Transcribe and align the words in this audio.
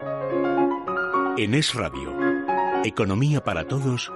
En 0.00 1.54
Es 1.54 1.74
Radio, 1.74 2.12
Economía 2.84 3.42
para 3.42 3.66
Todos, 3.66 4.12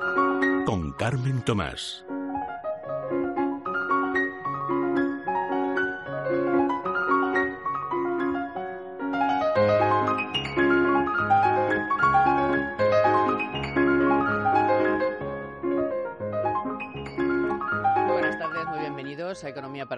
con 0.66 0.92
Carmen 0.92 1.42
Tomás. 1.42 2.04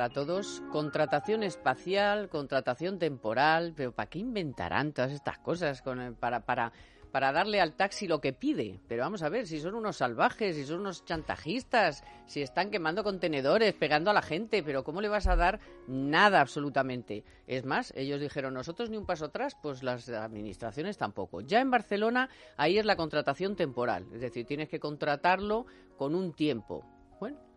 Para 0.02 0.14
Todos. 0.14 0.64
Contratación 0.72 1.44
espacial, 1.44 2.28
contratación 2.28 2.98
temporal, 2.98 3.72
pero 3.76 3.92
¿para 3.92 4.10
qué 4.10 4.18
inventarán 4.18 4.92
todas 4.92 5.12
estas 5.12 5.38
cosas 5.38 5.80
con, 5.80 6.16
para, 6.18 6.44
para, 6.44 6.72
para 7.12 7.30
darle 7.30 7.60
al 7.60 7.74
taxi 7.74 8.08
lo 8.08 8.20
que 8.20 8.32
pide? 8.32 8.80
Pero 8.88 9.04
vamos 9.04 9.22
a 9.22 9.28
ver, 9.28 9.46
si 9.46 9.60
son 9.60 9.76
unos 9.76 9.98
salvajes, 9.98 10.56
si 10.56 10.64
son 10.64 10.80
unos 10.80 11.04
chantajistas, 11.04 12.02
si 12.26 12.42
están 12.42 12.72
quemando 12.72 13.04
contenedores, 13.04 13.74
pegando 13.74 14.10
a 14.10 14.12
la 14.12 14.22
gente, 14.22 14.64
pero 14.64 14.82
¿cómo 14.82 15.00
le 15.00 15.08
vas 15.08 15.28
a 15.28 15.36
dar 15.36 15.60
nada 15.86 16.40
absolutamente? 16.40 17.22
Es 17.46 17.64
más, 17.64 17.92
ellos 17.94 18.20
dijeron, 18.20 18.54
nosotros 18.54 18.90
ni 18.90 18.96
un 18.96 19.06
paso 19.06 19.26
atrás, 19.26 19.56
pues 19.62 19.84
las 19.84 20.08
administraciones 20.08 20.98
tampoco. 20.98 21.42
Ya 21.42 21.60
en 21.60 21.70
Barcelona, 21.70 22.28
ahí 22.56 22.76
es 22.76 22.84
la 22.84 22.96
contratación 22.96 23.54
temporal, 23.54 24.08
es 24.12 24.20
decir, 24.20 24.46
tienes 24.46 24.68
que 24.68 24.80
contratarlo 24.80 25.66
con 25.96 26.16
un 26.16 26.32
tiempo. 26.32 26.84
Bueno, 27.20 27.51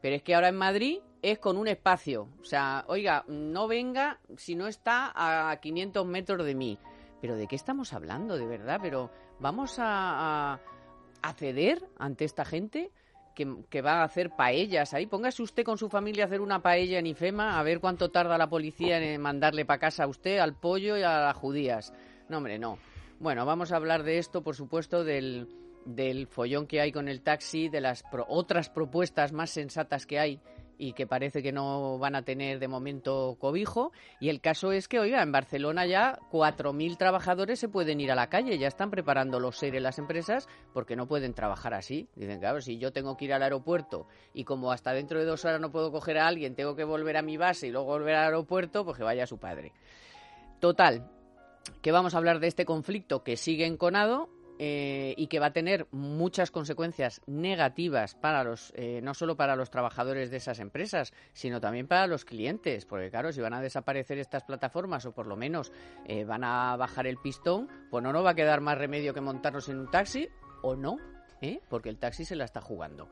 pero 0.00 0.16
es 0.16 0.22
que 0.22 0.34
ahora 0.34 0.48
en 0.48 0.56
Madrid 0.56 0.98
es 1.22 1.38
con 1.38 1.56
un 1.56 1.68
espacio. 1.68 2.28
O 2.40 2.44
sea, 2.44 2.84
oiga, 2.88 3.24
no 3.28 3.66
venga 3.66 4.20
si 4.36 4.54
no 4.54 4.66
está 4.66 5.12
a 5.14 5.56
500 5.60 6.06
metros 6.06 6.46
de 6.46 6.54
mí. 6.54 6.78
Pero 7.20 7.36
¿de 7.36 7.46
qué 7.46 7.56
estamos 7.56 7.92
hablando, 7.92 8.36
de 8.36 8.46
verdad? 8.46 8.78
Pero 8.80 9.10
¿vamos 9.40 9.76
a, 9.78 10.60
ceder 11.36 11.84
ante 11.98 12.24
esta 12.24 12.44
gente 12.44 12.92
que, 13.34 13.64
que, 13.68 13.82
va 13.82 14.00
a 14.00 14.04
hacer 14.04 14.30
paellas 14.30 14.94
ahí? 14.94 15.06
Póngase 15.06 15.42
usted 15.42 15.64
con 15.64 15.78
su 15.78 15.88
familia 15.88 16.24
a 16.24 16.26
hacer 16.26 16.40
una 16.40 16.62
paella 16.62 17.00
en 17.00 17.06
IFEMA, 17.06 17.58
a 17.58 17.62
ver 17.64 17.80
cuánto 17.80 18.10
tarda 18.10 18.38
la 18.38 18.48
policía 18.48 18.98
en 18.98 19.20
mandarle 19.20 19.64
para 19.64 19.80
casa 19.80 20.04
a 20.04 20.08
usted, 20.08 20.38
al 20.38 20.54
pollo 20.54 20.96
y 20.96 21.02
a 21.02 21.20
las 21.20 21.36
judías. 21.36 21.92
No, 22.28 22.38
hombre, 22.38 22.58
no. 22.58 22.78
Bueno, 23.18 23.44
vamos 23.44 23.72
a 23.72 23.76
hablar 23.76 24.04
de 24.04 24.18
esto, 24.18 24.42
por 24.42 24.54
supuesto, 24.54 25.02
del, 25.02 25.48
del 25.88 26.26
follón 26.26 26.66
que 26.66 26.80
hay 26.80 26.92
con 26.92 27.08
el 27.08 27.22
taxi, 27.22 27.68
de 27.68 27.80
las 27.80 28.04
otras 28.28 28.68
propuestas 28.68 29.32
más 29.32 29.50
sensatas 29.50 30.06
que 30.06 30.18
hay 30.18 30.40
y 30.80 30.92
que 30.92 31.06
parece 31.06 31.42
que 31.42 31.50
no 31.50 31.98
van 31.98 32.14
a 32.14 32.22
tener 32.22 32.60
de 32.60 32.68
momento 32.68 33.36
cobijo. 33.40 33.90
Y 34.20 34.28
el 34.28 34.40
caso 34.40 34.70
es 34.70 34.86
que, 34.86 35.00
oiga, 35.00 35.22
en 35.22 35.32
Barcelona 35.32 35.86
ya 35.86 36.18
4.000 36.30 36.96
trabajadores 36.96 37.58
se 37.58 37.68
pueden 37.68 38.00
ir 38.00 38.12
a 38.12 38.14
la 38.14 38.28
calle, 38.28 38.58
ya 38.58 38.68
están 38.68 38.90
preparando 38.90 39.40
los 39.40 39.58
seres 39.58 39.82
las 39.82 39.98
empresas 39.98 40.46
porque 40.72 40.94
no 40.94 41.08
pueden 41.08 41.34
trabajar 41.34 41.74
así. 41.74 42.08
Dicen, 42.14 42.38
claro, 42.38 42.60
si 42.60 42.78
yo 42.78 42.92
tengo 42.92 43.16
que 43.16 43.24
ir 43.24 43.32
al 43.32 43.42
aeropuerto 43.42 44.06
y 44.32 44.44
como 44.44 44.70
hasta 44.70 44.92
dentro 44.92 45.18
de 45.18 45.24
dos 45.24 45.44
horas 45.44 45.60
no 45.60 45.72
puedo 45.72 45.90
coger 45.90 46.18
a 46.18 46.28
alguien, 46.28 46.54
tengo 46.54 46.76
que 46.76 46.84
volver 46.84 47.16
a 47.16 47.22
mi 47.22 47.36
base 47.36 47.66
y 47.66 47.70
luego 47.70 47.86
volver 47.88 48.14
al 48.14 48.26
aeropuerto, 48.26 48.84
pues 48.84 48.96
que 48.96 49.04
vaya 49.04 49.26
su 49.26 49.38
padre. 49.38 49.72
Total, 50.60 51.10
que 51.82 51.92
vamos 51.92 52.14
a 52.14 52.18
hablar 52.18 52.38
de 52.40 52.46
este 52.46 52.64
conflicto 52.64 53.24
que 53.24 53.36
sigue 53.36 53.66
enconado 53.66 54.28
eh, 54.58 55.14
y 55.16 55.28
que 55.28 55.38
va 55.38 55.46
a 55.46 55.52
tener 55.52 55.86
muchas 55.92 56.50
consecuencias 56.50 57.20
negativas 57.26 58.14
para 58.14 58.42
los, 58.42 58.72
eh, 58.76 59.00
no 59.02 59.14
solo 59.14 59.36
para 59.36 59.54
los 59.54 59.70
trabajadores 59.70 60.30
de 60.30 60.38
esas 60.38 60.58
empresas, 60.58 61.12
sino 61.32 61.60
también 61.60 61.86
para 61.86 62.06
los 62.06 62.24
clientes, 62.24 62.84
porque 62.84 63.10
claro, 63.10 63.32
si 63.32 63.40
van 63.40 63.54
a 63.54 63.60
desaparecer 63.60 64.18
estas 64.18 64.44
plataformas 64.44 65.06
o 65.06 65.12
por 65.12 65.26
lo 65.26 65.36
menos 65.36 65.72
eh, 66.06 66.24
van 66.24 66.42
a 66.42 66.76
bajar 66.76 67.06
el 67.06 67.18
pistón, 67.18 67.68
pues 67.90 68.02
no 68.02 68.12
nos 68.12 68.24
va 68.24 68.30
a 68.30 68.34
quedar 68.34 68.60
más 68.60 68.78
remedio 68.78 69.14
que 69.14 69.20
montarnos 69.20 69.68
en 69.68 69.78
un 69.78 69.90
taxi 69.90 70.28
o 70.62 70.74
no, 70.74 70.98
porque 71.68 71.88
el 71.88 71.98
taxi 71.98 72.24
se 72.24 72.34
la 72.34 72.44
está 72.44 72.60
jugando. 72.60 73.08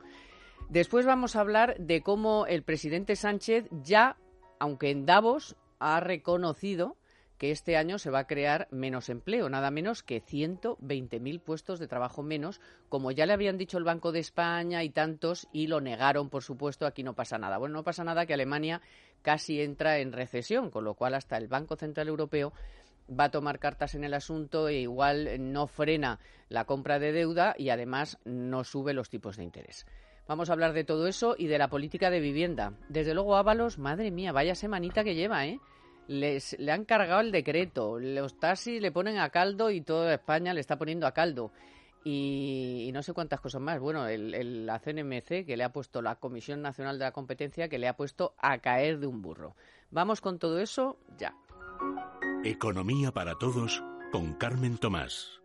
Después 0.69 1.05
vamos 1.05 1.37
a 1.37 1.39
hablar 1.39 1.77
de 1.79 2.01
cómo 2.01 2.45
el 2.45 2.63
presidente 2.63 3.15
Sánchez 3.15 3.67
ya, 3.71 4.17
aunque 4.59 4.91
en 4.91 5.05
Davos, 5.05 5.55
ha 5.79 6.01
reconocido 6.01 6.97
que 7.37 7.51
este 7.51 7.77
año 7.77 7.99
se 7.99 8.09
va 8.09 8.19
a 8.19 8.27
crear 8.27 8.67
menos 8.71 9.09
empleo, 9.09 9.49
nada 9.49 9.71
menos 9.71 10.03
que 10.03 10.23
120.000 10.23 11.41
puestos 11.41 11.79
de 11.79 11.87
trabajo 11.87 12.23
menos, 12.23 12.59
como 12.89 13.11
ya 13.11 13.25
le 13.25 13.33
habían 13.33 13.57
dicho 13.57 13.77
el 13.77 13.83
Banco 13.83 14.11
de 14.11 14.19
España 14.19 14.83
y 14.83 14.89
tantos, 14.89 15.47
y 15.51 15.67
lo 15.67 15.79
negaron, 15.79 16.29
por 16.29 16.43
supuesto, 16.43 16.85
aquí 16.85 17.03
no 17.03 17.13
pasa 17.13 17.37
nada. 17.37 17.57
Bueno, 17.57 17.75
no 17.75 17.83
pasa 17.83 18.03
nada 18.03 18.25
que 18.25 18.33
Alemania 18.33 18.81
casi 19.21 19.61
entra 19.61 19.99
en 19.99 20.13
recesión, 20.13 20.71
con 20.71 20.83
lo 20.83 20.95
cual 20.95 21.13
hasta 21.13 21.37
el 21.37 21.47
Banco 21.47 21.75
Central 21.75 22.07
Europeo 22.07 22.53
va 23.07 23.25
a 23.25 23.31
tomar 23.31 23.59
cartas 23.59 23.95
en 23.95 24.03
el 24.03 24.13
asunto 24.13 24.67
e 24.67 24.79
igual 24.79 25.51
no 25.51 25.67
frena 25.67 26.19
la 26.49 26.65
compra 26.65 26.99
de 26.99 27.11
deuda 27.11 27.55
y 27.57 27.69
además 27.69 28.17
no 28.25 28.63
sube 28.63 28.93
los 28.93 29.09
tipos 29.09 29.37
de 29.37 29.43
interés. 29.43 29.85
Vamos 30.27 30.49
a 30.49 30.53
hablar 30.53 30.73
de 30.73 30.83
todo 30.83 31.07
eso 31.07 31.35
y 31.37 31.47
de 31.47 31.57
la 31.57 31.69
política 31.69 32.09
de 32.09 32.19
vivienda. 32.19 32.73
Desde 32.89 33.13
luego, 33.13 33.37
Ábalos, 33.37 33.77
madre 33.77 34.11
mía, 34.11 34.33
vaya 34.33 34.55
semanita 34.55 35.05
que 35.05 35.15
lleva, 35.15 35.45
¿eh? 35.45 35.61
Les, 36.07 36.57
le 36.59 36.71
han 36.71 36.85
cargado 36.85 37.21
el 37.21 37.31
decreto, 37.31 37.99
los 37.99 38.39
taxis 38.39 38.81
le 38.81 38.91
ponen 38.91 39.17
a 39.17 39.29
caldo 39.29 39.69
y 39.71 39.81
toda 39.81 40.13
España 40.13 40.53
le 40.53 40.61
está 40.61 40.77
poniendo 40.77 41.07
a 41.07 41.13
caldo. 41.13 41.51
Y, 42.03 42.89
no 42.93 43.03
sé 43.03 43.11
cuántas 43.11 43.41
cosas 43.41 43.59
más. 43.59 43.79
Bueno, 43.81 44.07
el, 44.07 44.65
la 44.65 44.79
CNMC, 44.79 45.45
que 45.45 45.57
le 45.57 45.65
ha 45.65 45.73
puesto 45.73 46.01
la 46.01 46.15
Comisión 46.15 46.61
Nacional 46.61 46.97
de 46.97 47.03
la 47.03 47.11
Competencia, 47.11 47.67
que 47.67 47.79
le 47.79 47.89
ha 47.89 47.97
puesto 47.97 48.33
a 48.37 48.59
caer 48.59 48.99
de 48.99 49.07
un 49.07 49.21
burro. 49.21 49.55
Vamos 49.91 50.21
con 50.21 50.39
todo 50.39 50.59
eso 50.59 50.97
ya. 51.17 51.35
Economía 52.45 53.11
para 53.11 53.35
todos 53.35 53.83
con 54.13 54.35
Carmen 54.35 54.77
Tomás. 54.77 55.41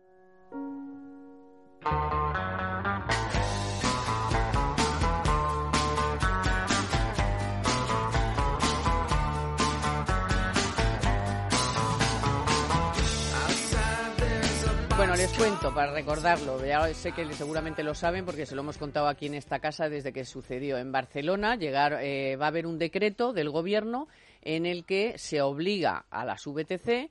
Cuento 15.37 15.73
para 15.73 15.91
recordarlo. 15.91 16.63
Ya 16.65 16.93
sé 16.93 17.11
que 17.11 17.31
seguramente 17.33 17.83
lo 17.83 17.95
saben 17.95 18.25
porque 18.25 18.45
se 18.45 18.55
lo 18.55 18.61
hemos 18.61 18.77
contado 18.77 19.07
aquí 19.07 19.25
en 19.25 19.33
esta 19.33 19.59
casa 19.59 19.89
desde 19.89 20.13
que 20.13 20.25
sucedió 20.25 20.77
en 20.77 20.91
Barcelona. 20.91 21.55
Llegar, 21.55 21.99
eh, 22.01 22.35
va 22.35 22.45
a 22.45 22.47
haber 22.49 22.67
un 22.67 22.77
decreto 22.77 23.33
del 23.33 23.49
gobierno 23.49 24.07
en 24.41 24.65
el 24.65 24.85
que 24.85 25.17
se 25.17 25.41
obliga 25.41 26.05
a 26.09 26.25
las 26.25 26.45
VTC 26.45 27.09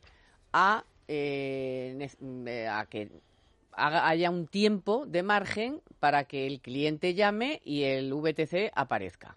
a, 0.53 0.85
eh, 1.09 2.09
eh, 2.47 2.69
a 2.69 2.87
que 2.87 3.11
haya 3.75 4.31
un 4.31 4.47
tiempo 4.47 5.07
de 5.07 5.23
margen 5.23 5.81
para 5.99 6.25
que 6.25 6.47
el 6.47 6.61
cliente 6.61 7.15
llame 7.15 7.61
y 7.65 7.85
el 7.85 8.13
VTC 8.13 8.71
aparezca. 8.75 9.37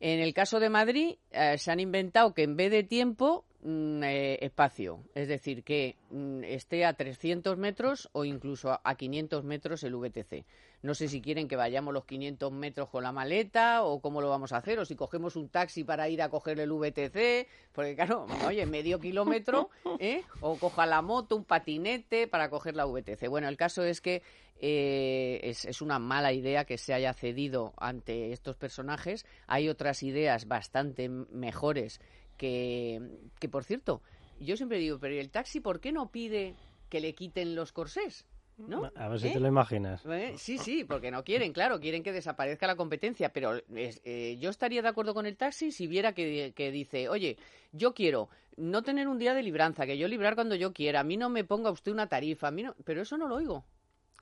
En 0.00 0.20
el 0.20 0.32
caso 0.34 0.60
de 0.60 0.70
Madrid, 0.70 1.16
se 1.56 1.70
han 1.70 1.80
inventado 1.80 2.34
que 2.34 2.42
en 2.42 2.56
vez 2.56 2.70
de 2.70 2.84
tiempo 2.84 3.44
Mm, 3.53 3.53
eh, 3.66 4.38
espacio, 4.42 5.00
es 5.14 5.26
decir, 5.26 5.64
que 5.64 5.96
mm, 6.10 6.44
esté 6.44 6.84
a 6.84 6.92
300 6.92 7.56
metros 7.56 8.10
o 8.12 8.24
incluso 8.24 8.78
a 8.84 8.94
500 8.94 9.42
metros 9.42 9.82
el 9.84 9.96
VTC. 9.96 10.44
No 10.82 10.94
sé 10.94 11.08
si 11.08 11.22
quieren 11.22 11.48
que 11.48 11.56
vayamos 11.56 11.94
los 11.94 12.04
500 12.04 12.52
metros 12.52 12.90
con 12.90 13.04
la 13.04 13.12
maleta 13.12 13.82
o 13.84 14.00
cómo 14.00 14.20
lo 14.20 14.28
vamos 14.28 14.52
a 14.52 14.58
hacer, 14.58 14.78
o 14.78 14.84
si 14.84 14.96
cogemos 14.96 15.34
un 15.34 15.48
taxi 15.48 15.82
para 15.82 16.10
ir 16.10 16.20
a 16.20 16.28
coger 16.28 16.60
el 16.60 16.70
VTC, 16.70 17.48
porque 17.72 17.94
claro, 17.96 18.26
oye, 18.46 18.66
medio 18.66 19.00
kilómetro, 19.00 19.70
¿eh? 19.98 20.22
o 20.42 20.56
coja 20.56 20.84
la 20.84 21.00
moto, 21.00 21.36
un 21.36 21.44
patinete 21.44 22.28
para 22.28 22.50
coger 22.50 22.76
la 22.76 22.84
VTC. 22.84 23.28
Bueno, 23.28 23.48
el 23.48 23.56
caso 23.56 23.82
es 23.82 24.02
que 24.02 24.22
eh, 24.60 25.40
es, 25.42 25.82
una 25.82 25.98
mala 25.98 26.32
idea 26.32 26.64
que 26.64 26.78
se 26.78 26.94
haya 26.94 27.12
cedido 27.12 27.74
ante 27.76 28.32
estos 28.32 28.56
personajes. 28.56 29.26
Hay 29.46 29.68
otras 29.68 30.02
ideas 30.02 30.46
bastante 30.46 31.08
mejores 31.08 32.00
que, 32.36 33.00
que 33.38 33.48
por 33.48 33.64
cierto, 33.64 34.02
yo 34.40 34.56
siempre 34.56 34.78
digo, 34.78 34.98
pero 34.98 35.14
el 35.14 35.30
taxi 35.30 35.60
por 35.60 35.80
qué 35.80 35.92
no 35.92 36.10
pide 36.10 36.54
que 36.88 37.00
le 37.00 37.14
quiten 37.14 37.54
los 37.54 37.72
corsés? 37.72 38.26
¿No? 38.56 38.88
A 38.94 39.08
ver 39.08 39.18
si 39.18 39.32
te 39.32 39.40
lo 39.40 39.48
imaginas. 39.48 40.06
¿Eh? 40.06 40.34
Sí, 40.36 40.58
sí, 40.58 40.84
porque 40.84 41.10
no 41.10 41.24
quieren, 41.24 41.52
claro, 41.52 41.80
quieren 41.80 42.04
que 42.04 42.12
desaparezca 42.12 42.68
la 42.68 42.76
competencia, 42.76 43.32
pero 43.32 43.60
eh, 43.74 44.36
yo 44.38 44.50
estaría 44.50 44.80
de 44.80 44.88
acuerdo 44.88 45.12
con 45.12 45.26
el 45.26 45.36
taxi 45.36 45.72
si 45.72 45.88
viera 45.88 46.12
que, 46.12 46.52
que, 46.54 46.70
dice, 46.70 47.08
oye, 47.08 47.36
yo 47.72 47.94
quiero 47.94 48.28
no 48.56 48.82
tener 48.82 49.08
un 49.08 49.18
día 49.18 49.34
de 49.34 49.42
libranza, 49.42 49.86
que 49.86 49.98
yo 49.98 50.06
librar 50.06 50.36
cuando 50.36 50.54
yo 50.54 50.72
quiera, 50.72 51.00
a 51.00 51.04
mí 51.04 51.16
no 51.16 51.30
me 51.30 51.42
ponga 51.42 51.72
usted 51.72 51.90
una 51.90 52.06
tarifa, 52.06 52.46
a 52.46 52.50
mí 52.52 52.62
no, 52.62 52.76
pero 52.84 53.02
eso 53.02 53.18
no 53.18 53.26
lo 53.26 53.34
oigo. 53.34 53.64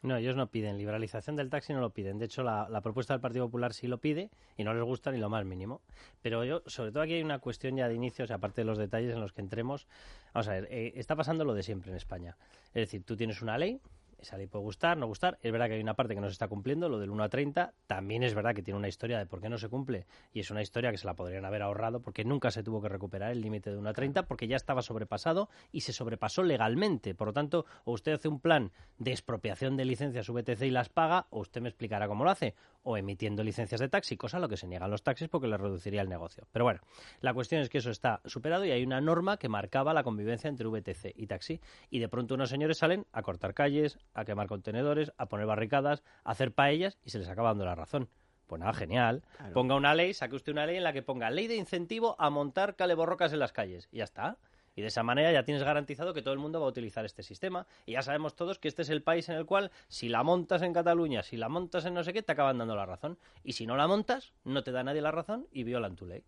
No, 0.02 0.16
ellos 0.16 0.34
no 0.34 0.48
piden. 0.48 0.78
Liberalización 0.78 1.36
del 1.36 1.48
taxi 1.48 1.72
no 1.72 1.80
lo 1.80 1.90
piden. 1.90 2.18
De 2.18 2.24
hecho, 2.24 2.42
la, 2.42 2.80
propuesta 2.82 3.14
del 3.14 3.20
Partido 3.20 3.46
Popular 3.46 3.72
sí 3.72 3.86
lo 3.86 3.98
pide 3.98 4.30
y 4.56 4.64
no 4.64 4.74
les 4.74 4.82
gusta 4.82 5.12
ni 5.12 5.18
lo 5.18 5.30
más 5.30 5.44
mínimo. 5.44 5.80
Pero 6.22 6.44
yo, 6.44 6.62
sobre 6.66 6.90
todo 6.90 7.04
aquí 7.04 7.14
hay 7.14 7.22
una 7.22 7.38
cuestión 7.38 7.76
ya 7.76 7.88
de 7.88 7.94
inicios, 7.94 8.32
aparte 8.32 8.62
de 8.62 8.64
los 8.64 8.78
detalles 8.78 9.14
en 9.14 9.20
los 9.20 9.32
que 9.32 9.40
entremos. 9.40 9.86
Vamos 10.34 10.48
a 10.48 10.52
ver, 10.52 10.68
eh, 10.70 10.92
está 10.96 11.14
pasando 11.14 11.44
lo 11.44 11.54
de 11.54 11.62
siempre 11.62 11.92
en 11.92 11.96
España. 11.96 12.36
Es 12.68 12.82
decir, 12.82 13.04
tú 13.04 13.16
tienes 13.16 13.42
una 13.42 13.56
ley, 13.58 13.80
esa 14.22 14.36
ley 14.36 14.46
puede 14.46 14.62
gustar, 14.62 14.96
no 14.96 15.06
gustar. 15.06 15.38
Es 15.42 15.50
verdad 15.50 15.66
que 15.66 15.74
hay 15.74 15.80
una 15.80 15.94
parte 15.94 16.14
que 16.14 16.20
no 16.20 16.28
se 16.28 16.32
está 16.32 16.48
cumpliendo, 16.48 16.88
lo 16.88 16.98
del 16.98 17.10
1 17.10 17.24
a 17.24 17.28
30. 17.28 17.74
También 17.86 18.22
es 18.22 18.34
verdad 18.34 18.54
que 18.54 18.62
tiene 18.62 18.78
una 18.78 18.88
historia 18.88 19.18
de 19.18 19.26
por 19.26 19.40
qué 19.40 19.48
no 19.48 19.58
se 19.58 19.68
cumple. 19.68 20.06
Y 20.32 20.40
es 20.40 20.50
una 20.50 20.62
historia 20.62 20.90
que 20.92 20.98
se 20.98 21.06
la 21.06 21.14
podrían 21.14 21.44
haber 21.44 21.62
ahorrado 21.62 22.00
porque 22.00 22.24
nunca 22.24 22.50
se 22.50 22.62
tuvo 22.62 22.80
que 22.80 22.88
recuperar 22.88 23.32
el 23.32 23.40
límite 23.40 23.70
de 23.70 23.78
1 23.78 23.88
a 23.88 23.92
30 23.92 24.26
porque 24.26 24.46
ya 24.46 24.56
estaba 24.56 24.82
sobrepasado 24.82 25.48
y 25.72 25.80
se 25.80 25.92
sobrepasó 25.92 26.44
legalmente. 26.44 27.14
Por 27.14 27.28
lo 27.28 27.32
tanto, 27.32 27.66
o 27.84 27.92
usted 27.92 28.12
hace 28.12 28.28
un 28.28 28.40
plan 28.40 28.70
de 28.98 29.10
expropiación 29.10 29.76
de 29.76 29.84
licencias 29.84 30.28
VTC 30.28 30.62
y 30.62 30.70
las 30.70 30.88
paga, 30.88 31.26
o 31.30 31.40
usted 31.40 31.60
me 31.60 31.68
explicará 31.68 32.06
cómo 32.06 32.24
lo 32.24 32.30
hace. 32.30 32.54
O 32.82 32.96
emitiendo 32.96 33.44
licencias 33.44 33.80
de 33.80 33.88
taxi, 33.88 34.16
cosa 34.16 34.38
a 34.38 34.40
lo 34.40 34.48
que 34.48 34.56
se 34.56 34.66
niegan 34.66 34.90
los 34.90 35.02
taxis 35.02 35.28
porque 35.28 35.46
le 35.46 35.56
reduciría 35.56 36.02
el 36.02 36.08
negocio. 36.08 36.48
Pero 36.52 36.64
bueno, 36.64 36.80
la 37.20 37.32
cuestión 37.32 37.62
es 37.62 37.68
que 37.68 37.78
eso 37.78 37.90
está 37.90 38.20
superado 38.24 38.64
y 38.64 38.70
hay 38.70 38.82
una 38.82 39.00
norma 39.00 39.36
que 39.36 39.48
marcaba 39.48 39.94
la 39.94 40.02
convivencia 40.02 40.48
entre 40.48 40.66
VTC 40.66 41.12
y 41.14 41.26
taxi. 41.26 41.60
Y 41.90 42.00
de 42.00 42.08
pronto 42.08 42.34
unos 42.34 42.50
señores 42.50 42.78
salen 42.78 43.06
a 43.12 43.22
cortar 43.22 43.54
calles, 43.54 43.98
a 44.14 44.24
quemar 44.24 44.48
contenedores, 44.48 45.12
a 45.16 45.26
poner 45.26 45.46
barricadas, 45.46 46.02
a 46.24 46.32
hacer 46.32 46.52
paellas 46.52 46.98
y 47.04 47.10
se 47.10 47.18
les 47.18 47.28
acaba 47.28 47.50
dando 47.50 47.64
la 47.64 47.74
razón. 47.74 48.08
Pues 48.46 48.60
nada, 48.60 48.74
genial. 48.74 49.22
Ponga 49.54 49.76
una 49.76 49.94
ley, 49.94 50.12
saque 50.12 50.36
usted 50.36 50.52
una 50.52 50.66
ley 50.66 50.76
en 50.76 50.84
la 50.84 50.92
que 50.92 51.02
ponga 51.02 51.30
ley 51.30 51.46
de 51.46 51.56
incentivo 51.56 52.16
a 52.18 52.28
montar 52.28 52.76
caleborrocas 52.76 53.32
en 53.32 53.38
las 53.38 53.52
calles. 53.52 53.88
Y 53.90 53.98
ya 53.98 54.04
está. 54.04 54.36
Y 54.74 54.82
de 54.82 54.88
esa 54.88 55.02
manera 55.02 55.32
ya 55.32 55.44
tienes 55.44 55.62
garantizado 55.62 56.14
que 56.14 56.22
todo 56.22 56.34
el 56.34 56.40
mundo 56.40 56.60
va 56.60 56.66
a 56.66 56.70
utilizar 56.70 57.04
este 57.04 57.22
sistema. 57.22 57.66
Y 57.86 57.92
ya 57.92 58.02
sabemos 58.02 58.34
todos 58.34 58.58
que 58.58 58.68
este 58.68 58.82
es 58.82 58.90
el 58.90 59.02
país 59.02 59.28
en 59.28 59.36
el 59.36 59.46
cual 59.46 59.70
si 59.88 60.08
la 60.08 60.22
montas 60.22 60.62
en 60.62 60.72
Cataluña, 60.72 61.22
si 61.22 61.36
la 61.36 61.48
montas 61.48 61.84
en 61.84 61.94
no 61.94 62.04
sé 62.04 62.12
qué, 62.12 62.22
te 62.22 62.32
acaban 62.32 62.58
dando 62.58 62.76
la 62.76 62.86
razón. 62.86 63.18
Y 63.44 63.52
si 63.52 63.66
no 63.66 63.76
la 63.76 63.86
montas, 63.86 64.32
no 64.44 64.62
te 64.62 64.72
da 64.72 64.82
nadie 64.82 65.02
la 65.02 65.10
razón 65.10 65.46
y 65.52 65.64
violan 65.64 65.96
tu 65.96 66.06
ley. 66.06 66.24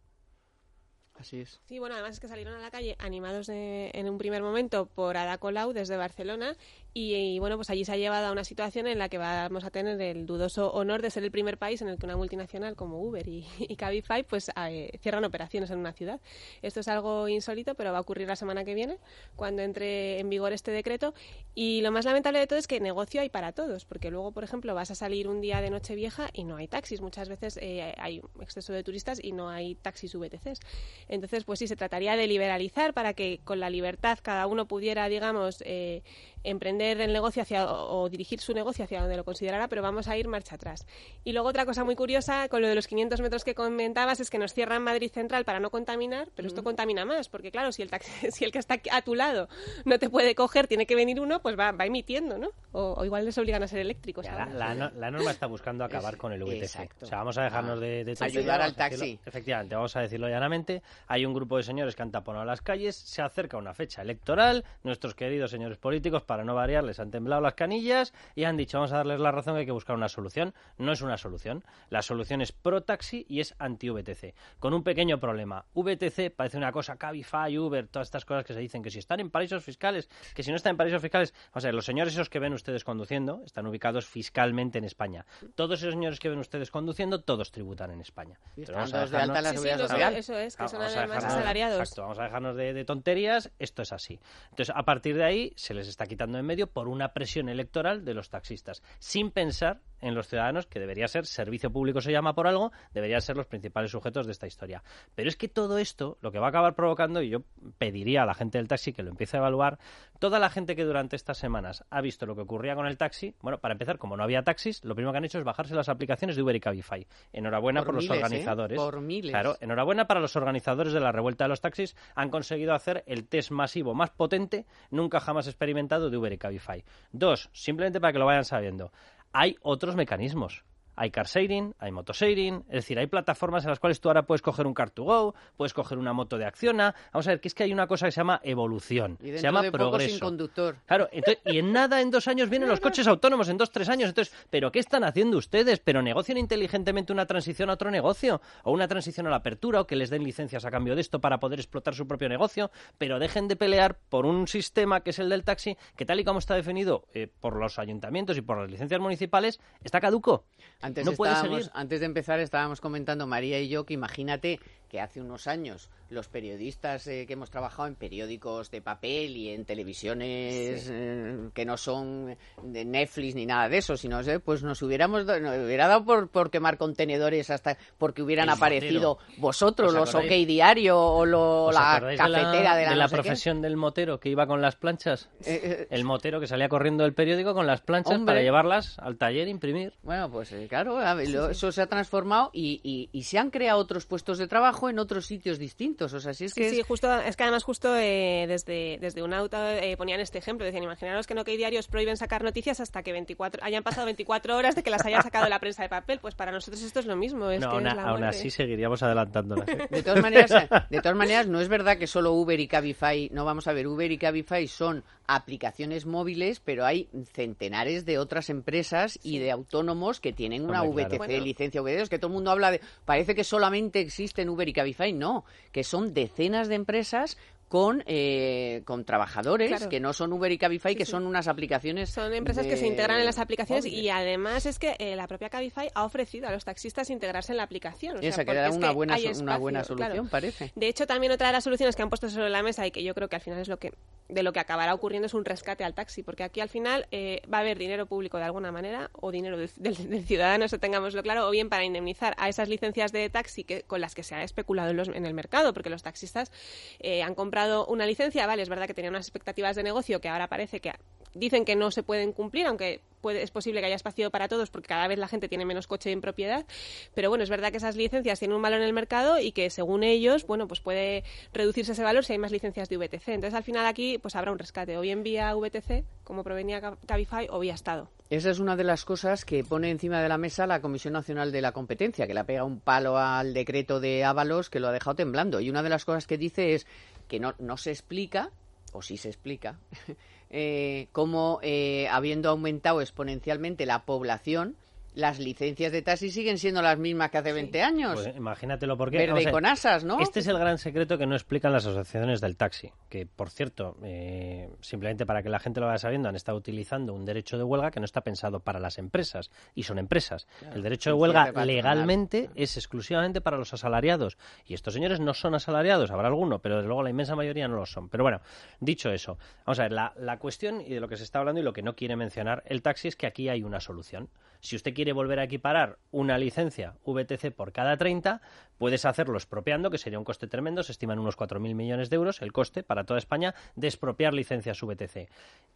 Así 1.16 1.40
es. 1.40 1.60
Sí, 1.66 1.78
bueno, 1.78 1.94
además 1.94 2.14
es 2.14 2.20
que 2.20 2.26
salieron 2.26 2.54
a 2.54 2.58
la 2.58 2.70
calle 2.70 2.96
animados 2.98 3.48
en 3.48 4.08
un 4.08 4.18
primer 4.18 4.42
momento 4.42 4.86
por 4.86 5.16
Ada 5.16 5.38
Colau 5.38 5.72
desde 5.72 5.96
Barcelona 5.96 6.56
y, 6.96 7.40
bueno, 7.40 7.56
pues 7.56 7.70
allí 7.70 7.84
se 7.84 7.90
ha 7.90 7.96
llevado 7.96 8.28
a 8.28 8.32
una 8.32 8.44
situación 8.44 8.86
en 8.86 9.00
la 9.00 9.08
que 9.08 9.18
vamos 9.18 9.64
a 9.64 9.70
tener 9.70 10.00
el 10.00 10.26
dudoso 10.26 10.70
honor 10.72 11.02
de 11.02 11.10
ser 11.10 11.24
el 11.24 11.32
primer 11.32 11.58
país 11.58 11.82
en 11.82 11.88
el 11.88 11.98
que 11.98 12.06
una 12.06 12.16
multinacional 12.16 12.76
como 12.76 13.02
Uber 13.02 13.26
y, 13.26 13.44
Cabify 13.76 14.22
pues 14.22 14.52
eh, 14.68 14.96
cierran 15.02 15.24
operaciones 15.24 15.70
en 15.70 15.78
una 15.78 15.92
ciudad. 15.92 16.20
Esto 16.62 16.78
es 16.78 16.86
algo 16.86 17.28
insólito, 17.28 17.74
pero 17.74 17.90
va 17.90 17.98
a 17.98 18.00
ocurrir 18.00 18.28
la 18.28 18.36
semana 18.36 18.64
que 18.64 18.74
viene 18.74 18.98
cuando 19.34 19.62
entre 19.62 20.20
en 20.20 20.30
vigor 20.30 20.52
este 20.52 20.70
decreto 20.70 21.14
y 21.56 21.80
lo 21.82 21.90
más 21.90 22.04
lamentable 22.04 22.38
de 22.38 22.46
todo 22.46 22.60
es 22.60 22.68
que 22.68 22.78
negocio 22.78 23.20
hay 23.20 23.28
para 23.28 23.50
todos, 23.50 23.84
porque 23.84 24.12
luego, 24.12 24.30
por 24.30 24.44
ejemplo, 24.44 24.72
vas 24.74 24.92
a 24.92 24.94
salir 24.94 25.26
un 25.26 25.40
día 25.40 25.60
de 25.60 25.70
noche 25.70 25.96
vieja 25.96 26.30
y 26.32 26.44
no 26.44 26.56
hay 26.56 26.68
taxis. 26.68 27.00
Muchas 27.00 27.28
veces 27.28 27.58
eh, 27.60 27.92
hay 27.98 28.22
exceso 28.40 28.72
de 28.72 28.84
turistas 28.84 29.18
y 29.20 29.32
no 29.32 29.48
hay 29.48 29.74
taxis 29.74 30.14
VTCs. 30.14 30.60
Entonces, 31.08 31.42
pues 31.42 31.58
sí, 31.58 31.66
se 31.66 31.74
trataría 31.74 32.16
de 32.16 32.28
liberalizar 32.28 32.94
para 32.94 33.14
que 33.14 33.40
con 33.42 33.58
la 33.58 33.68
libertad 33.68 34.18
cada 34.22 34.46
uno 34.46 34.66
pudiera, 34.66 35.08
digamos, 35.08 35.60
eh, 35.66 36.02
emprender 36.44 37.00
el 37.00 37.12
negocio 37.12 37.42
hacia, 37.42 37.66
o, 37.66 38.08
dirigir 38.08 38.40
su 38.40 38.52
negocio 38.54 38.84
hacia 38.84 39.00
donde 39.00 39.16
lo 39.16 39.24
considerara, 39.24 39.68
pero 39.68 39.82
vamos 39.82 40.08
a 40.08 40.16
ir 40.16 40.28
marcha 40.28 40.54
atrás. 40.54 40.86
Y 41.24 41.32
luego 41.32 41.48
otra 41.48 41.66
cosa 41.66 41.84
muy 41.84 41.96
curiosa 41.96 42.48
con 42.48 42.62
lo 42.62 42.68
de 42.68 42.74
los 42.74 42.86
500 42.86 43.20
metros 43.20 43.44
que 43.44 43.54
comentabas 43.54 44.20
es 44.20 44.30
que 44.30 44.38
nos 44.38 44.52
cierran 44.52 44.82
Madrid 44.82 45.10
Central 45.10 45.44
para 45.44 45.60
no 45.60 45.70
contaminar, 45.70 46.28
pero 46.34 46.46
esto 46.48 46.62
contamina 46.62 47.04
más, 47.04 47.28
porque 47.28 47.50
claro, 47.50 47.72
si 47.72 47.82
el, 47.82 47.90
si 48.30 48.44
el 48.44 48.52
que 48.52 48.58
está 48.58 48.80
a 48.92 49.02
tu 49.02 49.14
lado 49.14 49.48
no 49.84 49.98
te 49.98 50.08
puede 50.10 50.34
coger, 50.34 50.66
tiene 50.66 50.86
que 50.86 50.94
venir 50.94 51.20
uno, 51.20 51.40
pues 51.40 51.58
va, 51.58 51.72
va 51.72 51.86
emitiendo, 51.86 52.38
¿no? 52.38 52.50
O, 52.72 53.04
igual 53.04 53.24
les 53.24 53.36
obligan 53.38 53.62
a 53.62 53.68
ser 53.68 53.80
eléctricos. 53.80 54.26
La, 54.26 54.74
norma 55.10 55.30
está 55.30 55.46
buscando 55.46 55.84
acabar 55.84 56.16
con 56.16 56.32
el 56.32 56.42
VTC. 56.42 57.02
O 57.02 57.06
sea, 57.06 57.18
vamos 57.18 57.38
a 57.38 57.44
dejarnos 57.44 57.80
de, 57.80 58.04
de 58.04 58.16
Ayudar 58.20 58.60
al 58.60 58.74
taxi. 58.74 59.18
Efectivamente, 59.24 59.74
vamos 59.74 59.94
a 59.96 60.00
decirlo 60.00 60.28
llanamente. 60.28 60.82
Hay 61.06 61.24
un 61.24 61.34
grupo 61.34 61.56
de 61.56 61.62
señores 61.62 61.94
que 61.94 62.02
han 62.02 62.10
taponado 62.10 62.44
las 62.44 62.62
calles, 62.62 62.96
se 62.96 63.22
acerca 63.22 63.56
una 63.56 63.74
fecha 63.74 64.02
electoral, 64.02 64.64
nuestros 64.82 65.14
queridos 65.14 65.50
señores 65.50 65.78
políticos 65.78 66.22
para 66.34 66.42
no 66.42 66.56
variar, 66.56 66.82
les 66.82 66.98
han 66.98 67.12
temblado 67.12 67.40
las 67.40 67.54
canillas 67.54 68.12
y 68.34 68.42
han 68.42 68.56
dicho, 68.56 68.78
vamos 68.78 68.90
a 68.90 68.96
darles 68.96 69.20
la 69.20 69.30
razón, 69.30 69.54
que 69.54 69.60
hay 69.60 69.66
que 69.66 69.70
buscar 69.70 69.94
una 69.94 70.08
solución. 70.08 70.52
No 70.78 70.90
es 70.90 71.00
una 71.00 71.16
solución. 71.16 71.62
La 71.90 72.02
solución 72.02 72.40
es 72.40 72.50
pro 72.50 72.82
taxi 72.82 73.24
y 73.28 73.38
es 73.38 73.54
anti-VTC. 73.60 74.34
Con 74.58 74.74
un 74.74 74.82
pequeño 74.82 75.20
problema. 75.20 75.64
VTC 75.74 76.34
parece 76.34 76.56
una 76.56 76.72
cosa, 76.72 76.96
Cabify, 76.96 77.56
Uber, 77.56 77.86
todas 77.86 78.08
estas 78.08 78.24
cosas 78.24 78.44
que 78.44 78.52
se 78.52 78.58
dicen 78.58 78.82
que 78.82 78.90
si 78.90 78.98
están 78.98 79.20
en 79.20 79.30
paraísos 79.30 79.62
fiscales, 79.62 80.08
que 80.34 80.42
si 80.42 80.50
no 80.50 80.56
están 80.56 80.72
en 80.72 80.76
paraísos 80.76 81.00
fiscales, 81.00 81.32
o 81.52 81.60
sea, 81.60 81.70
los 81.70 81.84
señores 81.84 82.14
esos 82.14 82.28
que 82.28 82.40
ven 82.40 82.52
ustedes 82.52 82.82
conduciendo 82.82 83.42
están 83.46 83.68
ubicados 83.68 84.04
fiscalmente 84.04 84.78
en 84.78 84.84
España. 84.84 85.26
Todos 85.54 85.82
esos 85.82 85.94
señores 85.94 86.18
que 86.18 86.30
ven 86.30 86.40
ustedes 86.40 86.72
conduciendo, 86.72 87.20
todos 87.20 87.52
tributan 87.52 87.92
en 87.92 88.00
España. 88.00 88.40
vamos 88.56 88.92
a 88.92 89.06
dejarnos... 89.06 90.16
Eso 90.16 90.36
es, 90.36 90.56
que 90.56 90.66
son 90.66 90.82
además 90.82 91.22
asalariados. 91.22 91.78
Exacto, 91.78 92.02
vamos 92.02 92.18
a 92.18 92.24
dejarnos 92.24 92.56
de 92.56 92.84
tonterías, 92.84 93.52
esto 93.60 93.82
es 93.82 93.92
así. 93.92 94.18
Entonces, 94.50 94.74
a 94.74 94.82
partir 94.84 95.16
de 95.16 95.24
ahí, 95.24 95.52
se 95.54 95.74
les 95.74 95.86
está 95.86 96.06
quitando 96.06 96.23
en 96.24 96.46
medio 96.46 96.66
por 96.66 96.88
una 96.88 97.12
presión 97.12 97.48
electoral 97.48 98.04
de 98.04 98.14
los 98.14 98.30
taxistas, 98.30 98.82
sin 98.98 99.30
pensar 99.30 99.80
en 100.00 100.14
los 100.14 100.28
ciudadanos, 100.28 100.66
que 100.66 100.80
debería 100.80 101.08
ser 101.08 101.24
servicio 101.24 101.70
público 101.70 102.00
se 102.00 102.12
llama 102.12 102.34
por 102.34 102.46
algo, 102.46 102.72
deberían 102.92 103.22
ser 103.22 103.36
los 103.36 103.46
principales 103.46 103.90
sujetos 103.90 104.26
de 104.26 104.32
esta 104.32 104.46
historia. 104.46 104.82
Pero 105.14 105.28
es 105.28 105.36
que 105.36 105.48
todo 105.48 105.78
esto 105.78 106.18
lo 106.20 106.30
que 106.30 106.38
va 106.38 106.46
a 106.46 106.48
acabar 106.50 106.74
provocando, 106.74 107.22
y 107.22 107.30
yo 107.30 107.38
pediría 107.78 108.22
a 108.22 108.26
la 108.26 108.34
gente 108.34 108.58
del 108.58 108.68
taxi 108.68 108.92
que 108.92 109.02
lo 109.02 109.10
empiece 109.10 109.36
a 109.36 109.40
evaluar, 109.40 109.78
toda 110.18 110.38
la 110.38 110.50
gente 110.50 110.76
que 110.76 110.84
durante 110.84 111.16
estas 111.16 111.38
semanas 111.38 111.84
ha 111.88 112.02
visto 112.02 112.26
lo 112.26 112.34
que 112.34 112.42
ocurría 112.42 112.74
con 112.74 112.86
el 112.86 112.98
taxi, 112.98 113.34
bueno, 113.40 113.58
para 113.58 113.72
empezar, 113.72 113.98
como 113.98 114.16
no 114.16 114.22
había 114.22 114.42
taxis, 114.42 114.84
lo 114.84 114.94
primero 114.94 115.12
que 115.12 115.18
han 115.18 115.24
hecho 115.24 115.38
es 115.38 115.44
bajarse 115.44 115.74
las 115.74 115.88
aplicaciones 115.88 116.36
de 116.36 116.42
Uber 116.42 116.56
y 116.56 116.60
Cabify. 116.60 117.06
Enhorabuena 117.32 117.82
por, 117.82 117.94
los 117.94 118.08
¿eh? 118.08 118.12
organizadores. 118.12 118.76
Por 118.76 119.00
miles. 119.00 119.30
Claro, 119.30 119.56
enhorabuena 119.60 120.06
para 120.06 120.20
los 120.20 120.36
organizadores 120.36 120.92
de 120.92 121.00
la 121.00 121.12
revuelta 121.12 121.44
de 121.44 121.48
los 121.48 121.62
taxis, 121.62 121.96
han 122.14 122.28
conseguido 122.28 122.74
hacer 122.74 123.04
el 123.06 123.26
test 123.26 123.50
masivo 123.50 123.94
más 123.94 124.10
potente 124.10 124.66
nunca 124.90 125.20
jamás 125.20 125.46
experimentado 125.46 126.10
Uber 126.16 126.32
y 126.32 126.38
Cabify. 126.38 126.84
Dos, 127.12 127.50
simplemente 127.52 128.00
para 128.00 128.12
que 128.12 128.18
lo 128.18 128.26
vayan 128.26 128.44
sabiendo, 128.44 128.92
hay 129.32 129.56
otros 129.62 129.96
mecanismos. 129.96 130.64
Hay 130.96 131.10
car 131.10 131.26
sharing, 131.26 131.74
hay 131.78 131.92
motosharing, 131.92 132.64
es 132.68 132.74
decir, 132.74 132.98
hay 132.98 133.06
plataformas 133.06 133.64
en 133.64 133.70
las 133.70 133.80
cuales 133.80 134.00
tú 134.00 134.08
ahora 134.08 134.22
puedes 134.22 134.42
coger 134.42 134.66
un 134.66 134.74
car 134.74 134.90
to 134.90 135.04
go, 135.04 135.34
puedes 135.56 135.74
coger 135.74 135.98
una 135.98 136.12
moto 136.12 136.38
de 136.38 136.46
acciona. 136.46 136.94
Vamos 137.12 137.26
a 137.26 137.30
ver, 137.30 137.40
que 137.40 137.48
es 137.48 137.54
que 137.54 137.64
hay 137.64 137.72
una 137.72 137.86
cosa 137.86 138.06
que 138.06 138.12
se 138.12 138.20
llama 138.20 138.40
evolución, 138.42 139.18
se 139.20 139.38
llama 139.38 139.62
progreso. 139.70 140.10
sin 140.10 140.20
conductor. 140.20 140.76
Claro, 140.86 141.08
y 141.12 141.58
en 141.58 141.72
nada 141.72 142.00
en 142.00 142.10
dos 142.10 142.28
años 142.28 142.48
vienen 142.48 142.68
los 142.68 142.80
coches 142.80 143.06
autónomos, 143.06 143.48
en 143.48 143.56
dos, 143.56 143.70
tres 143.70 143.88
años. 143.88 144.08
Entonces, 144.08 144.34
¿pero 144.50 144.70
qué 144.70 144.78
están 144.78 145.04
haciendo 145.04 145.38
ustedes? 145.38 145.80
¿Pero 145.80 146.02
negocian 146.02 146.38
inteligentemente 146.38 147.12
una 147.12 147.26
transición 147.26 147.70
a 147.70 147.74
otro 147.74 147.90
negocio? 147.90 148.40
¿O 148.62 148.72
una 148.72 148.88
transición 148.88 149.26
a 149.26 149.30
la 149.30 149.36
apertura? 149.36 149.80
¿O 149.80 149.86
que 149.86 149.96
les 149.96 150.10
den 150.10 150.24
licencias 150.24 150.64
a 150.64 150.70
cambio 150.70 150.94
de 150.94 151.00
esto 151.00 151.20
para 151.20 151.38
poder 151.38 151.58
explotar 151.58 151.94
su 151.94 152.06
propio 152.06 152.28
negocio? 152.28 152.70
Pero 152.98 153.18
dejen 153.18 153.48
de 153.48 153.56
pelear 153.56 153.98
por 154.08 154.26
un 154.26 154.46
sistema 154.48 155.00
que 155.00 155.10
es 155.10 155.18
el 155.18 155.28
del 155.28 155.44
taxi, 155.44 155.76
que 155.96 156.04
tal 156.04 156.20
y 156.20 156.24
como 156.24 156.38
está 156.38 156.54
definido 156.54 157.06
eh, 157.14 157.28
por 157.40 157.56
los 157.56 157.78
ayuntamientos 157.78 158.36
y 158.36 158.42
por 158.42 158.58
las 158.58 158.70
licencias 158.70 159.00
municipales, 159.00 159.60
está 159.82 160.00
caduco. 160.00 160.44
Antes, 160.84 161.06
estábamos, 161.08 161.70
antes 161.72 162.00
de 162.00 162.06
empezar 162.06 162.40
estábamos 162.40 162.82
comentando 162.82 163.26
María 163.26 163.58
y 163.58 163.70
yo 163.70 163.86
que 163.86 163.94
imagínate 163.94 164.60
que 164.90 165.00
hace 165.00 165.22
unos 165.22 165.46
años 165.46 165.88
los 166.14 166.28
periodistas 166.28 167.06
eh, 167.06 167.26
que 167.26 167.34
hemos 167.34 167.50
trabajado 167.50 167.88
en 167.88 167.94
periódicos 167.94 168.70
de 168.70 168.80
papel 168.80 169.36
y 169.36 169.50
en 169.50 169.64
televisiones 169.64 170.88
eh, 170.90 171.50
que 171.52 171.64
no 171.64 171.76
son 171.76 172.36
de 172.62 172.84
Netflix 172.84 173.34
ni 173.34 173.46
nada 173.46 173.68
de 173.68 173.78
eso, 173.78 173.96
sino 173.96 174.20
pues 174.44 174.62
nos 174.62 174.80
hubiéramos 174.82 175.24
hubiera 175.24 175.88
dado 175.88 176.04
por, 176.04 176.28
por, 176.28 176.50
quemar 176.50 176.78
contenedores 176.78 177.50
hasta 177.50 177.76
porque 177.98 178.22
hubieran 178.22 178.48
aparecido 178.48 179.18
vosotros, 179.38 179.92
los 179.92 180.14
OK 180.14 180.30
Diario 180.46 180.98
o 180.98 181.72
la 181.72 182.00
cafetera 182.16 182.76
de 182.76 182.86
la, 182.86 182.94
la, 182.94 183.08
profesión 183.08 183.60
del 183.60 183.76
motero 183.76 184.20
que 184.20 184.28
iba 184.28 184.46
con 184.46 184.62
las 184.62 184.76
planchas. 184.76 185.28
Eh, 185.44 185.88
el 185.90 186.04
motero 186.04 186.40
que 186.40 186.46
salía 186.46 186.68
corriendo 186.68 187.04
del 187.04 187.14
periódico 187.14 187.54
con 187.54 187.66
las 187.66 187.80
planchas 187.80 188.20
para 188.20 188.40
llevarlas 188.40 188.98
al 188.98 189.16
taller 189.16 189.48
imprimir. 189.48 189.94
Bueno, 190.02 190.30
pues 190.30 190.54
claro, 190.68 191.00
eso 191.20 191.72
se 191.72 191.82
ha 191.82 191.86
transformado 191.86 192.50
y, 192.52 193.10
y 193.12 193.22
se 193.24 193.38
han 193.38 193.50
creado 193.50 193.80
otros 193.80 194.06
puestos 194.06 194.38
de 194.38 194.46
trabajo 194.46 194.88
en 194.88 194.98
otros 194.98 195.26
sitios 195.26 195.58
distintos. 195.58 196.03
O 196.12 196.20
sea, 196.20 196.34
si 196.34 196.44
es 196.46 196.54
que 196.54 196.70
sí, 196.70 196.82
justo, 196.82 197.12
es 197.20 197.36
que 197.36 197.42
además 197.42 197.64
justo 197.64 197.96
eh, 197.96 198.46
desde, 198.48 198.98
desde 199.00 199.22
un 199.22 199.32
auto 199.32 199.56
eh, 199.66 199.96
ponían 199.96 200.20
este 200.20 200.38
ejemplo. 200.38 200.64
Decían, 200.64 200.82
imaginaros 200.82 201.26
que 201.26 201.34
no 201.34 201.44
que 201.44 201.52
hay 201.52 201.56
diarios 201.56 201.88
prohíben 201.88 202.16
sacar 202.16 202.42
noticias 202.42 202.80
hasta 202.80 203.02
que 203.02 203.12
24, 203.12 203.64
hayan 203.64 203.82
pasado 203.82 204.04
24 204.06 204.56
horas 204.56 204.74
de 204.74 204.82
que 204.82 204.90
las 204.90 205.04
haya 205.04 205.22
sacado 205.22 205.48
la 205.48 205.58
prensa 205.58 205.82
de 205.82 205.88
papel. 205.88 206.18
Pues 206.20 206.34
para 206.34 206.52
nosotros 206.52 206.82
esto 206.82 207.00
es 207.00 207.06
lo 207.06 207.16
mismo. 207.16 207.50
Es 207.50 207.60
no, 207.60 207.78
que 207.78 207.88
aún 207.88 208.24
así 208.24 208.50
seguiríamos 208.50 209.02
adelantándolas. 209.02 209.68
¿eh? 209.68 209.88
De 209.90 210.02
todas 210.02 210.22
maneras, 210.22 210.50
de 210.90 211.00
todas 211.00 211.16
maneras, 211.16 211.46
no 211.46 211.60
es 211.60 211.68
verdad 211.68 211.98
que 211.98 212.06
solo 212.06 212.32
Uber 212.32 212.58
y 212.58 212.68
Cabify, 212.68 213.30
no 213.32 213.44
vamos 213.44 213.66
a 213.68 213.72
ver, 213.72 213.86
Uber 213.86 214.10
y 214.10 214.18
Cabify 214.18 214.66
son 214.66 215.04
aplicaciones 215.26 216.04
móviles, 216.04 216.60
pero 216.60 216.84
hay 216.84 217.08
centenares 217.32 218.04
de 218.04 218.18
otras 218.18 218.50
empresas 218.50 219.18
y 219.22 219.38
de 219.38 219.50
autónomos 219.50 220.20
que 220.20 220.32
tienen 220.32 220.66
una 220.66 220.82
VTC, 220.82 221.28
licencia 221.42 221.80
VTC, 221.80 222.08
que 222.08 222.18
todo 222.18 222.28
el 222.28 222.34
mundo 222.34 222.50
habla 222.50 222.70
de, 222.70 222.80
parece 223.04 223.34
que 223.34 223.44
solamente 223.44 224.00
existen 224.00 224.48
Uber 224.48 224.68
y 224.68 224.72
Cabify, 224.72 225.12
no, 225.12 225.44
que 225.72 225.83
son 225.84 226.14
decenas 226.14 226.68
de 226.68 226.74
empresas 226.74 227.38
con, 227.74 228.04
eh, 228.06 228.82
con 228.84 229.04
trabajadores 229.04 229.88
que 229.88 229.98
no 229.98 230.12
son 230.12 230.32
Uber 230.32 230.52
y 230.52 230.58
Cabify, 230.58 230.94
que 230.94 231.04
son 231.04 231.26
unas 231.26 231.48
aplicaciones. 231.48 232.08
Son 232.08 232.32
empresas 232.32 232.68
que 232.68 232.76
se 232.76 232.86
integran 232.86 233.18
en 233.18 233.26
las 233.26 233.40
aplicaciones 233.40 233.84
y 233.84 234.08
además 234.10 234.64
es 234.66 234.78
que 234.78 234.94
eh, 235.00 235.16
la 235.16 235.26
propia 235.26 235.48
Cabify 235.48 235.90
ha 235.92 236.04
ofrecido 236.04 236.46
a 236.46 236.52
los 236.52 236.64
taxistas 236.64 237.10
integrarse 237.10 237.50
en 237.50 237.56
la 237.56 237.64
aplicación. 237.64 238.22
Esa 238.22 238.44
que 238.44 238.52
una, 238.52 238.92
buena, 238.92 239.16
una 239.40 239.58
buena 239.58 239.82
solución, 239.82 240.28
parece. 240.28 240.70
De 240.76 240.86
hecho, 240.86 241.08
también 241.08 241.32
otra 241.32 241.48
de 241.48 241.54
las 241.54 241.64
soluciones 241.64 241.96
que 241.96 242.02
han 242.02 242.10
puesto 242.10 242.30
sobre 242.30 242.48
la 242.48 242.62
mesa 242.62 242.86
y 242.86 242.92
que 242.92 243.02
yo 243.02 243.12
creo 243.12 243.28
que 243.28 243.34
al 243.34 243.42
final 243.42 243.58
es 243.58 243.66
lo 243.66 243.76
que 243.76 243.92
de 244.28 244.42
lo 244.42 244.52
que 244.52 244.60
acabará 244.60 244.94
ocurriendo 244.94 245.26
es 245.26 245.34
un 245.34 245.44
rescate 245.44 245.84
al 245.84 245.94
taxi, 245.94 246.22
porque 246.22 246.44
aquí 246.44 246.60
al 246.60 246.68
final 246.68 247.06
eh, 247.10 247.42
va 247.52 247.58
a 247.58 247.60
haber 247.60 247.78
dinero 247.78 248.06
público 248.06 248.38
de 248.38 248.44
alguna 248.44 248.72
manera 248.72 249.10
o 249.12 249.30
dinero 249.30 249.58
del, 249.58 250.24
ciudadano, 250.24 250.64
eso 250.64 250.78
tengámoslo 250.78 251.22
claro, 251.22 251.46
o 251.46 251.50
bien 251.50 251.68
para 251.68 251.84
indemnizar 251.84 252.34
a 252.38 252.48
esas 252.48 252.68
licencias 252.68 253.12
de 253.12 253.28
taxi 253.28 253.64
que, 253.64 253.82
con 253.82 254.00
las 254.00 254.14
que 254.14 254.22
se 254.22 254.34
ha 254.34 254.42
especulado 254.42 254.90
en, 254.90 254.96
los, 254.96 255.08
en 255.08 255.26
el 255.26 255.34
mercado, 255.34 255.74
porque 255.74 255.90
los 255.90 256.02
taxistas 256.02 256.52
eh, 257.00 257.22
han 257.22 257.34
comprado 257.34 257.63
una 257.86 258.06
licencia, 258.06 258.46
vale, 258.46 258.62
es 258.62 258.68
verdad 258.68 258.86
que 258.86 258.94
tenían 258.94 259.14
unas 259.14 259.26
expectativas 259.26 259.76
de 259.76 259.82
negocio 259.82 260.20
que 260.20 260.28
ahora 260.28 260.48
parece 260.48 260.80
que 260.80 260.92
dicen 261.34 261.64
que 261.64 261.76
no 261.76 261.90
se 261.90 262.02
pueden 262.02 262.32
cumplir, 262.32 262.66
aunque 262.66 263.00
es 263.30 263.50
posible 263.50 263.80
que 263.80 263.86
haya 263.86 263.96
espacio 263.96 264.30
para 264.30 264.48
todos 264.48 264.70
porque 264.70 264.88
cada 264.88 265.08
vez 265.08 265.18
la 265.18 265.28
gente 265.28 265.48
tiene 265.48 265.64
menos 265.64 265.86
coche 265.86 266.12
en 266.12 266.20
propiedad, 266.20 266.66
pero 267.14 267.28
bueno, 267.30 267.42
es 267.42 267.50
verdad 267.50 267.70
que 267.70 267.78
esas 267.78 267.96
licencias 267.96 268.38
tienen 268.38 268.56
un 268.56 268.62
valor 268.62 268.80
en 268.80 268.86
el 268.86 268.92
mercado 268.92 269.38
y 269.40 269.52
que 269.52 269.70
según 269.70 270.04
ellos, 270.04 270.46
bueno, 270.46 270.68
pues 270.68 270.80
puede 270.80 271.24
reducirse 271.52 271.92
ese 271.92 272.02
valor 272.02 272.24
si 272.24 272.34
hay 272.34 272.38
más 272.38 272.52
licencias 272.52 272.88
de 272.88 272.98
VTC. 272.98 273.28
Entonces, 273.28 273.54
al 273.54 273.64
final 273.64 273.86
aquí 273.86 274.18
pues 274.18 274.36
habrá 274.36 274.52
un 274.52 274.58
rescate, 274.58 274.96
o 274.98 275.00
bien 275.00 275.22
vía 275.22 275.54
VTC, 275.54 276.04
como 276.22 276.44
provenía 276.44 276.80
Cabify, 277.06 277.48
o 277.50 277.58
vía 277.58 277.74
Estado. 277.74 278.10
Esa 278.30 278.50
es 278.50 278.58
una 278.58 278.74
de 278.74 278.84
las 278.84 279.04
cosas 279.04 279.44
que 279.44 279.64
pone 279.64 279.90
encima 279.90 280.20
de 280.22 280.28
la 280.28 280.38
mesa 280.38 280.66
la 280.66 280.80
Comisión 280.80 281.12
Nacional 281.12 281.52
de 281.52 281.60
la 281.60 281.72
Competencia, 281.72 282.26
que 282.26 282.34
le 282.34 282.40
ha 282.40 282.44
pegado 282.44 282.66
un 282.66 282.80
palo 282.80 283.18
al 283.18 283.54
decreto 283.54 284.00
de 284.00 284.24
Ábalos 284.24 284.70
que 284.70 284.80
lo 284.80 284.88
ha 284.88 284.92
dejado 284.92 285.14
temblando. 285.14 285.60
Y 285.60 285.70
una 285.70 285.82
de 285.82 285.90
las 285.90 286.04
cosas 286.04 286.26
que 286.26 286.38
dice 286.38 286.74
es 286.74 286.86
que 287.28 287.40
no, 287.40 287.54
no 287.58 287.76
se 287.76 287.90
explica, 287.90 288.50
o 288.92 289.02
sí 289.02 289.16
se 289.16 289.28
explica, 289.28 289.78
eh, 290.50 291.08
cómo 291.12 291.58
eh, 291.62 292.08
habiendo 292.10 292.50
aumentado 292.50 293.00
exponencialmente 293.00 293.86
la 293.86 294.04
población, 294.04 294.76
las 295.14 295.38
licencias 295.38 295.92
de 295.92 296.02
taxi 296.02 296.30
siguen 296.30 296.58
siendo 296.58 296.82
las 296.82 296.98
mismas 296.98 297.30
que 297.30 297.38
hace 297.38 297.52
20 297.52 297.82
años. 297.82 298.14
Pues 298.14 298.36
imagínatelo 298.36 298.96
porque... 298.96 299.18
Verde 299.18 299.42
y 299.42 299.50
con 299.50 299.64
asas, 299.64 300.04
¿no? 300.04 300.20
Este 300.20 300.40
es 300.40 300.46
el 300.48 300.58
gran 300.58 300.78
secreto 300.78 301.16
que 301.16 301.26
no 301.26 301.34
explican 301.34 301.72
las 301.72 301.86
asociaciones 301.86 302.40
del 302.40 302.56
taxi, 302.56 302.90
que, 303.08 303.26
por 303.26 303.50
cierto, 303.50 303.96
eh, 304.02 304.68
simplemente 304.80 305.24
para 305.24 305.42
que 305.42 305.48
la 305.48 305.60
gente 305.60 305.80
lo 305.80 305.86
vaya 305.86 305.98
sabiendo, 305.98 306.28
han 306.28 306.36
estado 306.36 306.58
utilizando 306.58 307.14
un 307.14 307.24
derecho 307.24 307.56
de 307.56 307.64
huelga 307.64 307.90
que 307.90 308.00
no 308.00 308.06
está 308.06 308.22
pensado 308.22 308.60
para 308.60 308.80
las 308.80 308.98
empresas, 308.98 309.50
y 309.74 309.84
son 309.84 309.98
empresas. 309.98 310.46
el 310.74 310.82
derecho 310.82 311.10
de 311.10 311.14
huelga 311.14 311.52
legalmente 311.64 312.50
es 312.54 312.76
exclusivamente 312.76 313.40
para 313.40 313.56
los 313.56 313.72
asalariados, 313.72 314.36
y 314.66 314.74
estos 314.74 314.94
señores 314.94 315.20
no 315.20 315.34
son 315.34 315.54
asalariados, 315.54 316.10
habrá 316.10 316.28
alguno, 316.28 316.58
pero 316.58 316.76
desde 316.76 316.88
luego 316.88 317.02
la 317.02 317.10
inmensa 317.10 317.36
mayoría 317.36 317.68
no 317.68 317.76
lo 317.76 317.86
son. 317.86 318.08
Pero 318.08 318.24
bueno, 318.24 318.40
dicho 318.80 319.10
eso, 319.10 319.38
vamos 319.64 319.78
a 319.78 319.82
ver, 319.84 319.92
la, 319.92 320.12
la 320.16 320.38
cuestión 320.38 320.80
y 320.80 320.90
de 320.90 321.00
lo 321.00 321.08
que 321.08 321.16
se 321.16 321.24
está 321.24 321.38
hablando 321.38 321.60
y 321.60 321.64
lo 321.64 321.72
que 321.72 321.82
no 321.82 321.94
quiere 321.94 322.16
mencionar 322.16 322.62
el 322.66 322.82
taxi 322.82 323.08
es 323.08 323.16
que 323.16 323.26
aquí 323.26 323.48
hay 323.48 323.62
una 323.62 323.80
solución. 323.80 324.28
Si 324.64 324.76
usted 324.76 324.94
quiere 324.94 325.12
volver 325.12 325.40
a 325.40 325.44
equiparar 325.44 325.98
una 326.10 326.38
licencia 326.38 326.94
VTC 327.04 327.54
por 327.54 327.70
cada 327.70 327.98
30, 327.98 328.40
puedes 328.78 329.04
hacerlo 329.04 329.36
expropiando, 329.36 329.90
que 329.90 329.98
sería 329.98 330.18
un 330.18 330.24
coste 330.24 330.46
tremendo, 330.46 330.82
se 330.82 330.92
estiman 330.92 331.18
unos 331.18 331.36
4.000 331.36 331.74
millones 331.74 332.08
de 332.08 332.16
euros 332.16 332.40
el 332.40 332.50
coste 332.50 332.82
para 332.82 333.04
toda 333.04 333.18
España 333.18 333.54
de 333.76 333.88
expropiar 333.88 334.32
licencias 334.32 334.80
VTC. 334.80 335.28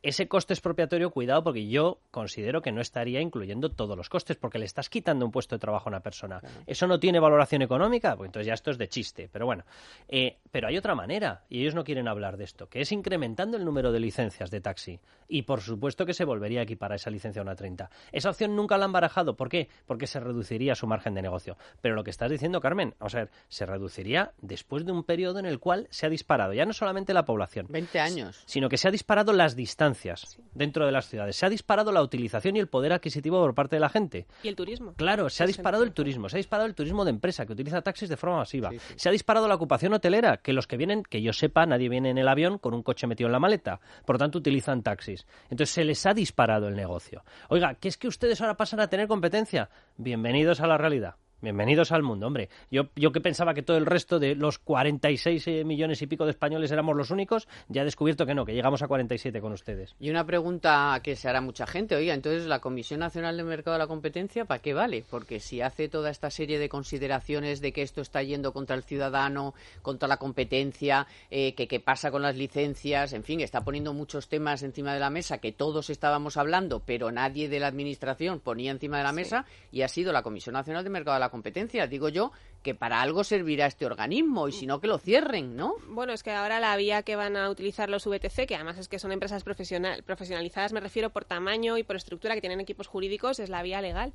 Ese 0.03 0.27
coste 0.27 0.55
expropiatorio, 0.55 1.11
cuidado, 1.11 1.45
porque 1.45 1.69
yo 1.69 2.01
considero 2.11 2.63
que 2.63 2.73
no 2.73 2.81
estaría 2.81 3.21
incluyendo 3.21 3.69
todos 3.69 3.95
los 3.95 4.09
costes, 4.09 4.39
porque 4.39 4.59
le 4.59 4.65
estás 4.65 4.89
quitando 4.89 5.27
un 5.27 5.33
puesto 5.33 5.55
de 5.55 5.61
trabajo 5.61 5.91
a 5.91 5.91
una 5.91 6.01
persona. 6.01 6.41
¿Eso 6.67 6.87
no 6.87 6.99
tiene 6.99 7.21
valoración 7.21 7.61
económica? 7.61 8.17
Pues 8.17 8.29
entonces 8.29 8.47
ya 8.47 8.55
esto 8.55 8.71
es 8.71 8.79
de 8.79 8.89
chiste, 8.89 9.29
pero 9.31 9.45
bueno. 9.45 9.65
Eh, 10.09 10.39
pero 10.51 10.69
hay 10.69 10.79
otra 10.79 10.95
manera, 10.95 11.45
y 11.51 11.61
ellos 11.61 11.75
no 11.75 11.85
quieren 11.85 12.09
hablar 12.09 12.39
de 12.39 12.45
esto, 12.45 12.71
que 12.71 12.81
es 12.81 12.91
incrementando 12.91 13.59
el 13.59 13.67
número 13.67 13.93
de 13.93 14.01
licencias 14.01 14.51
de 14.51 14.63
taxi. 14.63 14.99
Y 15.29 15.43
por 15.43 15.61
supuesto 15.61 16.07
que 16.07 16.15
se 16.15 16.25
volvería 16.25 16.61
a 16.61 16.63
equipar 16.63 16.93
a 16.93 16.95
esa 16.95 17.11
licencia 17.11 17.41
a 17.41 17.45
una 17.45 17.55
30. 17.55 17.91
Esa 18.13 18.31
opción 18.31 18.57
nunca 18.57 18.78
la 18.79 18.85
han 18.87 18.93
barajado. 18.93 19.37
¿Por 19.37 19.49
qué? 19.49 19.69
Porque 19.87 20.07
se 20.07 20.21
reduciría 20.21 20.75
su 20.75 20.87
margen 20.87 21.15
de 21.15 21.23
negocio. 21.23 21.57
Pero 21.81 21.95
lo 21.95 22.05
que 22.05 22.11
estás 22.11 22.31
diciendo, 22.31 22.61
Carmen, 22.61 22.95
o 23.01 23.09
sea, 23.09 23.29
se 23.49 23.67
reduciría 23.67 24.33
después 24.41 24.85
de 24.85 24.93
un 24.93 25.05
periodo 25.05 25.39
en 25.39 25.47
el 25.47 25.59
cual 25.59 25.87
se 25.91 26.07
ha 26.07 26.09
disparado 26.09 26.53
ya 26.53 26.65
no 26.65 26.73
solamente 26.73 27.15
la 27.15 27.25
población. 27.25 27.67
20 27.69 28.01
años. 28.01 28.43
Sino 28.47 28.69
que 28.69 28.77
se 28.77 28.89
ha 28.89 28.91
disparado 28.91 29.33
las 29.33 29.57
distancias 29.57 30.39
dentro 30.55 30.87
de 30.87 30.93
las 30.93 31.09
ciudades. 31.09 31.37
Se 31.37 31.47
ha 31.47 31.51
disparado 31.51 31.93
la 31.93 32.03
utilización 32.03 32.57
y 32.57 32.61
el 32.61 32.69
poder 32.69 32.93
adquisitivo 32.93 33.41
por 33.41 33.55
parte 33.55 33.77
de 33.77 33.81
la 33.81 33.89
gente. 33.89 34.27
Y 34.43 34.49
el 34.49 34.57
turismo. 34.57 34.95
Claro, 34.95 35.29
se 35.31 35.43
ha 35.43 35.47
disparado 35.47 35.85
el 35.85 35.93
turismo. 35.93 36.29
Se 36.29 36.37
ha 36.37 36.39
disparado 36.39 36.67
el 36.67 36.75
turismo 36.75 37.05
de 37.05 37.11
empresa 37.11 37.47
que 37.47 37.53
utiliza 37.53 37.83
taxis 37.83 38.09
de 38.09 38.17
forma 38.17 38.39
masiva. 38.39 38.71
Se 38.97 39.09
ha 39.09 39.13
disparado 39.13 39.49
la 39.49 39.55
ocupación 39.55 39.93
hotelera, 39.95 40.39
que 40.39 40.53
los 40.53 40.67
que 40.67 40.77
vienen, 40.77 41.03
que 41.03 41.23
yo 41.23 41.33
sepa, 41.33 41.67
nadie 41.67 41.89
viene 41.89 42.11
en 42.11 42.19
el 42.19 42.29
avión 42.29 42.59
con 42.59 42.75
un 42.75 42.83
coche 42.83 43.07
metido 43.07 43.29
en 43.29 43.33
la 43.33 43.41
maleta. 43.41 43.81
Por 44.05 44.17
lo 44.17 44.19
tanto, 44.19 44.39
utilizan 44.39 44.83
taxis. 44.83 45.27
Entonces 45.45 45.71
se 45.71 45.85
les 45.85 46.05
ha 46.07 46.15
disparado 46.15 46.69
el 46.69 46.77
negocio. 46.77 47.25
Oiga, 47.49 47.75
¿qué 47.75 47.89
es 47.89 47.97
que 47.97 48.09
ustedes 48.09 48.41
ahora 48.41 48.57
pasan 48.57 48.68
a 48.75 48.89
tener 48.89 49.09
competencia. 49.09 49.71
Bienvenidos 49.97 50.61
a 50.61 50.67
la 50.67 50.77
realidad. 50.77 51.17
Bienvenidos 51.41 51.93
al 51.93 52.03
mundo, 52.03 52.27
hombre. 52.27 52.49
Yo, 52.69 52.89
yo 52.97 53.13
que 53.13 53.21
pensaba 53.21 53.55
que 53.55 53.63
todo 53.63 53.77
el 53.77 53.87
resto 53.87 54.19
de 54.19 54.35
los 54.35 54.59
46 54.59 55.47
eh, 55.47 55.65
millones 55.65 56.03
y 56.03 56.09
pico 56.09 56.25
de 56.25 56.33
españoles 56.33 56.73
éramos 56.73 56.97
los 56.97 57.13
únicos, 57.13 57.47
ya 57.69 57.83
he 57.83 57.85
descubierto 57.85 58.27
que 58.27 58.35
no, 58.35 58.45
que 58.45 58.55
llegamos 58.55 58.83
a 58.83 58.89
47 58.89 59.41
con 59.41 59.53
ustedes. 59.53 59.95
Y 60.01 60.11
una 60.11 60.27
pregunta 60.27 60.99
que 61.01 61.15
se 61.15 61.29
hará 61.29 61.41
mucha 61.41 61.65
gente, 61.69 61.95
oiga, 61.95 62.13
entonces 62.13 62.47
la 62.47 62.59
Comisión 62.59 62.99
Nacional 62.99 63.37
de 63.37 63.45
Mercado 63.45 63.75
de 63.75 63.79
la 63.79 63.87
Competencia, 63.87 64.47
¿para 64.47 64.61
qué 64.61 64.75
vale? 64.75 65.05
Porque 65.09 65.39
si 65.39 65.61
hace 65.61 65.89
toda 65.89 66.11
esta 66.11 66.29
serie 66.29 66.59
de 66.59 66.69
consideraciones 66.69 67.61
de 67.61 67.73
que 67.73 67.83
esto 67.83 68.01
está 68.01 68.21
yendo 68.21 68.53
contra 68.53 68.75
el 68.75 68.83
ciudadano, 68.83 69.55
contra 69.81 70.09
la 70.09 70.17
competencia, 70.17 71.07
eh, 71.31 71.55
que 71.55 71.69
qué 71.69 71.79
pasa 71.79 72.11
con 72.11 72.23
las 72.23 72.37
licencias, 72.37 73.13
en 73.13 73.23
fin, 73.23 73.43
está 73.43 73.61
poniendo 73.63 73.95
muchos 73.95 74.29
temas 74.29 74.65
encima 74.65 74.93
de 74.93 74.99
la 74.99 75.11
mesa 75.11 75.39
que 75.39 75.53
todos 75.53 75.89
estábamos 75.89 76.37
hablando, 76.37 76.83
pero 76.85 77.13
nadie 77.13 77.49
de 77.49 77.61
la 77.61 77.69
Administración 77.69 78.41
ponía 78.41 78.73
encima 78.73 78.99
de 78.99 79.05
la 79.05 79.13
mesa, 79.13 79.45
y 79.71 79.83
ha 79.83 79.89
sido 79.89 80.13
la 80.13 80.25
Comisión 80.25 80.55
Nacional 80.55 80.83
de 80.83 80.91
Mercado 80.91 81.15
de 81.15 81.21
la 81.21 81.28
competencia. 81.31 81.87
Digo 81.87 82.09
yo 82.09 82.33
que 82.63 82.75
para 82.75 83.01
algo 83.01 83.25
servirá 83.25 83.67
este 83.67 83.87
organismo 83.87 84.49
y 84.49 84.53
si 84.53 84.67
no 84.67 84.81
que 84.81 84.89
lo 84.89 84.99
cierren, 84.99 85.57
¿no? 85.57 85.75
Bueno, 85.89 86.13
es 86.13 86.23
que 86.23 86.33
ahora 86.33 86.61
la 86.61 86.77
vía 86.77 87.03
que 87.03 87.17
van 87.17 87.37
a 87.37 87.51
utilizar 87.51 87.89
los 87.89 88.07
VTC, 88.07 88.47
que 88.47 88.55
además 88.55 88.79
es 88.79 88.89
que 88.89 88.99
son 88.99 89.13
empresas 89.13 89.45
profesional, 89.45 90.03
profesionalizadas, 90.03 90.73
me 90.73 90.81
refiero 90.81 91.11
por 91.11 91.25
tamaño 91.25 91.79
y 91.79 91.83
por 91.83 91.97
estructura, 91.97 92.35
que 92.35 92.41
tienen 92.41 92.61
equipos 92.61 92.87
jurídicos, 92.87 93.39
es 93.39 93.49
la 93.49 93.63
vía 93.63 93.81
legal. 93.81 94.13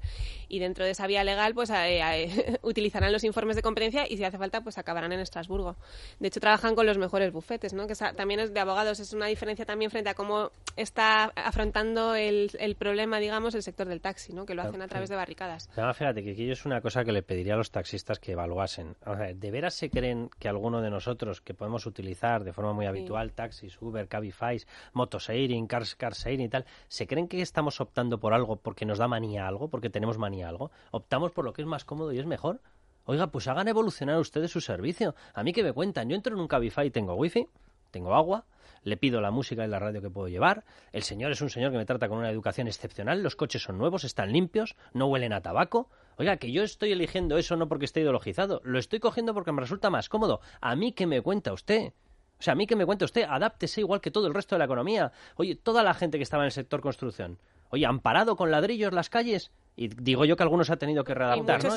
Y 0.49 0.59
dentro 0.59 0.85
de 0.85 0.91
esa 0.91 1.07
vía 1.07 1.23
legal, 1.23 1.53
pues 1.53 1.69
eh, 1.69 2.01
eh, 2.01 2.57
utilizarán 2.61 3.11
los 3.11 3.23
informes 3.23 3.55
de 3.55 3.61
competencia 3.61 4.05
y 4.09 4.17
si 4.17 4.23
hace 4.23 4.37
falta, 4.37 4.61
pues 4.61 4.77
acabarán 4.77 5.13
en 5.13 5.19
Estrasburgo. 5.19 5.75
De 6.19 6.27
hecho, 6.27 6.39
trabajan 6.39 6.75
con 6.75 6.85
los 6.85 6.97
mejores 6.97 7.31
bufetes, 7.31 7.73
¿no? 7.73 7.87
Que 7.87 7.95
también 7.95 8.39
es 8.39 8.53
de 8.53 8.59
abogados, 8.59 8.99
es 8.99 9.13
una 9.13 9.27
diferencia 9.27 9.65
también 9.65 9.89
frente 9.89 10.09
a 10.09 10.13
cómo 10.13 10.51
está 10.75 11.25
afrontando 11.35 12.15
el, 12.15 12.75
problema, 12.77 13.19
digamos, 13.19 13.55
el 13.55 13.63
sector 13.63 13.87
del 13.87 14.01
taxi, 14.01 14.33
¿no? 14.33 14.45
Que 14.45 14.55
lo 14.55 14.63
hacen 14.63 14.81
a 14.81 14.87
través 14.87 15.09
de 15.09 15.15
barricadas. 15.15 15.69
fíjate 15.95 16.23
que 16.23 16.31
aquí 16.31 16.49
es 16.49 16.65
una 16.65 16.81
cosa 16.81 17.03
que 17.03 17.11
le 17.11 17.21
pediría 17.21 17.53
a 17.53 17.57
los 17.57 17.71
taxistas 17.71 18.19
que 18.19 18.32
evaluasen. 18.33 18.95
¿De 19.35 19.51
veras 19.51 19.73
se 19.73 19.89
creen 19.89 20.29
que 20.39 20.49
alguno 20.49 20.81
de 20.81 20.89
nosotros 20.89 21.41
que 21.41 21.53
podemos 21.53 21.85
utilizar 21.85 22.43
de 22.43 22.53
forma 22.53 22.73
muy 22.73 22.85
habitual 22.85 23.31
taxis, 23.31 23.81
Uber, 23.81 24.07
Cabify, 24.07 24.61
motosharing, 24.93 25.67
cars, 25.67 25.95
carsharing 25.95 26.41
y 26.41 26.49
tal, 26.49 26.65
se 26.87 27.07
creen 27.07 27.27
que 27.27 27.41
estamos 27.41 27.81
optando 27.81 28.19
por 28.19 28.33
algo 28.33 28.57
porque 28.57 28.85
nos 28.85 28.97
da 28.97 29.07
manía 29.07 29.47
algo, 29.47 29.69
porque 29.69 29.89
tenemos 29.89 30.17
manía 30.17 30.49
algo? 30.49 30.71
¿Optamos 30.91 31.31
por 31.31 31.45
lo 31.45 31.53
que 31.53 31.61
es 31.61 31.67
más 31.67 31.85
cómodo 31.85 32.11
y 32.11 32.19
es 32.19 32.25
mejor? 32.25 32.59
Oiga, 33.05 33.27
pues 33.27 33.47
hagan 33.47 33.67
evolucionar 33.67 34.17
ustedes 34.19 34.51
su 34.51 34.61
servicio. 34.61 35.15
A 35.33 35.43
mí 35.43 35.51
que 35.51 35.63
me 35.63 35.73
cuentan, 35.73 36.09
yo 36.09 36.15
entro 36.15 36.35
en 36.35 36.41
un 36.41 36.47
Cabify 36.47 36.87
y 36.87 36.91
tengo 36.91 37.15
wifi, 37.15 37.47
tengo 37.91 38.15
agua, 38.15 38.45
le 38.83 38.97
pido 38.97 39.21
la 39.21 39.31
música 39.31 39.65
y 39.65 39.67
la 39.67 39.79
radio 39.79 40.01
que 40.01 40.09
puedo 40.09 40.27
llevar, 40.27 40.63
el 40.91 41.03
señor 41.03 41.31
es 41.31 41.41
un 41.41 41.49
señor 41.49 41.71
que 41.71 41.77
me 41.77 41.85
trata 41.85 42.07
con 42.07 42.17
una 42.17 42.29
educación 42.29 42.67
excepcional, 42.67 43.21
los 43.21 43.35
coches 43.35 43.63
son 43.63 43.77
nuevos, 43.77 44.03
están 44.03 44.31
limpios, 44.31 44.75
no 44.93 45.07
huelen 45.07 45.33
a 45.33 45.41
tabaco. 45.41 45.89
Oiga, 46.17 46.37
que 46.37 46.51
yo 46.51 46.63
estoy 46.63 46.91
eligiendo 46.91 47.37
eso 47.37 47.55
no 47.55 47.67
porque 47.67 47.85
esté 47.85 48.01
ideologizado, 48.01 48.61
lo 48.63 48.79
estoy 48.79 48.99
cogiendo 48.99 49.33
porque 49.33 49.51
me 49.51 49.61
resulta 49.61 49.89
más 49.89 50.09
cómodo. 50.09 50.41
A 50.61 50.75
mí 50.75 50.91
que 50.91 51.07
me 51.07 51.21
cuenta 51.21 51.53
usted. 51.53 51.93
O 52.39 52.43
sea, 52.43 52.53
a 52.53 52.55
mí 52.55 52.67
que 52.67 52.75
me 52.75 52.85
cuenta 52.85 53.05
usted, 53.05 53.23
adáptese 53.23 53.81
igual 53.81 54.01
que 54.01 54.11
todo 54.11 54.27
el 54.27 54.33
resto 54.33 54.55
de 54.55 54.59
la 54.59 54.65
economía. 54.65 55.11
Oye, 55.35 55.55
toda 55.55 55.83
la 55.83 55.93
gente 55.93 56.17
que 56.17 56.23
estaba 56.23 56.43
en 56.43 56.47
el 56.47 56.51
sector 56.51 56.81
construcción, 56.81 57.39
oye, 57.69 57.85
¿han 57.85 57.99
parado 57.99 58.35
con 58.35 58.51
ladrillos 58.51 58.93
las 58.93 59.09
calles? 59.09 59.51
Y 59.75 59.87
digo 59.87 60.25
yo 60.25 60.35
que 60.35 60.43
algunos 60.43 60.69
ha 60.69 60.77
tenido 60.77 61.03
que 61.03 61.13
readaptar, 61.13 61.63
¿no? 61.63 61.71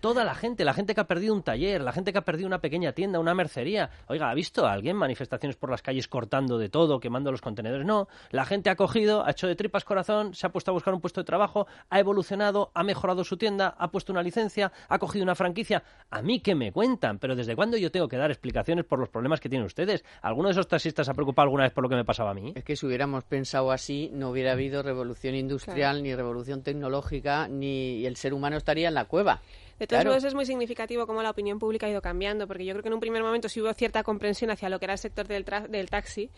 Toda 0.00 0.24
la 0.24 0.34
gente, 0.34 0.64
la 0.64 0.74
gente 0.74 0.94
que 0.94 1.00
ha 1.00 1.06
perdido 1.06 1.34
un 1.34 1.42
taller, 1.42 1.80
la 1.80 1.92
gente 1.92 2.12
que 2.12 2.18
ha 2.18 2.22
perdido 2.22 2.46
una 2.46 2.60
pequeña 2.60 2.92
tienda, 2.92 3.20
una 3.20 3.34
mercería. 3.34 3.90
Oiga, 4.08 4.30
¿ha 4.30 4.34
visto 4.34 4.66
a 4.66 4.72
alguien 4.72 4.96
manifestaciones 4.96 5.56
por 5.56 5.70
las 5.70 5.82
calles 5.82 6.08
cortando 6.08 6.58
de 6.58 6.68
todo, 6.68 6.98
quemando 6.98 7.30
los 7.30 7.40
contenedores? 7.40 7.86
No. 7.86 8.08
La 8.30 8.44
gente 8.44 8.70
ha 8.70 8.76
cogido, 8.76 9.24
ha 9.24 9.30
hecho 9.30 9.46
de 9.46 9.54
tripas 9.54 9.84
corazón, 9.84 10.34
se 10.34 10.46
ha 10.46 10.50
puesto 10.50 10.70
a 10.70 10.74
buscar 10.74 10.92
un 10.94 11.00
puesto 11.00 11.20
de 11.20 11.24
trabajo, 11.24 11.66
ha 11.88 12.00
evolucionado, 12.00 12.70
ha 12.74 12.82
mejorado 12.82 13.22
su 13.24 13.36
tienda, 13.36 13.74
ha 13.78 13.90
puesto 13.90 14.12
una 14.12 14.22
licencia, 14.22 14.72
ha 14.88 14.98
cogido 14.98 15.22
una 15.22 15.34
franquicia. 15.34 15.82
A 16.10 16.22
mí 16.22 16.40
que 16.40 16.54
me 16.54 16.72
cuentan, 16.72 17.18
pero 17.18 17.36
¿desde 17.36 17.54
cuándo 17.54 17.76
yo 17.76 17.90
tengo 17.90 18.08
que 18.08 18.16
dar 18.16 18.30
explicaciones 18.30 18.84
por 18.84 18.98
los 18.98 19.08
problemas 19.08 19.40
que 19.40 19.48
tienen 19.48 19.66
ustedes? 19.66 20.04
¿Alguno 20.22 20.48
de 20.48 20.52
esos 20.52 20.66
taxistas 20.66 21.08
ha 21.08 21.14
preocupado 21.14 21.44
alguna 21.44 21.64
vez 21.64 21.72
por 21.72 21.82
lo 21.82 21.88
que 21.88 21.96
me 21.96 22.04
pasaba 22.04 22.30
a 22.30 22.34
mí? 22.34 22.52
Es 22.56 22.64
que 22.64 22.76
si 22.76 22.86
hubiéramos 22.86 23.24
pensado 23.24 23.70
así, 23.70 24.10
no 24.12 24.30
hubiera 24.30 24.52
habido 24.52 24.82
revolución 24.82 25.34
industrial 25.76 26.02
ni 26.02 26.14
revolución 26.14 26.62
tecnológica, 26.62 27.48
ni 27.48 28.04
el 28.06 28.16
ser 28.16 28.34
humano 28.34 28.56
estaría 28.56 28.88
en 28.88 28.94
la 28.94 29.04
cueva. 29.04 29.42
De 29.78 29.86
todos 29.86 30.06
modos, 30.06 30.24
es 30.24 30.34
muy 30.34 30.46
significativo 30.46 31.06
cómo 31.06 31.22
la 31.22 31.30
opinión 31.30 31.58
pública 31.58 31.86
ha 31.86 31.90
ido 31.90 32.00
cambiando, 32.00 32.46
porque 32.46 32.64
yo 32.64 32.72
creo 32.72 32.82
que 32.82 32.88
en 32.88 32.94
un 32.94 33.00
primer 33.00 33.22
momento 33.22 33.48
sí 33.48 33.60
hubo 33.60 33.72
cierta 33.74 34.02
comprensión 34.02 34.50
hacia 34.50 34.70
lo 34.70 34.78
que 34.78 34.86
era 34.86 34.94
el 34.94 34.98
sector 34.98 35.28
del, 35.28 35.44
del 35.68 35.90
taxi, 35.90 36.30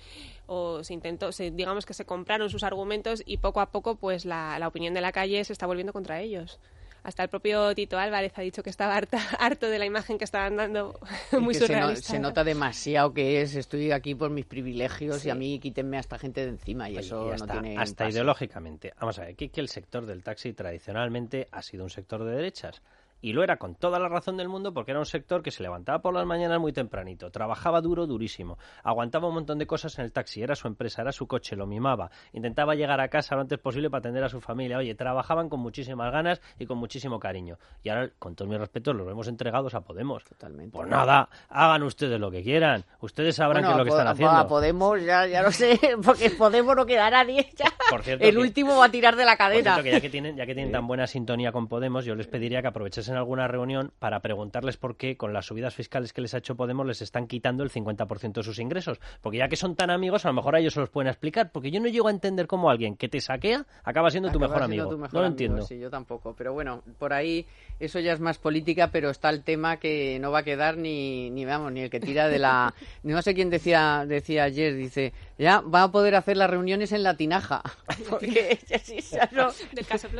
o 0.46 0.82
se 0.82 0.92
intentó, 0.92 1.30
se, 1.30 1.52
digamos 1.52 1.86
que 1.86 1.94
se 1.94 2.04
compraron 2.04 2.50
sus 2.50 2.64
argumentos 2.64 3.22
y 3.24 3.36
poco 3.36 3.60
a 3.60 3.70
poco, 3.70 3.94
pues 3.94 4.24
la, 4.24 4.58
la 4.58 4.66
opinión 4.66 4.92
de 4.92 5.00
la 5.00 5.12
calle 5.12 5.44
se 5.44 5.52
está 5.52 5.66
volviendo 5.66 5.92
contra 5.92 6.20
ellos 6.20 6.58
hasta 7.08 7.22
el 7.22 7.30
propio 7.30 7.74
Tito 7.74 7.98
Álvarez 7.98 8.32
ha 8.36 8.42
dicho 8.42 8.62
que 8.62 8.70
estaba 8.70 8.94
harto 9.38 9.68
de 9.68 9.78
la 9.78 9.86
imagen 9.86 10.18
que 10.18 10.24
estaban 10.24 10.56
dando 10.56 10.98
muy 11.40 11.54
surrealista. 11.54 12.12
Se, 12.12 12.18
nota 12.18 12.44
demasiado 12.44 13.14
que 13.14 13.40
es 13.40 13.56
estoy 13.56 13.92
aquí 13.92 14.14
por 14.14 14.30
mis 14.30 14.44
privilegios 14.44 15.24
y 15.24 15.30
a 15.30 15.34
mí 15.34 15.58
quítenme 15.58 15.96
a 15.96 16.00
esta 16.00 16.18
gente 16.18 16.42
de 16.42 16.50
encima 16.50 16.90
y 16.90 16.98
eso 16.98 17.32
hasta, 17.32 17.54
no 17.54 17.60
tiene 17.60 17.78
hasta 17.78 18.08
ideológicamente. 18.08 18.92
Vamos 19.00 19.18
a 19.18 19.24
ver, 19.24 19.36
que, 19.36 19.48
que 19.48 19.60
el 19.60 19.68
sector 19.68 20.04
del 20.04 20.22
taxi 20.22 20.52
tradicionalmente 20.52 21.48
ha 21.50 21.62
sido 21.62 21.84
un 21.84 21.90
sector 21.90 22.22
de 22.24 22.32
derechas 22.32 22.82
y 23.20 23.32
lo 23.32 23.42
era 23.42 23.56
con 23.56 23.74
toda 23.74 23.98
la 23.98 24.08
razón 24.08 24.36
del 24.36 24.48
mundo 24.48 24.72
porque 24.72 24.92
era 24.92 25.00
un 25.00 25.06
sector 25.06 25.42
que 25.42 25.50
se 25.50 25.62
levantaba 25.62 26.00
por 26.00 26.14
las 26.14 26.26
mañanas 26.26 26.60
muy 26.60 26.72
tempranito, 26.72 27.30
trabajaba 27.30 27.80
duro, 27.80 28.06
durísimo, 28.06 28.58
aguantaba 28.82 29.28
un 29.28 29.34
montón 29.34 29.58
de 29.58 29.66
cosas 29.66 29.98
en 29.98 30.04
el 30.04 30.12
taxi, 30.12 30.42
era 30.42 30.54
su 30.54 30.68
empresa, 30.68 31.02
era 31.02 31.12
su 31.12 31.26
coche, 31.26 31.56
lo 31.56 31.66
mimaba, 31.66 32.10
intentaba 32.32 32.74
llegar 32.74 33.00
a 33.00 33.08
casa 33.08 33.34
lo 33.34 33.42
antes 33.42 33.58
posible 33.58 33.90
para 33.90 34.00
atender 34.00 34.24
a 34.24 34.28
su 34.28 34.40
familia. 34.40 34.78
Oye, 34.78 34.94
trabajaban 34.94 35.48
con 35.48 35.60
muchísimas 35.60 36.12
ganas 36.12 36.40
y 36.58 36.66
con 36.66 36.78
muchísimo 36.78 37.18
cariño. 37.18 37.58
Y 37.82 37.88
ahora, 37.88 38.10
con 38.18 38.34
todos 38.34 38.50
mis 38.50 38.58
respetos, 38.58 38.94
los 38.94 39.06
vemos 39.06 39.28
entregados 39.28 39.74
a 39.74 39.80
Podemos. 39.80 40.24
Totalmente. 40.24 40.76
Pues 40.76 40.88
nada, 40.88 41.28
hagan 41.48 41.82
ustedes 41.82 42.18
lo 42.20 42.30
que 42.30 42.42
quieran. 42.42 42.84
Ustedes 43.00 43.36
sabrán 43.36 43.64
qué 43.64 43.70
es 43.70 43.76
lo 43.76 43.84
que 43.84 43.90
están 43.90 44.08
haciendo. 44.08 44.36
A 44.36 44.46
Podemos, 44.46 45.02
ya, 45.02 45.26
ya 45.26 45.42
lo 45.42 45.52
sé, 45.52 45.78
porque 46.04 46.30
Podemos 46.30 46.76
no 46.76 46.86
queda 46.86 47.10
nadie. 47.10 47.48
Ya. 47.56 47.72
Por 47.90 48.02
cierto, 48.02 48.24
el 48.24 48.38
último 48.38 48.76
va 48.76 48.86
a 48.86 48.90
tirar 48.90 49.16
de 49.16 49.24
la 49.24 49.36
cadena. 49.36 49.74
Por 49.74 49.82
cierto, 49.82 49.84
que 49.84 49.90
ya 49.92 50.00
que 50.00 50.10
tienen, 50.10 50.36
ya 50.36 50.46
que 50.46 50.54
tienen 50.54 50.72
tan 50.72 50.86
buena 50.86 51.06
sintonía 51.06 51.52
con 51.52 51.68
Podemos, 51.68 52.04
yo 52.04 52.14
les 52.14 52.26
pediría 52.26 52.60
que 52.60 52.68
aprovechasen 52.68 53.07
alguna 53.16 53.48
reunión 53.48 53.92
para 53.98 54.20
preguntarles 54.20 54.76
por 54.76 54.96
qué 54.96 55.16
con 55.16 55.32
las 55.32 55.46
subidas 55.46 55.74
fiscales 55.74 56.12
que 56.12 56.20
les 56.20 56.34
ha 56.34 56.38
hecho 56.38 56.56
Podemos 56.56 56.86
les 56.86 57.02
están 57.02 57.26
quitando 57.26 57.62
el 57.62 57.70
50% 57.70 58.32
de 58.32 58.42
sus 58.42 58.58
ingresos. 58.58 59.00
Porque 59.20 59.38
ya 59.38 59.48
que 59.48 59.56
son 59.56 59.76
tan 59.76 59.90
amigos, 59.90 60.24
a 60.24 60.28
lo 60.28 60.34
mejor 60.34 60.56
a 60.56 60.60
ellos 60.60 60.74
se 60.74 60.80
los 60.80 60.90
pueden 60.90 61.08
explicar. 61.08 61.50
Porque 61.52 61.70
yo 61.70 61.80
no 61.80 61.88
llego 61.88 62.08
a 62.08 62.10
entender 62.10 62.46
cómo 62.46 62.70
alguien 62.70 62.96
que 62.96 63.08
te 63.08 63.20
saquea 63.20 63.66
acaba 63.84 64.10
siendo 64.10 64.30
tu 64.30 64.40
mejor 64.40 64.62
amigo. 64.62 64.96
no 64.96 65.20
lo 65.20 65.26
entiendo. 65.26 65.62
Sí, 65.62 65.78
yo 65.78 65.90
tampoco. 65.90 66.34
Pero 66.36 66.52
bueno, 66.52 66.82
por 66.98 67.12
ahí 67.12 67.46
eso 67.80 68.00
ya 68.00 68.12
es 68.12 68.20
más 68.20 68.38
política, 68.38 68.90
pero 68.90 69.10
está 69.10 69.30
el 69.30 69.42
tema 69.42 69.78
que 69.78 70.18
no 70.20 70.30
va 70.30 70.40
a 70.40 70.42
quedar 70.42 70.76
ni, 70.76 71.30
ni 71.30 71.44
vamos, 71.44 71.72
ni 71.72 71.80
el 71.80 71.90
que 71.90 72.00
tira 72.00 72.28
de 72.28 72.38
la... 72.38 72.74
No 73.02 73.22
sé 73.22 73.34
quién 73.34 73.50
decía, 73.50 74.04
decía 74.06 74.44
ayer, 74.44 74.74
dice, 74.74 75.12
ya 75.38 75.60
va 75.60 75.84
a 75.84 75.90
poder 75.92 76.14
hacer 76.14 76.36
las 76.36 76.50
reuniones 76.50 76.92
en 76.92 77.02
la 77.02 77.16
tinaja. 77.16 77.62
Porque 78.10 78.58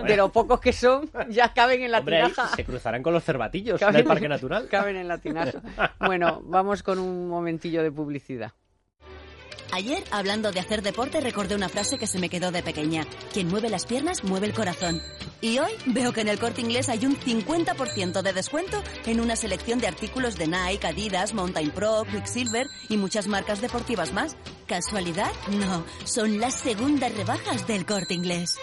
de 0.07 0.17
los 0.17 0.31
pocos 0.31 0.61
que 0.61 0.73
son, 0.73 1.11
ya 1.29 1.53
caben 1.53 1.83
en 1.83 1.93
la 1.93 2.03
tinaja. 2.05 2.49
Se 2.55 2.65
cruzarán 2.79 3.03
con 3.03 3.13
los 3.13 3.25
cervatillos 3.25 3.81
del 3.81 4.05
Parque 4.05 4.29
Natural. 4.29 4.69
Caben 4.69 4.97
en 4.97 5.09
la 5.09 5.19
tinaja. 5.19 5.61
Bueno, 5.99 6.41
vamos 6.45 6.83
con 6.83 6.99
un 6.99 7.29
momentillo 7.29 7.83
de 7.83 7.91
publicidad. 7.91 8.53
Ayer, 9.73 10.03
hablando 10.11 10.51
de 10.51 10.61
hacer 10.61 10.81
deporte, 10.81 11.21
recordé 11.21 11.55
una 11.55 11.69
frase 11.69 11.99
que 11.99 12.07
se 12.07 12.19
me 12.19 12.31
quedó 12.31 12.51
de 12.51 12.63
pequeña. 12.63 13.05
Quien 13.33 13.49
mueve 13.49 13.69
las 13.69 13.85
piernas, 13.85 14.25
mueve 14.25 14.47
el 14.47 14.55
corazón. 14.55 15.01
Y 15.41 15.59
hoy 15.59 15.73
veo 15.87 16.13
que 16.13 16.23
en 16.23 16.29
el 16.29 16.39
corte 16.39 16.63
inglés 16.63 16.89
hay 16.89 17.05
un 17.05 17.17
50% 17.17 18.23
de 18.23 18.33
descuento 18.33 18.83
en 19.07 19.21
una 19.21 19.37
selección 19.37 19.79
de 19.79 19.89
artículos 19.89 20.37
de 20.37 20.47
Nike, 20.47 20.87
Adidas, 20.87 21.35
Mountain 21.35 21.71
Pro, 21.71 22.05
Quicksilver 22.11 22.67
y 22.89 22.97
muchas 22.97 23.29
marcas 23.29 23.61
deportivas 23.61 24.13
más. 24.13 24.37
¿Casualidad? 24.67 25.31
No, 25.51 25.85
son 26.05 26.41
las 26.41 26.55
segundas 26.55 27.15
rebajas 27.15 27.67
del 27.67 27.85
corte 27.85 28.15
inglés. 28.15 28.59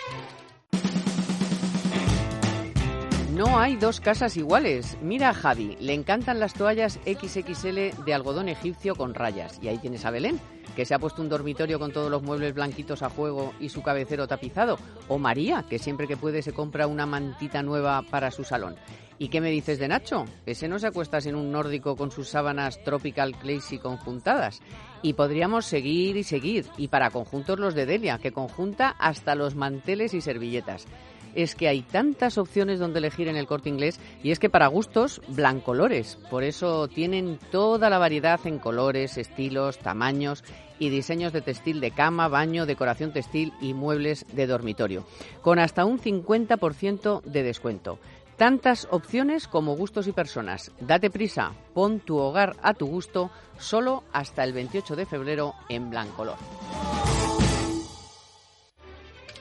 No 3.35 3.59
hay 3.59 3.75
dos 3.75 3.99
casas 3.99 4.37
iguales. 4.37 4.97
Mira 5.01 5.31
a 5.31 5.33
Javi, 5.33 5.75
le 5.81 5.93
encantan 5.93 6.39
las 6.39 6.53
toallas 6.53 7.01
XXL 7.03 8.05
de 8.05 8.13
algodón 8.13 8.47
egipcio 8.47 8.95
con 8.95 9.13
rayas. 9.13 9.59
Y 9.61 9.67
ahí 9.67 9.77
tienes 9.77 10.05
a 10.05 10.09
Belén, 10.09 10.39
que 10.73 10.85
se 10.85 10.93
ha 10.93 10.99
puesto 10.99 11.21
un 11.21 11.27
dormitorio 11.27 11.77
con 11.77 11.91
todos 11.91 12.09
los 12.09 12.23
muebles 12.23 12.53
blanquitos 12.53 13.03
a 13.03 13.09
juego 13.09 13.53
y 13.59 13.67
su 13.67 13.83
cabecero 13.83 14.25
tapizado. 14.25 14.79
O 15.09 15.17
María, 15.17 15.65
que 15.69 15.79
siempre 15.79 16.07
que 16.07 16.15
puede 16.15 16.41
se 16.43 16.53
compra 16.53 16.87
una 16.87 17.05
mantita 17.05 17.61
nueva 17.61 18.03
para 18.03 18.31
su 18.31 18.45
salón. 18.45 18.77
¿Y 19.19 19.27
qué 19.27 19.41
me 19.41 19.51
dices 19.51 19.79
de 19.79 19.89
Nacho? 19.89 20.23
Ese 20.45 20.69
no 20.69 20.79
se 20.79 20.87
acuesta 20.87 21.17
en 21.17 21.35
un 21.35 21.51
nórdico 21.51 21.97
con 21.97 22.11
sus 22.11 22.29
sábanas 22.29 22.81
tropical 22.85 23.35
classy 23.35 23.79
conjuntadas. 23.79 24.61
Y 25.01 25.11
podríamos 25.11 25.65
seguir 25.65 26.15
y 26.15 26.23
seguir. 26.23 26.67
Y 26.77 26.87
para 26.87 27.09
conjuntos 27.09 27.59
los 27.59 27.75
de 27.75 27.85
Delia, 27.85 28.17
que 28.17 28.31
conjunta 28.31 28.95
hasta 28.97 29.35
los 29.35 29.55
manteles 29.55 30.13
y 30.13 30.21
servilletas 30.21 30.87
es 31.35 31.55
que 31.55 31.67
hay 31.67 31.81
tantas 31.81 32.37
opciones 32.37 32.79
donde 32.79 32.99
elegir 32.99 33.27
en 33.27 33.35
el 33.35 33.45
corte 33.45 33.69
inglés 33.69 33.99
y 34.23 34.31
es 34.31 34.39
que 34.39 34.49
para 34.49 34.67
gustos, 34.67 35.21
blancolores. 35.27 36.17
Por 36.29 36.43
eso 36.43 36.87
tienen 36.87 37.37
toda 37.51 37.89
la 37.89 37.99
variedad 37.99 38.39
en 38.45 38.57
colores, 38.57 39.17
estilos, 39.17 39.77
tamaños 39.77 40.43
y 40.79 40.89
diseños 40.89 41.33
de 41.33 41.41
textil 41.41 41.79
de 41.79 41.91
cama, 41.91 42.27
baño, 42.27 42.65
decoración 42.65 43.11
textil 43.11 43.53
y 43.61 43.73
muebles 43.73 44.25
de 44.33 44.47
dormitorio, 44.47 45.05
con 45.41 45.59
hasta 45.59 45.85
un 45.85 45.99
50% 45.99 47.21
de 47.23 47.43
descuento. 47.43 47.99
Tantas 48.37 48.87
opciones 48.91 49.47
como 49.47 49.77
gustos 49.77 50.07
y 50.07 50.11
personas. 50.11 50.71
Date 50.81 51.09
prisa, 51.09 51.53
pon 51.73 52.01
tu 52.01 52.17
hogar 52.17 52.57
a 52.61 52.73
tu 52.73 52.85
gusto 52.85 53.31
solo 53.57 54.03
hasta 54.11 54.43
el 54.43 54.51
28 54.51 54.97
de 54.97 55.05
febrero 55.05 55.53
en 55.69 55.89
Blancolor. 55.89 56.35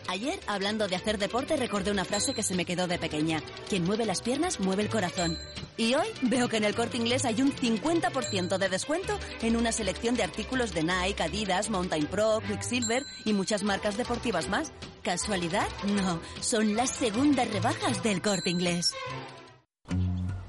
Ayer, 0.09 0.39
hablando 0.47 0.87
de 0.87 0.97
hacer 0.97 1.19
deporte, 1.19 1.57
recordé 1.57 1.91
una 1.91 2.05
frase 2.05 2.35
que 2.35 2.43
se 2.43 2.55
me 2.55 2.65
quedó 2.65 2.87
de 2.87 2.99
pequeña. 2.99 3.43
Quien 3.69 3.85
mueve 3.85 4.05
las 4.05 4.23
piernas, 4.23 4.61
mueve 4.61 4.83
el 4.83 4.89
corazón. 4.89 5.37
Y 5.77 5.95
hoy 5.95 6.07
veo 6.23 6.49
que 6.49 6.59
en 6.59 6.65
el 6.65 6.75
corte 6.75 6.97
inglés 6.97 7.25
hay 7.25 7.41
un 7.43 7.53
50% 7.53 8.59
de 8.59 8.69
descuento 8.69 9.19
en 9.43 9.57
una 9.57 9.73
selección 9.73 10.15
de 10.15 10.23
artículos 10.23 10.73
de 10.73 10.83
Nike, 10.83 11.23
Adidas, 11.23 11.71
Mountain 11.71 12.07
Pro, 12.07 12.41
Quicksilver 12.47 13.03
y 13.25 13.33
muchas 13.33 13.63
marcas 13.63 13.97
deportivas 13.97 14.49
más. 14.49 14.73
¿Casualidad? 15.03 15.67
No, 15.85 16.21
son 16.41 16.77
las 16.77 16.91
segundas 16.91 17.51
rebajas 17.51 18.03
del 18.03 18.23
corte 18.23 18.51
inglés. 18.51 18.95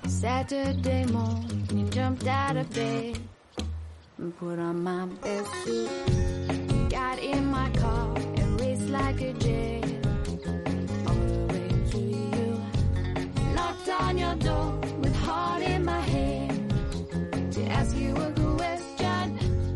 Saturday 0.08 1.06
morning, 1.06 1.90
jumped 1.92 2.28
out 2.28 2.58
of 2.58 2.70
bed 2.74 3.18
put 4.40 4.60
on 4.60 4.84
my 4.84 5.06
best 5.22 5.52
suit. 5.64 5.90
Got 6.90 7.20
in 7.20 7.46
my 7.46 7.70
car 7.72 8.35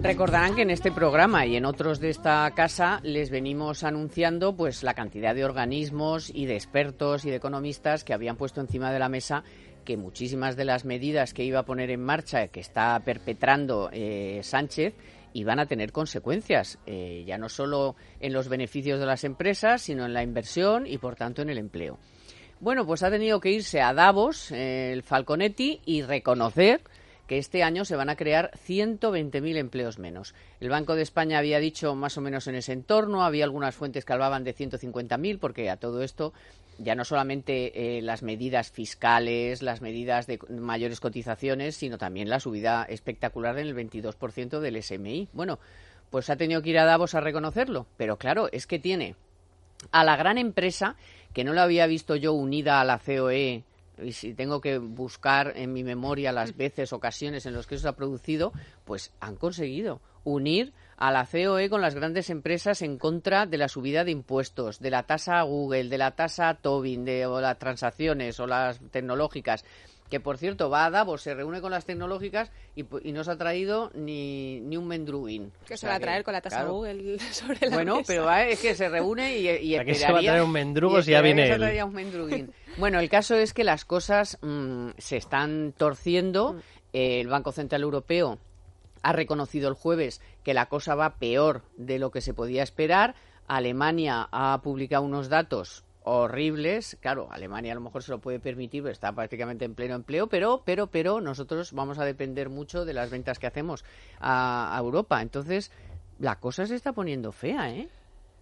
Recordarán 0.02 0.56
que 0.56 0.62
en 0.62 0.69
este 0.69 0.91
programa 0.91 1.45
y 1.45 1.56
en 1.56 1.65
otros 1.65 2.00
de 2.00 2.10
esta 2.10 2.50
casa 2.56 3.00
les 3.04 3.30
venimos 3.30 3.84
anunciando 3.84 4.56
pues 4.56 4.82
la 4.82 4.93
cantidad 4.93 5.36
de 5.36 5.45
organismos 5.45 6.32
y 6.34 6.45
de 6.45 6.56
expertos 6.56 7.26
y 7.26 7.30
de 7.30 7.36
economistas 7.36 8.04
que 8.04 8.13
habían 8.13 8.36
puesto 8.36 8.62
encima 8.62 8.91
de 8.91 9.00
la 9.00 9.10
mesa 9.10 9.43
que 9.86 9.98
muchísimas 9.98 10.56
de 10.56 10.65
las 10.65 10.86
medidas 10.86 11.34
que 11.34 11.43
iba 11.43 11.60
a 11.60 11.65
poner 11.65 11.89
en 11.89 12.04
marcha, 12.04 12.48
que 12.48 12.60
está 12.60 13.00
perpetrando 13.04 13.89
eh, 13.91 14.39
Sánchez, 14.43 14.93
iban 15.34 15.60
a 15.60 15.65
tener 15.65 15.92
consecuencias, 15.92 16.80
eh, 16.86 17.24
ya 17.26 17.38
no 17.38 17.50
solo 17.50 17.96
en 18.20 18.34
los 18.34 18.50
beneficios 18.50 19.00
de 19.00 19.06
las 19.06 19.24
empresas, 19.24 19.82
sino 19.82 20.06
en 20.06 20.13
la 20.13 20.24
inversión 20.24 20.88
y, 20.88 20.98
por 20.98 21.15
tanto, 21.15 21.42
en 21.42 21.50
el 21.50 21.58
empleo. 21.58 21.98
Bueno, 22.60 22.86
pues 22.86 23.04
ha 23.04 23.10
tenido 23.10 23.39
que 23.39 23.52
irse 23.52 23.82
a 23.82 23.94
Davos, 23.94 24.52
eh, 24.52 24.92
el 24.92 25.04
Falconetti, 25.04 25.82
y 25.86 26.02
reconocer 26.02 26.82
que 27.26 27.38
este 27.38 27.62
año 27.62 27.86
se 27.86 27.96
van 27.96 28.10
a 28.10 28.15
crear 28.15 28.52
120.000 28.68 29.58
empleos 29.58 30.00
menos. 30.00 30.34
El 30.60 30.70
Banco 30.70 30.96
de 30.96 31.04
España 31.04 31.38
había 31.38 31.60
dicho 31.60 31.94
más 31.94 32.18
o 32.18 32.22
menos 32.22 32.48
en 32.48 32.56
ese 32.56 32.74
entorno, 32.74 33.24
había 33.24 33.46
algunas 33.46 33.76
fuentes 33.76 34.04
que 34.04 34.13
hablaban 34.13 34.44
de 34.44 34.56
150.000, 34.56 35.39
porque 35.39 35.70
a 35.70 35.78
todo 35.78 36.02
esto 36.02 36.34
ya 36.80 36.96
no 36.96 37.06
solamente 37.06 37.98
eh, 37.98 38.02
las 38.02 38.24
medidas 38.24 38.72
fiscales, 38.72 39.62
las 39.62 39.82
medidas 39.82 40.28
de 40.28 40.39
mayores 40.50 41.00
cotizaciones, 41.00 41.76
sino 41.76 41.98
también 41.98 42.30
la 42.30 42.39
subida 42.39 42.84
espectacular 42.84 43.60
en 43.60 43.68
el 43.68 43.76
22% 43.76 44.60
del 44.60 44.82
SMI. 44.82 45.28
Bueno, 45.34 45.60
pues 46.10 46.30
ha 46.30 46.38
tenido 46.38 46.62
que 46.62 46.72
ir 46.72 46.80
a 46.80 46.86
Davos 46.86 47.15
a 47.15 47.22
reconocerlo, 47.22 47.86
pero 47.98 48.18
claro, 48.18 48.50
es 48.52 48.65
que 48.65 48.80
tiene 48.80 49.15
a 49.92 50.04
la 50.04 50.15
gran 50.15 50.38
empresa, 50.38 50.96
que 51.34 51.44
no 51.44 51.54
la 51.54 51.63
había 51.63 51.86
visto 51.86 52.15
yo 52.15 52.34
unida 52.34 52.82
a 52.82 52.86
la 52.86 53.00
COE 53.00 53.63
y 54.02 54.13
si 54.13 54.34
tengo 54.34 54.62
que 54.62 54.78
buscar 54.78 55.54
en 55.56 55.74
mi 55.74 55.84
memoria 55.84 56.32
las 56.32 56.56
veces, 56.56 56.94
ocasiones 56.94 57.46
en 57.46 57.54
las 57.54 57.68
que 57.68 57.76
eso 57.76 57.84
se 57.84 57.89
ha 57.89 57.96
producido, 57.96 58.54
pues 58.86 59.12
han 59.20 59.36
conseguido 59.36 60.02
unir 60.24 60.74
a 61.00 61.12
la 61.12 61.26
COE 61.26 61.70
con 61.70 61.82
las 61.82 61.96
grandes 61.96 62.30
empresas 62.30 62.82
en 62.82 62.98
contra 62.98 63.46
de 63.46 63.58
la 63.58 63.70
subida 63.70 64.04
de 64.04 64.12
impuestos, 64.12 64.80
de 64.80 64.90
la 64.90 65.04
tasa 65.04 65.42
Google, 65.44 65.88
de 65.88 65.98
la 65.98 66.12
tasa 66.12 66.54
Tobin, 66.56 67.06
de 67.06 67.26
o 67.26 67.40
las 67.40 67.58
transacciones 67.58 68.38
o 68.42 68.48
las 68.48 68.80
tecnológicas 68.92 69.64
que 70.10 70.20
por 70.20 70.38
cierto 70.38 70.70
va 70.70 70.86
a 70.86 70.90
Davos, 70.90 71.22
se 71.22 71.36
reúne 71.36 71.62
con 71.62 71.72
las 71.72 71.86
tecnológicas 71.86 72.52
y, 72.76 72.84
no 73.12 73.24
se 73.24 73.32
ha 73.32 73.38
traído 73.38 73.92
ni, 73.94 74.60
ni 74.60 74.76
un 74.76 74.88
mendruguín. 74.88 75.52
Que 75.68 75.78
se 75.78 75.88
va 75.88 75.96
a 75.96 76.00
traer 76.00 76.24
con 76.24 76.34
la 76.34 76.42
tasa 76.42 76.64
Google 76.64 77.20
sobre 77.32 77.70
la 77.70 77.76
Bueno, 77.76 78.02
pero 78.06 78.30
es 78.34 78.60
que 78.60 78.74
se 78.76 78.90
reúne 78.90 79.38
y, 79.38 79.48
y 79.48 79.76
esperaría... 79.76 79.96
se 79.96 80.12
va 80.12 80.20
a 80.20 80.24
traer 80.24 80.42
un 80.42 80.52
mendrugo 80.52 81.02
si 81.04 81.12
ya 81.12 81.22
viene 81.22 81.48
él? 81.48 81.84
Un 81.84 82.54
bueno, 82.78 83.00
el 83.00 83.08
caso 83.08 83.36
es 83.36 83.54
que 83.54 83.64
las 83.64 83.86
cosas 83.86 84.40
mm, 84.42 84.90
se 84.98 85.18
están 85.18 85.74
torciendo. 85.78 86.54
Mm. 86.54 86.60
el 86.94 87.28
Banco 87.28 87.52
Central 87.52 87.84
Europeo 87.84 88.40
ha 89.02 89.14
reconocido 89.14 89.70
el 89.70 89.76
jueves 89.76 90.22
que 90.44 90.54
la 90.54 90.68
cosa 90.68 90.96
va 90.96 91.16
peor 91.16 91.64
de 91.78 92.00
lo 92.00 92.12
que 92.12 92.22
se 92.22 92.34
podía 92.34 92.64
esperar. 92.64 93.16
Alemania 93.48 94.30
ha 94.32 94.62
publicado 94.62 95.04
unos 95.04 95.30
datos 95.30 95.84
horribles. 96.04 96.98
Claro, 97.02 97.28
Alemania 97.32 97.72
a 97.72 97.76
lo 97.76 97.82
mejor 97.82 98.04
se 98.04 98.12
lo 98.12 98.20
puede 98.20 98.40
permitir, 98.40 98.84
pero 98.84 98.94
está 98.94 99.12
prácticamente 99.12 99.66
en 99.66 99.76
pleno 99.76 99.96
empleo, 99.96 100.28
pero, 100.28 100.64
pero, 100.66 100.88
pero 100.88 101.22
nosotros 101.22 101.74
vamos 101.74 102.00
a 102.00 102.06
depender 102.06 102.50
mucho 102.50 102.86
de 102.86 102.94
las 102.94 103.10
ventas 103.10 103.40
que 103.40 103.48
hacemos 103.48 103.84
a, 104.20 104.76
a 104.76 104.80
Europa. 104.80 105.22
Entonces, 105.22 105.72
la 106.20 106.40
cosa 106.40 106.66
se 106.66 106.76
está 106.76 106.94
poniendo 106.94 107.32
fea, 107.32 107.72
¿eh? 107.72 107.90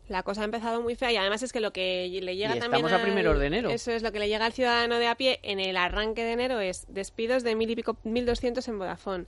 La 0.07 0.23
cosa 0.23 0.41
ha 0.41 0.45
empezado 0.45 0.81
muy 0.81 0.95
fea 0.95 1.11
y 1.11 1.17
además 1.17 1.43
es 1.43 1.51
que 1.51 1.59
lo 1.59 1.71
que 1.73 2.07
le 2.21 2.35
llega 2.35 2.55
Y 2.55 2.59
también 2.59 2.85
estamos 2.85 2.91
a 2.91 2.95
al- 2.95 3.01
primeros 3.01 3.39
de 3.39 3.47
enero. 3.47 3.69
Eso 3.69 3.91
es 3.91 4.03
lo 4.03 4.11
que 4.11 4.19
le 4.19 4.29
llega 4.29 4.45
al 4.45 4.53
ciudadano 4.53 4.99
de 4.99 5.07
a 5.07 5.15
pie 5.15 5.39
en 5.43 5.59
el 5.59 5.75
arranque 5.77 6.23
de 6.23 6.31
enero 6.31 6.59
es 6.61 6.85
despidos 6.87 7.43
de 7.43 7.55
mil 7.55 7.69
y 7.69 7.75
pico, 7.75 7.97
mil 8.03 8.25
doscientos 8.25 8.67
en 8.69 8.79
Vodafone, 8.79 9.25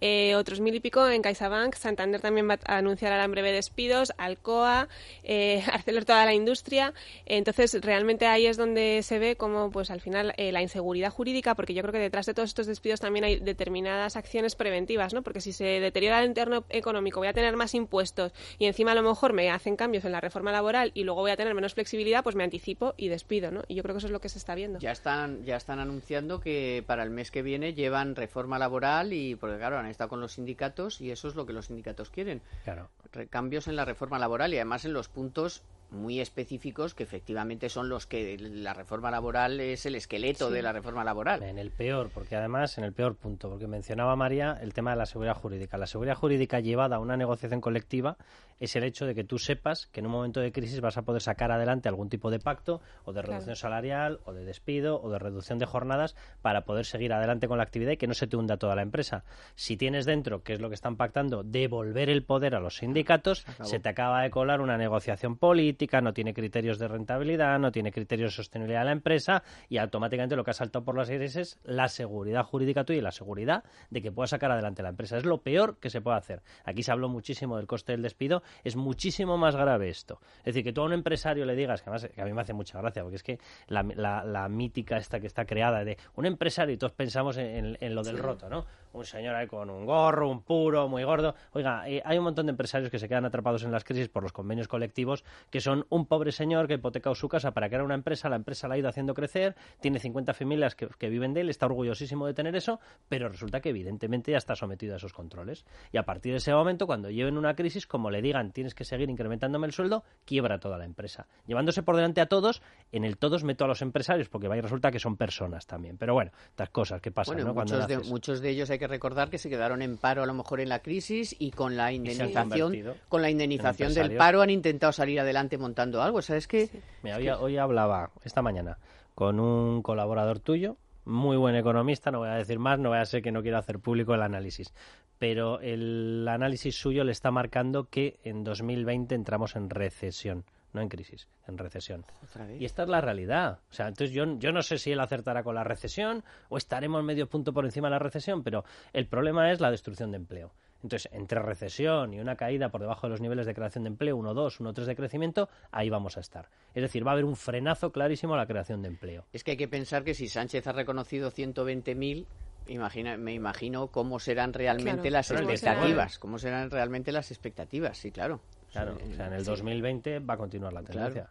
eh, 0.00 0.34
otros 0.34 0.60
mil 0.60 0.74
y 0.74 0.80
pico 0.80 1.06
en 1.06 1.20
CaixaBank, 1.22 1.74
Santander 1.76 2.20
también 2.20 2.48
va 2.48 2.58
a 2.66 2.78
anunciar 2.78 3.12
ahora 3.12 3.24
en 3.24 3.30
breve 3.32 3.52
despidos, 3.52 4.12
Alcoa, 4.18 4.88
eh, 5.22 5.62
Arcelor 5.72 6.04
toda 6.06 6.24
la 6.24 6.32
industria. 6.34 6.94
Entonces 7.26 7.78
realmente 7.82 8.26
ahí 8.26 8.46
es 8.46 8.56
donde 8.56 9.02
se 9.02 9.18
ve 9.18 9.36
como 9.36 9.70
pues 9.70 9.90
al 9.90 10.00
final 10.00 10.32
eh, 10.38 10.50
la 10.50 10.62
inseguridad 10.62 11.10
jurídica, 11.10 11.54
porque 11.54 11.74
yo 11.74 11.82
creo 11.82 11.92
que 11.92 11.98
detrás 11.98 12.24
de 12.26 12.32
todos 12.34 12.48
estos 12.48 12.66
despidos 12.66 13.00
también 13.00 13.24
hay 13.26 13.36
determinadas 13.38 14.16
acciones 14.16 14.56
preventivas, 14.56 15.12
¿no? 15.12 15.22
Porque 15.22 15.42
si 15.42 15.52
se 15.52 15.64
deteriora 15.64 16.20
el 16.20 16.26
entorno 16.26 16.64
económico, 16.70 17.20
voy 17.20 17.28
a 17.28 17.32
tener 17.34 17.54
más 17.56 17.74
impuestos 17.74 18.32
y 18.58 18.64
encima 18.64 18.92
a 18.92 18.94
lo 18.94 19.02
mejor 19.02 19.34
me 19.34 19.50
hacen 19.50 19.76
cambios 19.76 20.04
en 20.06 20.12
la 20.12 20.21
reforma 20.22 20.52
laboral 20.52 20.92
y 20.94 21.04
luego 21.04 21.20
voy 21.20 21.32
a 21.32 21.36
tener 21.36 21.54
menos 21.54 21.74
flexibilidad, 21.74 22.22
pues 22.22 22.36
me 22.36 22.44
anticipo 22.44 22.94
y 22.96 23.08
despido, 23.08 23.50
¿no? 23.50 23.62
Y 23.68 23.74
yo 23.74 23.82
creo 23.82 23.94
que 23.94 23.98
eso 23.98 24.06
es 24.06 24.12
lo 24.12 24.20
que 24.20 24.30
se 24.30 24.38
está 24.38 24.54
viendo. 24.54 24.78
Ya 24.78 24.92
están, 24.92 25.44
ya 25.44 25.56
están 25.56 25.80
anunciando 25.80 26.40
que 26.40 26.82
para 26.86 27.02
el 27.02 27.10
mes 27.10 27.30
que 27.30 27.42
viene 27.42 27.74
llevan 27.74 28.16
reforma 28.16 28.58
laboral 28.58 29.12
y, 29.12 29.34
porque 29.34 29.58
claro, 29.58 29.78
han 29.78 29.86
estado 29.86 30.08
con 30.08 30.20
los 30.20 30.32
sindicatos 30.32 31.00
y 31.00 31.10
eso 31.10 31.28
es 31.28 31.34
lo 31.34 31.44
que 31.44 31.52
los 31.52 31.66
sindicatos 31.66 32.08
quieren. 32.08 32.40
Claro. 32.64 32.88
Cambios 33.28 33.68
en 33.68 33.76
la 33.76 33.84
reforma 33.84 34.18
laboral 34.18 34.54
y 34.54 34.56
además 34.56 34.84
en 34.84 34.94
los 34.94 35.08
puntos 35.08 35.62
muy 35.92 36.20
específicos 36.20 36.94
que 36.94 37.02
efectivamente 37.02 37.68
son 37.68 37.88
los 37.88 38.06
que 38.06 38.38
la 38.38 38.74
reforma 38.74 39.10
laboral 39.10 39.60
es 39.60 39.86
el 39.86 39.94
esqueleto 39.94 40.50
de 40.50 40.62
la 40.62 40.72
reforma 40.72 41.04
laboral. 41.04 41.42
En 41.42 41.58
el 41.58 41.70
peor, 41.70 42.10
porque 42.12 42.36
además 42.36 42.78
en 42.78 42.84
el 42.84 42.92
peor 42.92 43.14
punto, 43.14 43.48
porque 43.48 43.66
mencionaba 43.66 44.16
María 44.16 44.58
el 44.60 44.72
tema 44.72 44.90
de 44.90 44.96
la 44.96 45.06
seguridad 45.06 45.34
jurídica. 45.34 45.76
La 45.76 45.86
seguridad 45.86 46.16
jurídica 46.16 46.60
llevada 46.60 46.96
a 46.96 47.00
una 47.00 47.16
negociación 47.16 47.60
colectiva 47.60 48.16
es 48.62 48.76
el 48.76 48.84
hecho 48.84 49.06
de 49.06 49.14
que 49.16 49.24
tú 49.24 49.38
sepas 49.38 49.88
que 49.88 49.98
en 49.98 50.06
un 50.06 50.12
momento 50.12 50.40
de 50.40 50.52
crisis 50.52 50.80
vas 50.80 50.96
a 50.96 51.02
poder 51.02 51.20
sacar 51.20 51.50
adelante 51.50 51.88
algún 51.88 52.08
tipo 52.08 52.30
de 52.30 52.38
pacto 52.38 52.80
o 53.04 53.12
de 53.12 53.20
reducción 53.20 53.56
salarial 53.56 54.20
o 54.24 54.32
de 54.32 54.44
despido 54.44 55.02
o 55.02 55.10
de 55.10 55.18
reducción 55.18 55.58
de 55.58 55.66
jornadas 55.66 56.14
para 56.42 56.64
poder 56.64 56.86
seguir 56.86 57.12
adelante 57.12 57.48
con 57.48 57.58
la 57.58 57.64
actividad 57.64 57.92
y 57.92 57.96
que 57.96 58.06
no 58.06 58.14
se 58.14 58.28
te 58.28 58.36
hunda 58.36 58.58
toda 58.58 58.76
la 58.76 58.82
empresa. 58.82 59.24
Si 59.56 59.76
tienes 59.76 60.04
dentro, 60.04 60.44
que 60.44 60.52
es 60.52 60.60
lo 60.60 60.68
que 60.68 60.76
están 60.76 60.96
pactando, 60.96 61.42
devolver 61.42 62.08
el 62.08 62.22
poder 62.22 62.54
a 62.54 62.60
los 62.60 62.76
sindicatos, 62.76 63.44
se 63.62 63.80
te 63.80 63.88
acaba 63.88 64.22
de 64.22 64.30
colar 64.30 64.60
una 64.60 64.78
negociación 64.78 65.36
política, 65.36 65.81
no 66.00 66.12
tiene 66.12 66.34
criterios 66.34 66.78
de 66.78 66.88
rentabilidad, 66.88 67.58
no 67.58 67.72
tiene 67.72 67.92
criterios 67.92 68.32
de 68.32 68.36
sostenibilidad 68.36 68.80
de 68.80 68.86
la 68.86 68.92
empresa 68.92 69.42
y 69.68 69.78
automáticamente 69.78 70.36
lo 70.36 70.44
que 70.44 70.50
ha 70.52 70.54
saltado 70.54 70.84
por 70.84 70.96
las 70.96 71.08
aires 71.10 71.36
es 71.36 71.58
la 71.64 71.88
seguridad 71.88 72.44
jurídica 72.44 72.84
tuya 72.84 72.98
y 72.98 73.02
la 73.02 73.10
seguridad 73.12 73.64
de 73.90 74.02
que 74.02 74.12
puedas 74.12 74.30
sacar 74.30 74.50
adelante 74.50 74.82
la 74.82 74.88
empresa. 74.90 75.16
Es 75.16 75.24
lo 75.24 75.38
peor 75.42 75.78
que 75.78 75.90
se 75.90 76.00
puede 76.00 76.16
hacer. 76.16 76.42
Aquí 76.64 76.82
se 76.82 76.92
habló 76.92 77.08
muchísimo 77.08 77.56
del 77.56 77.66
coste 77.66 77.92
del 77.92 78.02
despido, 78.02 78.42
es 78.64 78.76
muchísimo 78.76 79.38
más 79.38 79.56
grave 79.56 79.88
esto. 79.88 80.20
Es 80.38 80.46
decir, 80.46 80.64
que 80.64 80.72
tú 80.72 80.82
a 80.82 80.84
un 80.84 80.92
empresario 80.92 81.44
le 81.44 81.54
digas, 81.54 81.82
que 81.82 81.90
además 81.90 82.10
que 82.14 82.22
a 82.22 82.24
mí 82.24 82.32
me 82.32 82.40
hace 82.42 82.52
mucha 82.52 82.78
gracia, 82.78 83.02
porque 83.02 83.16
es 83.16 83.22
que 83.22 83.38
la, 83.68 83.82
la- 83.82 84.24
la 84.24 84.48
mítica 84.48 84.96
esta 84.96 85.20
que 85.20 85.26
está 85.26 85.44
creada 85.44 85.84
de 85.84 85.96
un 86.16 86.26
empresario 86.26 86.74
y 86.74 86.78
todos 86.78 86.92
pensamos 86.92 87.36
en, 87.36 87.76
en 87.80 87.94
lo 87.94 88.02
del 88.02 88.18
roto, 88.18 88.48
¿no? 88.48 88.64
Un 88.92 89.04
señor 89.06 89.34
ahí 89.34 89.46
con 89.46 89.70
un 89.70 89.86
gorro, 89.86 90.28
un 90.28 90.42
puro, 90.42 90.86
muy 90.86 91.02
gordo. 91.04 91.34
Oiga, 91.52 91.88
eh, 91.88 92.02
hay 92.04 92.18
un 92.18 92.24
montón 92.24 92.44
de 92.46 92.50
empresarios 92.50 92.90
que 92.90 92.98
se 92.98 93.08
quedan 93.08 93.24
atrapados 93.24 93.62
en 93.64 93.72
las 93.72 93.84
crisis 93.84 94.08
por 94.10 94.22
los 94.22 94.32
convenios 94.32 94.68
colectivos, 94.68 95.24
que 95.50 95.60
son 95.62 95.71
un 95.88 96.06
pobre 96.06 96.32
señor 96.32 96.66
que 96.66 96.74
ha 96.74 96.76
hipotecado 96.76 97.14
su 97.14 97.28
casa 97.28 97.52
para 97.52 97.68
crear 97.68 97.82
una 97.82 97.94
empresa, 97.94 98.28
la 98.28 98.36
empresa 98.36 98.68
la 98.68 98.74
ha 98.74 98.78
ido 98.78 98.88
haciendo 98.88 99.14
crecer, 99.14 99.54
tiene 99.80 99.98
50 99.98 100.34
familias 100.34 100.74
que, 100.74 100.88
que 100.98 101.08
viven 101.08 101.34
de 101.34 101.42
él, 101.42 101.50
está 101.50 101.66
orgullosísimo 101.66 102.26
de 102.26 102.34
tener 102.34 102.56
eso, 102.56 102.80
pero 103.08 103.28
resulta 103.28 103.60
que 103.60 103.70
evidentemente 103.70 104.32
ya 104.32 104.38
está 104.38 104.54
sometido 104.54 104.94
a 104.94 104.96
esos 104.96 105.12
controles. 105.12 105.64
Y 105.92 105.98
a 105.98 106.04
partir 106.04 106.32
de 106.32 106.38
ese 106.38 106.52
momento, 106.52 106.86
cuando 106.86 107.10
lleven 107.10 107.38
una 107.38 107.54
crisis, 107.54 107.86
como 107.86 108.10
le 108.10 108.22
digan 108.22 108.52
tienes 108.52 108.74
que 108.74 108.84
seguir 108.84 109.10
incrementándome 109.10 109.66
el 109.66 109.72
sueldo, 109.72 110.04
quiebra 110.24 110.58
toda 110.58 110.78
la 110.78 110.84
empresa. 110.84 111.26
Llevándose 111.46 111.82
por 111.82 111.96
delante 111.96 112.20
a 112.20 112.26
todos, 112.26 112.62
en 112.90 113.04
el 113.04 113.16
todos 113.18 113.44
meto 113.44 113.64
a 113.64 113.68
los 113.68 113.82
empresarios, 113.82 114.28
porque 114.28 114.48
vaya 114.48 114.62
resulta 114.62 114.90
que 114.90 114.98
son 114.98 115.16
personas 115.16 115.66
también. 115.66 115.98
Pero 115.98 116.14
bueno, 116.14 116.30
estas 116.50 116.70
cosas 116.70 117.00
que 117.00 117.10
pasan, 117.10 117.36
Bueno, 117.36 117.48
¿no? 117.48 117.54
Cuando 117.54 117.74
muchos, 117.74 117.88
de, 117.88 117.96
naces. 117.96 118.10
muchos 118.10 118.40
de 118.40 118.50
ellos 118.50 118.70
hay 118.70 118.78
que 118.78 118.86
recordar 118.86 119.30
que 119.30 119.38
se 119.38 119.48
quedaron 119.48 119.82
en 119.82 119.96
paro 119.96 120.22
a 120.22 120.26
lo 120.26 120.34
mejor 120.34 120.60
en 120.60 120.68
la 120.68 120.80
crisis 120.80 121.34
y 121.38 121.50
con 121.50 121.76
la 121.76 121.92
indemnización, 121.92 122.94
con 123.08 123.22
la 123.22 123.30
indemnización 123.30 123.94
del 123.94 124.16
paro 124.16 124.42
han 124.42 124.50
intentado 124.50 124.92
salir 124.92 125.20
adelante 125.20 125.58
montando 125.62 126.02
algo. 126.02 126.20
¿Sabes 126.20 126.46
qué? 126.46 126.68
Mira, 127.02 127.16
hoy, 127.16 127.28
hoy 127.30 127.56
hablaba 127.56 128.10
esta 128.22 128.42
mañana 128.42 128.76
con 129.14 129.40
un 129.40 129.82
colaborador 129.82 130.40
tuyo, 130.40 130.76
muy 131.04 131.36
buen 131.36 131.54
economista, 131.56 132.10
no 132.10 132.18
voy 132.18 132.28
a 132.28 132.34
decir 132.34 132.58
más, 132.58 132.78
no 132.78 132.90
voy 132.90 132.98
a 132.98 133.04
ser 133.04 133.22
que 133.22 133.32
no 133.32 133.42
quiera 133.42 133.58
hacer 133.58 133.78
público 133.78 134.14
el 134.14 134.22
análisis, 134.22 134.72
pero 135.18 135.60
el 135.60 136.26
análisis 136.28 136.76
suyo 136.76 137.04
le 137.04 137.12
está 137.12 137.30
marcando 137.30 137.88
que 137.88 138.18
en 138.24 138.44
2020 138.44 139.14
entramos 139.14 139.56
en 139.56 139.70
recesión, 139.70 140.44
no 140.72 140.80
en 140.80 140.88
crisis, 140.88 141.28
en 141.46 141.58
recesión. 141.58 142.04
Otra 142.22 142.46
vez. 142.46 142.60
Y 142.60 142.64
esta 142.64 142.84
es 142.84 142.88
la 142.88 143.00
realidad. 143.00 143.60
O 143.70 143.72
sea, 143.72 143.88
entonces 143.88 144.14
yo, 144.14 144.24
yo 144.38 144.52
no 144.52 144.62
sé 144.62 144.78
si 144.78 144.92
él 144.92 145.00
acertará 145.00 145.42
con 145.42 145.54
la 145.54 145.64
recesión 145.64 146.24
o 146.48 146.56
estaremos 146.56 147.04
medio 147.04 147.28
punto 147.28 147.52
por 147.52 147.64
encima 147.64 147.88
de 147.88 147.92
la 147.92 147.98
recesión, 147.98 148.42
pero 148.42 148.64
el 148.92 149.06
problema 149.06 149.50
es 149.52 149.60
la 149.60 149.70
destrucción 149.70 150.10
de 150.10 150.16
empleo. 150.16 150.52
Entonces, 150.82 151.08
entre 151.12 151.40
recesión 151.40 152.12
y 152.12 152.20
una 152.20 152.36
caída 152.36 152.70
por 152.70 152.80
debajo 152.80 153.06
de 153.06 153.12
los 153.12 153.20
niveles 153.20 153.46
de 153.46 153.54
creación 153.54 153.84
de 153.84 153.88
empleo, 153.88 154.16
1,2, 154.18 154.58
1,3 154.58 154.84
de 154.84 154.96
crecimiento, 154.96 155.48
ahí 155.70 155.90
vamos 155.90 156.16
a 156.16 156.20
estar. 156.20 156.48
Es 156.74 156.82
decir, 156.82 157.06
va 157.06 157.12
a 157.12 157.14
haber 157.14 157.24
un 157.24 157.36
frenazo 157.36 157.92
clarísimo 157.92 158.34
a 158.34 158.36
la 158.36 158.46
creación 158.46 158.82
de 158.82 158.88
empleo. 158.88 159.24
Es 159.32 159.44
que 159.44 159.52
hay 159.52 159.56
que 159.56 159.68
pensar 159.68 160.02
que 160.04 160.14
si 160.14 160.28
Sánchez 160.28 160.66
ha 160.66 160.72
reconocido 160.72 161.30
120.000, 161.30 162.26
imagina, 162.66 163.16
me 163.16 163.32
imagino 163.32 163.88
cómo 163.88 164.18
serán 164.18 164.52
realmente 164.52 165.08
Claro, 165.08 165.12
las 165.12 165.30
expectativas. 165.30 166.18
Cómo 166.18 166.38
serán 166.38 166.70
realmente 166.70 167.12
las 167.12 167.30
expectativas, 167.30 167.98
sí, 167.98 168.10
claro. 168.10 168.40
Claro, 168.72 168.96
Sí, 168.96 169.12
o 169.12 169.16
sea, 169.16 169.26
en 169.26 169.34
el 169.34 169.44
2020 169.44 170.18
va 170.20 170.34
a 170.34 170.36
continuar 170.38 170.72
la 170.72 170.82
tendencia. 170.82 171.30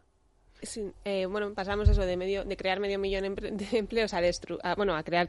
Sí, 0.64 0.92
eh, 1.06 1.26
bueno, 1.26 1.54
pasamos 1.54 1.90
eso 1.90 2.02
de 2.06 2.18
medio 2.18 2.44
de 2.44 2.56
crear 2.56 2.80
medio 2.80 3.00
millón 3.00 3.36
de 3.36 3.68
empleos 3.78 4.14
a, 4.14 4.22
destru- 4.22 4.60
a, 4.64 4.76
bueno, 4.76 4.96
a 4.96 5.04
crear 5.04 5.28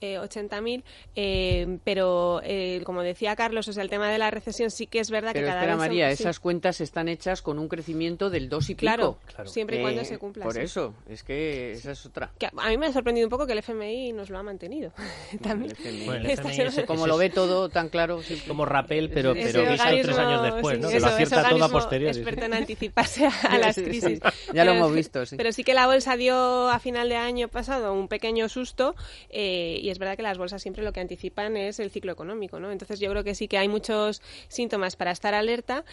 380.000, 0.00 0.82
eh, 1.16 1.78
pero 1.84 2.40
eh, 2.42 2.80
como 2.84 3.02
decía 3.02 3.36
Carlos, 3.36 3.68
o 3.68 3.72
sea, 3.72 3.82
el 3.82 3.90
tema 3.90 4.10
de 4.10 4.18
la 4.18 4.30
recesión 4.30 4.70
sí 4.70 4.86
que 4.86 5.00
es 5.00 5.10
verdad 5.10 5.32
Pero 5.32 5.44
que 5.46 5.50
cada 5.50 5.60
espera, 5.60 5.74
vez... 5.76 5.82
son- 5.82 5.88
María, 5.88 6.16
sí, 6.16 6.22
esas 6.22 6.40
cuentas 6.40 6.80
están 6.80 7.08
hechas 7.08 7.42
con 7.42 7.58
un 7.58 7.68
crecimiento 7.68 8.30
del 8.30 8.48
2 8.48 8.70
y 8.70 8.74
pico. 8.74 8.80
claro, 8.80 9.18
Claro. 9.26 9.50
siempre 9.50 9.78
y 9.78 9.82
cuando 9.82 10.00
Eh, 10.02 10.04
se 10.04 10.18
cumpla. 10.18 10.44
Por 10.44 10.54
sí. 10.54 10.60
eso, 10.60 10.94
es 11.08 11.22
que 11.22 11.72
esa 11.72 11.92
es 11.92 12.06
otra. 12.06 12.30
Que 12.38 12.46
a 12.46 12.52
a 12.56 12.68
mí 12.70 12.78
me 12.78 12.86
ha 12.86 12.92
sorprendido 12.92 13.26
un 13.26 13.30
poco 13.30 13.46
que 13.46 13.52
el 13.52 13.58
FMI 13.58 14.12
nos 14.12 14.30
lo 14.30 14.38
ha 14.38 14.42
mantenido. 14.42 14.92
También. 15.42 15.72
El 15.72 15.76
FMI. 15.86 16.04
Bueno, 16.06 16.24
el 16.24 16.30
FMI 16.30 16.60
ese- 16.62 16.86
Como 16.86 17.00
ese 17.00 17.08
lo 17.08 17.16
ve 17.18 17.30
todo 17.30 17.68
tan 17.68 17.88
claro, 17.88 18.22
siempre- 18.22 18.48
como 18.48 18.64
Rappel, 18.64 19.10
pero, 19.10 19.34
pero 19.34 19.70
guisado 19.70 19.90
tres 19.90 20.08
organismo, 20.08 20.18
años 20.28 20.42
después, 20.54 20.76
sí, 20.76 20.82
¿no? 20.82 20.88
eso, 20.88 20.96
que 20.96 21.00
lo 21.00 21.06
acierta 21.08 21.34
todo 21.36 21.44
a 21.44 21.48
organismo 21.54 21.68
posteriori. 21.78 22.18
experto 22.18 22.44
en 22.46 22.54
anticiparse 22.54 23.26
a, 23.26 23.30
a 23.50 23.58
las 23.58 23.74
Sí, 23.74 23.82
sí. 24.16 24.20
Ya 24.54 24.64
lo 24.64 24.72
Pero- 24.72 24.84
hemos 24.84 24.92
visto, 24.94 25.26
sí. 25.26 25.36
Pero 25.36 25.52
sí 25.52 25.64
que 25.64 25.74
la 25.74 25.86
bolsa 25.86 26.16
dio 26.16 26.68
a 26.68 26.78
final 26.78 27.08
de 27.08 27.16
año 27.16 27.48
pasado 27.48 27.92
un 27.92 28.08
pequeño 28.08 28.48
susto 28.48 28.94
eh, 29.30 29.78
y 29.82 29.90
es 29.90 29.98
verdad 29.98 30.16
que 30.16 30.22
las 30.22 30.38
bolsas 30.38 30.62
siempre 30.62 30.82
lo 30.84 30.92
que 30.92 31.00
anticipan 31.00 31.56
es 31.56 31.80
el 31.80 31.90
ciclo 31.90 32.12
económico, 32.12 32.60
¿no? 32.60 32.70
Entonces 32.70 33.00
yo 33.00 33.10
creo 33.10 33.24
que 33.24 33.34
sí 33.34 33.48
que 33.48 33.58
hay 33.58 33.68
muchos 33.68 34.22
síntomas 34.48 34.96
para 34.96 35.10
estar 35.10 35.34
alerta 35.34 35.84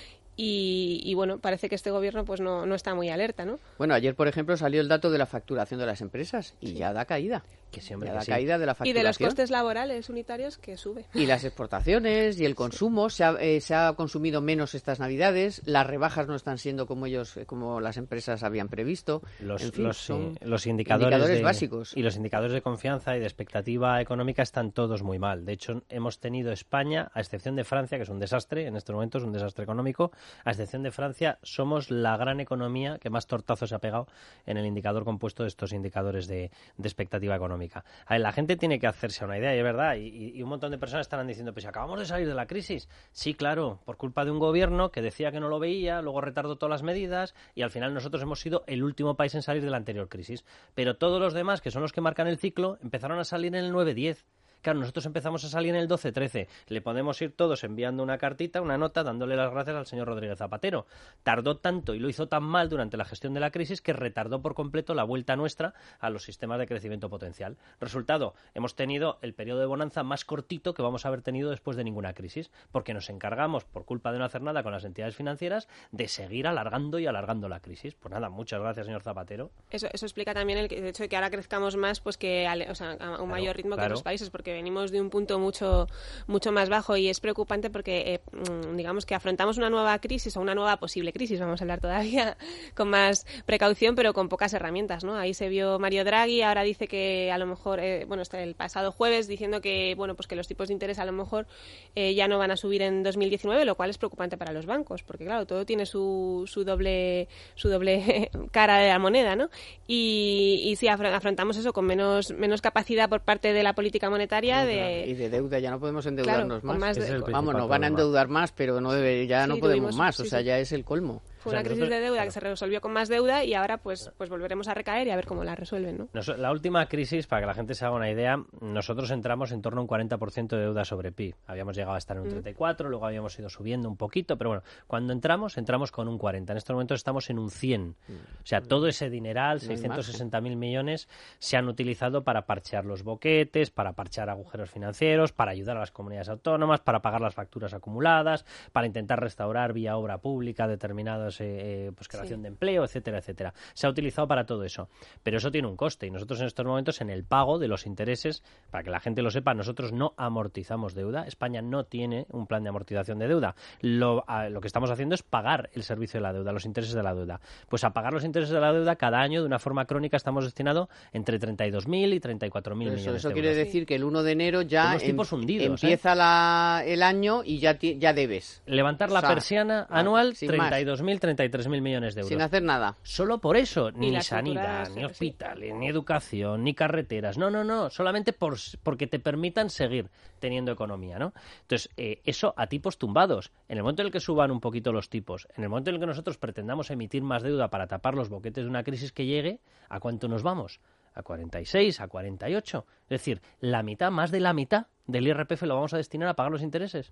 y, 0.44 1.02
y, 1.04 1.14
bueno, 1.14 1.38
parece 1.40 1.70
que 1.70 1.76
este 1.76 1.92
gobierno 1.92 2.26
pues 2.26 2.42
no, 2.42 2.66
no 2.66 2.74
está 2.76 2.96
muy 2.96 3.10
alerta, 3.10 3.46
¿no? 3.46 3.60
Bueno, 3.78 3.94
ayer, 3.94 4.16
por 4.16 4.28
ejemplo, 4.28 4.58
salió 4.58 4.82
el 4.82 4.88
dato 4.88 5.12
de 5.12 5.18
la 5.20 5.26
facturación 5.28 5.80
de 5.80 5.86
las 5.86 6.02
empresas 6.02 6.56
y 6.60 6.74
ya 6.74 6.94
da 6.94 7.06
caída. 7.06 7.44
Que 7.72 7.80
sí, 7.80 7.94
hombre, 7.94 8.08
ya 8.08 8.14
que 8.14 8.18
da 8.18 8.26
sí. 8.26 8.32
caída 8.32 8.58
de 8.58 8.66
la 8.66 8.72
Y 8.74 8.76
facturación. 8.76 8.96
de 8.96 9.04
los 9.08 9.18
costes 9.18 9.50
laborales 9.50 10.10
unitarios 10.10 10.58
que 10.58 10.76
sube. 10.76 11.06
Y 11.14 11.26
las 11.26 11.46
exportaciones 11.46 12.38
y 12.40 12.44
el 12.46 12.54
consumo 12.56 13.10
se 13.10 13.24
ha, 13.24 13.36
eh, 13.40 13.62
se 13.62 13.74
ha 13.76 13.94
consumido 13.94 14.42
menos 14.42 14.76
estas 14.76 15.00
navidades. 15.00 15.62
Las 15.66 15.88
rebajas 15.88 16.28
no 16.28 16.36
están 16.36 16.58
siendo 16.58 16.86
como 16.86 17.06
ellos, 17.06 17.38
eh, 17.38 17.46
como 17.46 17.80
las 17.80 17.96
empresas 17.96 18.44
habían 18.44 18.68
previsto. 18.68 19.22
Los, 19.40 19.62
En 19.64 19.72
fin, 19.72 19.84
los, 19.86 19.98
son 19.98 20.38
eh, 20.42 20.46
los 20.46 20.66
indicadores, 20.68 21.14
indicadores 21.14 21.38
de- 21.38 21.44
básicos. 21.44 21.96
y 21.96 22.02
los 22.02 22.18
indicadores 22.18 22.52
de 22.54 22.62
confianza 22.62 23.16
y 23.16 23.20
de 23.22 23.26
expectativa 23.26 24.02
económica 24.02 24.42
están 24.44 24.72
todos 24.74 25.02
muy 25.02 25.18
mal. 25.20 25.46
De 25.46 25.54
hecho, 25.54 25.84
hemos 25.88 26.20
tenido 26.20 26.52
España, 26.52 27.10
a 27.14 27.22
excepción 27.22 27.56
de 27.56 27.64
Francia, 27.64 27.98
que 27.98 28.04
es 28.04 28.10
un 28.10 28.20
desastre, 28.20 28.68
en 28.68 28.76
estos 28.76 28.94
momentos 28.94 29.24
un 29.24 29.32
desastre 29.32 29.64
económico, 29.64 30.12
a 30.44 30.52
excepción 30.52 30.84
de 30.84 30.92
Francia, 30.92 31.40
somos 31.44 31.92
la 31.92 32.18
gran 32.18 32.40
economía 32.40 32.98
que 33.00 33.10
más 33.10 33.28
tortazos 33.28 33.70
se 33.70 33.76
ha 33.76 33.80
pegado 33.80 34.08
en 34.46 34.58
el 34.58 34.66
indicador 34.66 35.04
compuesto 35.04 35.44
de 35.44 35.50
estos 35.50 35.74
indicadores 35.74 36.28
de, 36.28 36.52
expectativa 36.82 37.36
económica. 37.36 37.84
A 38.06 38.14
ver, 38.16 38.22
la 38.22 38.32
gente 38.32 38.56
tiene 38.58 38.80
que 38.80 38.88
hacerse 38.88 39.24
una 39.26 39.38
idea, 39.38 39.56
y 39.56 39.58
es 39.60 39.64
verdad, 39.64 39.96
y, 39.96 40.08
y- 40.08 40.32
y 40.38 40.44
un 40.44 40.50
montón 40.50 40.72
de 40.72 40.78
personas 40.78 41.06
estarán 41.06 41.28
diciendo, 41.28 41.54
pues 41.54 41.66
acabamos 41.66 42.00
de 42.00 42.06
salir 42.06 42.28
de 42.28 42.34
la 42.36 42.48
crisis. 42.48 42.90
Sí, 43.12 43.34
claro, 43.34 43.80
por 43.86 43.98
culpa 43.98 44.26
de 44.26 44.32
un 44.32 44.40
gobierno 44.40 44.92
que 44.92 45.02
decía 45.02 45.32
que 45.32 45.40
no 45.40 45.48
lo 45.50 45.60
veía, 45.60 46.02
luego 46.02 46.22
retardó 46.22 46.58
todas 46.58 46.72
las 46.72 46.84
medidas, 46.84 47.34
y 47.56 47.62
al 47.62 47.72
final 47.72 47.94
nosotros 47.94 48.22
hemos 48.24 48.40
sido 48.40 48.64
el 48.68 48.84
último 48.84 49.16
país 49.16 49.36
en 49.36 49.42
salir 49.42 49.64
de 49.64 49.70
la 49.70 49.78
anterior 49.78 50.10
crisis. 50.10 50.44
Pero 50.76 50.98
todos 50.98 51.20
los 51.22 51.34
demás, 51.34 51.62
que 51.62 51.72
son 51.72 51.82
los 51.82 51.92
que 51.92 52.02
marcan 52.02 52.28
el 52.28 52.38
ciclo, 52.38 52.78
empezaron 52.82 53.20
a 53.20 53.24
salir 53.24 53.56
en 53.56 53.64
el 53.66 53.72
9-10. 53.74 54.26
Claro, 54.62 54.80
nosotros 54.80 55.06
empezamos 55.08 55.44
a 55.44 55.50
salir 55.50 55.72
en 55.72 55.82
el 55.82 55.88
12-13. 55.88 56.48
Le 56.68 56.82
podemos 56.82 57.20
ir 57.22 57.36
todos 57.36 57.64
enviando 57.64 58.04
una 58.04 58.18
cartita, 58.18 58.62
una 58.62 58.78
nota, 58.78 59.04
dándole 59.04 59.36
las 59.36 59.52
gracias 59.52 59.76
al 59.76 59.88
señor 59.88 60.08
Rodríguez 60.08 60.38
Zapatero. 60.38 60.86
Tardó 61.24 61.58
tanto 61.58 61.96
y 61.96 62.00
lo 62.00 62.10
hizo 62.10 62.28
tan 62.28 62.44
mal 62.44 62.70
durante 62.70 62.96
la 62.98 63.06
gestión 63.06 63.34
de 63.34 63.40
la 63.40 63.52
crisis 63.52 63.82
que 63.82 63.94
retardó 63.94 64.42
por 64.42 64.54
completo 64.54 64.94
la 64.94 65.04
vuelta 65.04 65.36
nuestra 65.36 65.74
a 66.00 66.10
los 66.10 66.24
sistemas 66.24 66.60
de 66.60 66.68
crecimiento 66.68 67.10
potencial. 67.10 67.58
Resultado, 67.80 68.36
hemos 68.54 68.76
tenido 68.76 69.18
el 69.22 69.34
periodo 69.34 69.62
de 69.62 69.66
bonanza 69.66 70.04
más 70.04 70.26
cortito 70.26 70.74
que 70.74 70.84
vamos 70.84 71.06
a 71.06 71.08
haber 71.08 71.22
tenido 71.24 71.50
después 71.50 71.76
de 71.76 71.84
ninguna 71.84 72.14
crisis, 72.14 72.52
porque 72.72 72.94
nos 72.94 73.10
encargamos, 73.10 73.66
por 73.66 73.86
culpa 73.86 74.12
de 74.12 74.20
no 74.20 74.26
hacer 74.26 74.44
nada 74.44 74.62
con 74.62 74.72
las 74.72 74.84
entidades 74.84 75.16
financieras, 75.16 75.68
de 75.92 76.08
seguir 76.08 76.46
alargando 76.46 77.00
y 77.00 77.08
alargando 77.08 77.50
la 77.50 77.62
crisis. 77.62 77.96
Pues 77.96 78.12
nada, 78.12 78.30
muchas 78.30 78.60
gracias, 78.60 78.86
señor 78.86 79.02
Zapatero. 79.02 79.50
Eso, 79.72 79.88
eso 79.92 80.06
explica 80.06 80.34
también 80.34 80.60
el, 80.60 80.72
hecho 80.72 81.04
de 81.04 81.10
que 81.10 81.16
ahora 81.16 81.32
crezcamos 81.32 81.76
más 81.78 82.00
pues 82.00 82.18
que 82.18 82.48
o 82.70 82.76
sea, 82.76 82.94
a 82.94 83.22
un 83.22 83.30
mayor 83.30 83.56
ritmo 83.56 83.76
que 83.76 83.84
otros 83.84 84.04
países, 84.04 84.30
porque 84.30 84.51
venimos 84.54 84.92
de 84.92 85.02
un 85.02 85.10
punto 85.10 85.40
mucho, 85.40 85.88
mucho 86.28 86.52
más 86.52 86.70
bajo 86.70 86.98
y 86.98 87.10
es 87.10 87.20
preocupante 87.20 87.70
porque, 87.70 88.16
eh, 88.16 88.22
mm, 88.32 88.76
digamos 88.76 89.06
que 89.06 89.16
afrontamos 89.16 89.58
una 89.58 89.70
nueva 89.70 90.00
crisis 90.00 90.36
o 90.38 90.42
una 90.42 90.56
nueva 90.56 90.78
posible 90.78 91.14
crisis, 91.14 91.40
vamos 91.40 91.62
a 91.62 91.64
hablar 91.64 91.80
todavía 91.80 92.38
con 92.76 92.90
más 92.90 93.26
precaución, 93.46 93.96
pero 93.96 94.14
con 94.14 94.30
pocas 94.30 94.54
herramientas, 94.54 95.04
¿no? 95.04 95.16
Ahí 95.16 95.34
se 95.34 95.50
vio 95.50 95.80
Mario 95.80 96.04
Draghi, 96.04 96.42
ahora 96.42 96.64
dice 96.64 96.88
que 96.88 97.32
a 97.32 97.38
lo 97.38 97.46
mejor, 97.46 97.80
eh, 97.80 98.06
bueno, 98.06 98.24
está 98.24 98.42
el 98.42 98.56
pasado 98.56 98.92
jueves 98.92 99.28
diciendo 99.28 99.62
que, 99.62 99.94
bueno, 99.96 100.16
pues 100.16 100.28
que 100.28 100.36
los 100.36 100.48
tipos 100.48 100.68
de 100.68 100.74
interés 100.74 101.00
a 101.00 101.06
lo 101.06 101.12
mejor 101.12 101.48
eh, 101.96 102.14
ya 102.14 102.28
no 102.28 102.38
van 102.38 102.52
a 102.52 102.58
subir 102.58 102.82
en 102.82 103.04
2019, 103.04 103.66
lo 103.66 103.76
cual 103.76 103.90
es 103.90 103.98
preocupante 103.98 104.38
para 104.38 104.52
los 104.54 104.66
bancos, 104.66 105.04
porque 105.04 105.26
claro, 105.26 105.46
todo 105.46 105.66
tiene 105.66 105.86
su, 105.86 106.44
su 106.48 106.64
doble, 106.64 107.28
su 107.56 107.70
doble 107.70 108.30
cara 108.52 108.78
de 108.78 108.90
la 108.90 109.00
moneda, 109.00 109.36
¿no? 109.36 109.50
Y, 109.88 110.62
y 110.66 110.76
si 110.76 110.88
afrontamos 110.88 111.58
eso 111.58 111.74
con 111.74 111.86
menos, 111.86 112.32
menos 112.32 112.62
capacidad 112.62 113.10
por 113.10 113.22
parte 113.22 113.54
de 113.54 113.64
la 113.64 113.74
política 113.74 114.10
monetaria 114.10 114.41
de... 114.42 115.06
Y 115.08 115.14
de 115.14 115.30
deuda, 115.30 115.60
ya 115.60 115.72
no 115.72 115.80
podemos 115.80 116.06
endeudarnos 116.06 116.64
más. 116.64 116.98
Vamos, 117.32 117.54
nos 117.54 117.70
van 117.70 117.84
a 117.84 117.88
endeudar 117.88 118.28
más, 118.28 118.52
pero 118.52 118.82
no 118.82 118.92
debe, 118.92 119.28
ya 119.28 119.48
no 119.48 119.58
podemos 119.58 119.96
más, 119.96 120.20
o 120.20 120.26
sea, 120.26 120.42
ya 120.42 120.60
es 120.60 120.72
el 120.72 120.84
colmo. 120.84 121.22
Fue 121.42 121.54
una 121.54 121.64
crisis 121.64 121.90
de 121.90 122.00
deuda 122.00 122.24
que 122.24 122.32
se 122.32 122.40
resolvió 122.40 122.82
con 122.82 122.94
más 122.94 123.10
deuda 123.10 123.44
y 123.44 123.56
ahora 123.56 123.78
pues, 123.80 124.12
pues 124.16 124.30
volveremos 124.30 124.68
a 124.68 124.76
recaer 124.76 125.08
y 125.08 125.10
a 125.10 125.16
ver 125.16 125.26
cómo 125.26 125.44
la 125.44 125.56
resuelven. 125.56 125.98
¿no? 125.98 126.36
La 126.38 126.52
última 126.52 126.86
crisis, 126.86 127.26
para 127.26 127.42
que 127.42 127.48
la 127.48 127.56
gente 127.56 127.74
se 127.74 127.84
haga 127.84 127.96
una 127.96 128.12
idea, 128.12 128.44
nosotros 128.60 129.10
entramos 129.10 129.52
en 129.52 129.64
torno 129.64 129.82
a 129.82 129.84
un 129.84 129.90
40% 129.90 130.50
de 130.50 130.58
deuda 130.58 130.86
sobre 130.86 131.12
PIB. 131.12 131.36
Habíamos 131.48 131.76
llegado 131.76 131.96
a 131.96 131.98
estar 131.98 132.16
en 132.18 132.24
un 132.24 132.30
34, 132.30 132.90
luego 132.90 133.08
habíamos 133.08 133.38
ido 133.40 133.50
subiendo 133.50 133.90
un 133.90 133.98
poquito, 133.98 134.38
pero 134.38 134.52
bueno, 134.52 134.64
cuando 134.86 135.14
entramos, 135.14 135.58
entramos 135.58 135.92
con 135.92 136.08
un 136.08 136.20
40. 136.20 136.54
En 136.54 136.58
estos 136.58 136.76
momentos 136.76 137.00
estamos 137.00 137.30
en 137.32 137.40
un 137.40 137.50
100. 137.50 137.96
O 138.10 138.46
sea, 138.46 138.62
todo 138.62 138.88
ese 138.88 139.10
dineral, 139.10 139.62
660.000 139.62 140.56
millones, 140.56 141.10
se 141.40 141.58
han 141.58 141.68
utilizado 141.68 142.24
para 142.24 142.46
parchear 142.46 142.86
los 142.86 143.02
boquetes, 143.04 143.72
para 143.72 143.94
parchear 143.94 144.30
agujeros 144.30 144.70
financieros, 144.70 145.32
para 145.32 145.52
ayudar 145.52 145.78
a 145.78 145.80
las 145.80 145.92
comunidades 145.92 146.30
autónomas, 146.30 146.82
para 146.82 147.02
pagar 147.02 147.22
las 147.22 147.34
facturas 147.34 147.74
acumuladas, 147.74 148.46
para 148.72 148.86
intentar 148.86 149.20
restaurar 149.20 149.74
vía 149.74 149.98
obra 149.98 150.20
pública 150.20 150.68
determinados 150.68 151.31
eh, 151.40 151.88
eh, 151.88 151.92
pues 151.96 152.08
creación 152.08 152.42
de 152.42 152.48
empleo, 152.48 152.84
etcétera, 152.84 153.20
etcétera. 153.20 153.54
Se 153.74 153.86
ha 153.86 153.90
utilizado 153.90 154.28
para 154.28 154.46
todo 154.46 154.64
eso. 154.64 154.90
Pero 155.24 155.38
eso 155.38 155.52
tiene 155.52 155.68
un 155.68 155.78
coste 155.78 156.08
y 156.08 156.12
nosotros 156.12 156.42
en 156.42 156.48
estos 156.48 156.66
momentos 156.66 157.00
en 157.02 157.10
el 157.10 157.24
pago 157.24 157.60
de 157.60 157.68
los 157.68 157.86
intereses, 157.86 158.44
para 158.70 158.84
que 158.84 158.90
la 158.90 159.00
gente 159.00 159.22
lo 159.22 159.30
sepa, 159.30 159.54
nosotros 159.54 159.92
no 159.92 160.14
amortizamos 160.18 160.96
deuda. 160.96 161.26
España 161.28 161.62
no 161.62 161.84
tiene 161.84 162.26
un 162.30 162.48
plan 162.48 162.64
de 162.64 162.70
amortización 162.70 163.20
de 163.20 163.28
deuda. 163.28 163.56
Lo, 163.82 164.26
lo 164.50 164.62
que 164.62 164.68
estamos 164.68 164.90
haciendo 164.90 165.16
es 165.16 165.24
pagar 165.24 165.70
el 165.74 165.84
servicio 165.84 166.20
de 166.20 166.24
la 166.24 166.34
deuda, 166.34 166.52
los 166.52 166.66
intereses 166.66 166.96
de 166.96 167.04
la 167.04 167.14
deuda. 167.14 167.40
Pues 167.70 167.84
a 167.84 167.92
pagar 167.92 168.14
los 168.14 168.24
intereses 168.24 168.54
de 168.54 168.60
la 168.60 168.74
deuda 168.74 168.96
cada 168.96 169.20
año 169.20 169.42
de 169.42 169.48
una 169.48 169.60
forma 169.60 169.86
crónica 169.86 170.18
estamos 170.18 170.44
destinado 170.44 170.90
entre 171.14 171.40
32.000 171.40 172.16
y 172.16 172.20
34.000 172.20 172.76
millones 172.76 173.02
eso, 173.02 173.16
eso 173.16 173.32
quiere 173.32 173.54
decir 173.56 173.86
que 173.86 173.96
el 173.96 174.04
1 174.04 174.24
de 174.24 174.32
enero 174.32 174.62
ya 174.62 174.96
em, 174.96 175.18
hundidos, 175.32 175.84
¿eh? 175.84 175.88
empieza 175.88 176.16
la, 176.16 176.84
el 176.86 177.04
año 177.04 177.44
y 177.44 177.60
ya, 177.60 177.78
ya 177.80 178.14
debes. 178.14 178.62
Levantar 178.66 179.12
la 179.12 179.22
persiana 179.22 179.88
anual, 179.90 180.34
32.000 180.34 181.20
33.000 181.22 181.82
millones 181.82 182.16
de 182.16 182.22
euros. 182.22 182.30
Sin 182.30 182.42
hacer 182.42 182.64
nada. 182.64 182.98
Solo 183.04 183.40
por 183.40 183.56
eso, 183.56 183.92
ni 183.92 184.20
sanidad, 184.22 184.90
ni 184.90 185.06
hospitales, 185.06 185.74
ni 185.76 185.88
educación, 185.88 186.64
ni 186.64 186.74
carreteras. 186.74 187.38
No, 187.38 187.50
no, 187.50 187.64
no. 187.64 187.90
Solamente 187.90 188.34
por, 188.34 188.58
porque 188.84 189.08
te 189.08 189.20
permitan 189.20 189.70
seguir 189.70 190.10
teniendo 190.40 190.72
economía, 190.72 191.20
¿no? 191.20 191.34
Entonces, 191.62 191.90
eh, 191.98 192.22
eso 192.26 192.54
a 192.58 192.68
tipos 192.68 192.98
tumbados. 192.98 193.52
En 193.70 193.78
el 193.78 193.84
momento 193.84 194.02
en 194.02 194.08
el 194.08 194.12
que 194.12 194.20
suban 194.20 194.52
un 194.52 194.60
poquito 194.60 194.92
los 194.92 195.10
tipos, 195.10 195.48
en 195.56 195.64
el 195.64 195.70
momento 195.70 195.90
en 195.90 195.96
el 195.96 196.00
que 196.02 196.08
nosotros 196.08 196.38
pretendamos 196.38 196.90
emitir 196.92 197.24
más 197.24 197.44
deuda 197.44 197.70
para 197.70 197.88
tapar 197.88 198.16
los 198.16 198.30
boquetes 198.30 198.64
de 198.64 198.70
una 198.70 198.84
crisis 198.84 199.12
que 199.12 199.26
llegue, 199.26 199.60
¿a 199.90 200.00
cuánto 200.00 200.28
nos 200.28 200.44
vamos? 200.44 200.80
a 201.14 201.24
46, 201.24 202.00
a 202.00 202.08
48. 202.08 202.86
Es 203.04 203.10
decir, 203.10 203.42
la 203.60 203.84
mitad, 203.84 204.12
más 204.12 204.32
de 204.32 204.40
la 204.40 204.54
mitad 204.54 204.88
del 205.08 205.28
IRPF 205.28 205.64
lo 205.64 205.76
vamos 205.76 205.94
a 205.94 205.98
destinar 205.98 206.30
a 206.30 206.36
pagar 206.36 206.52
los 206.52 206.62
intereses. 206.62 207.12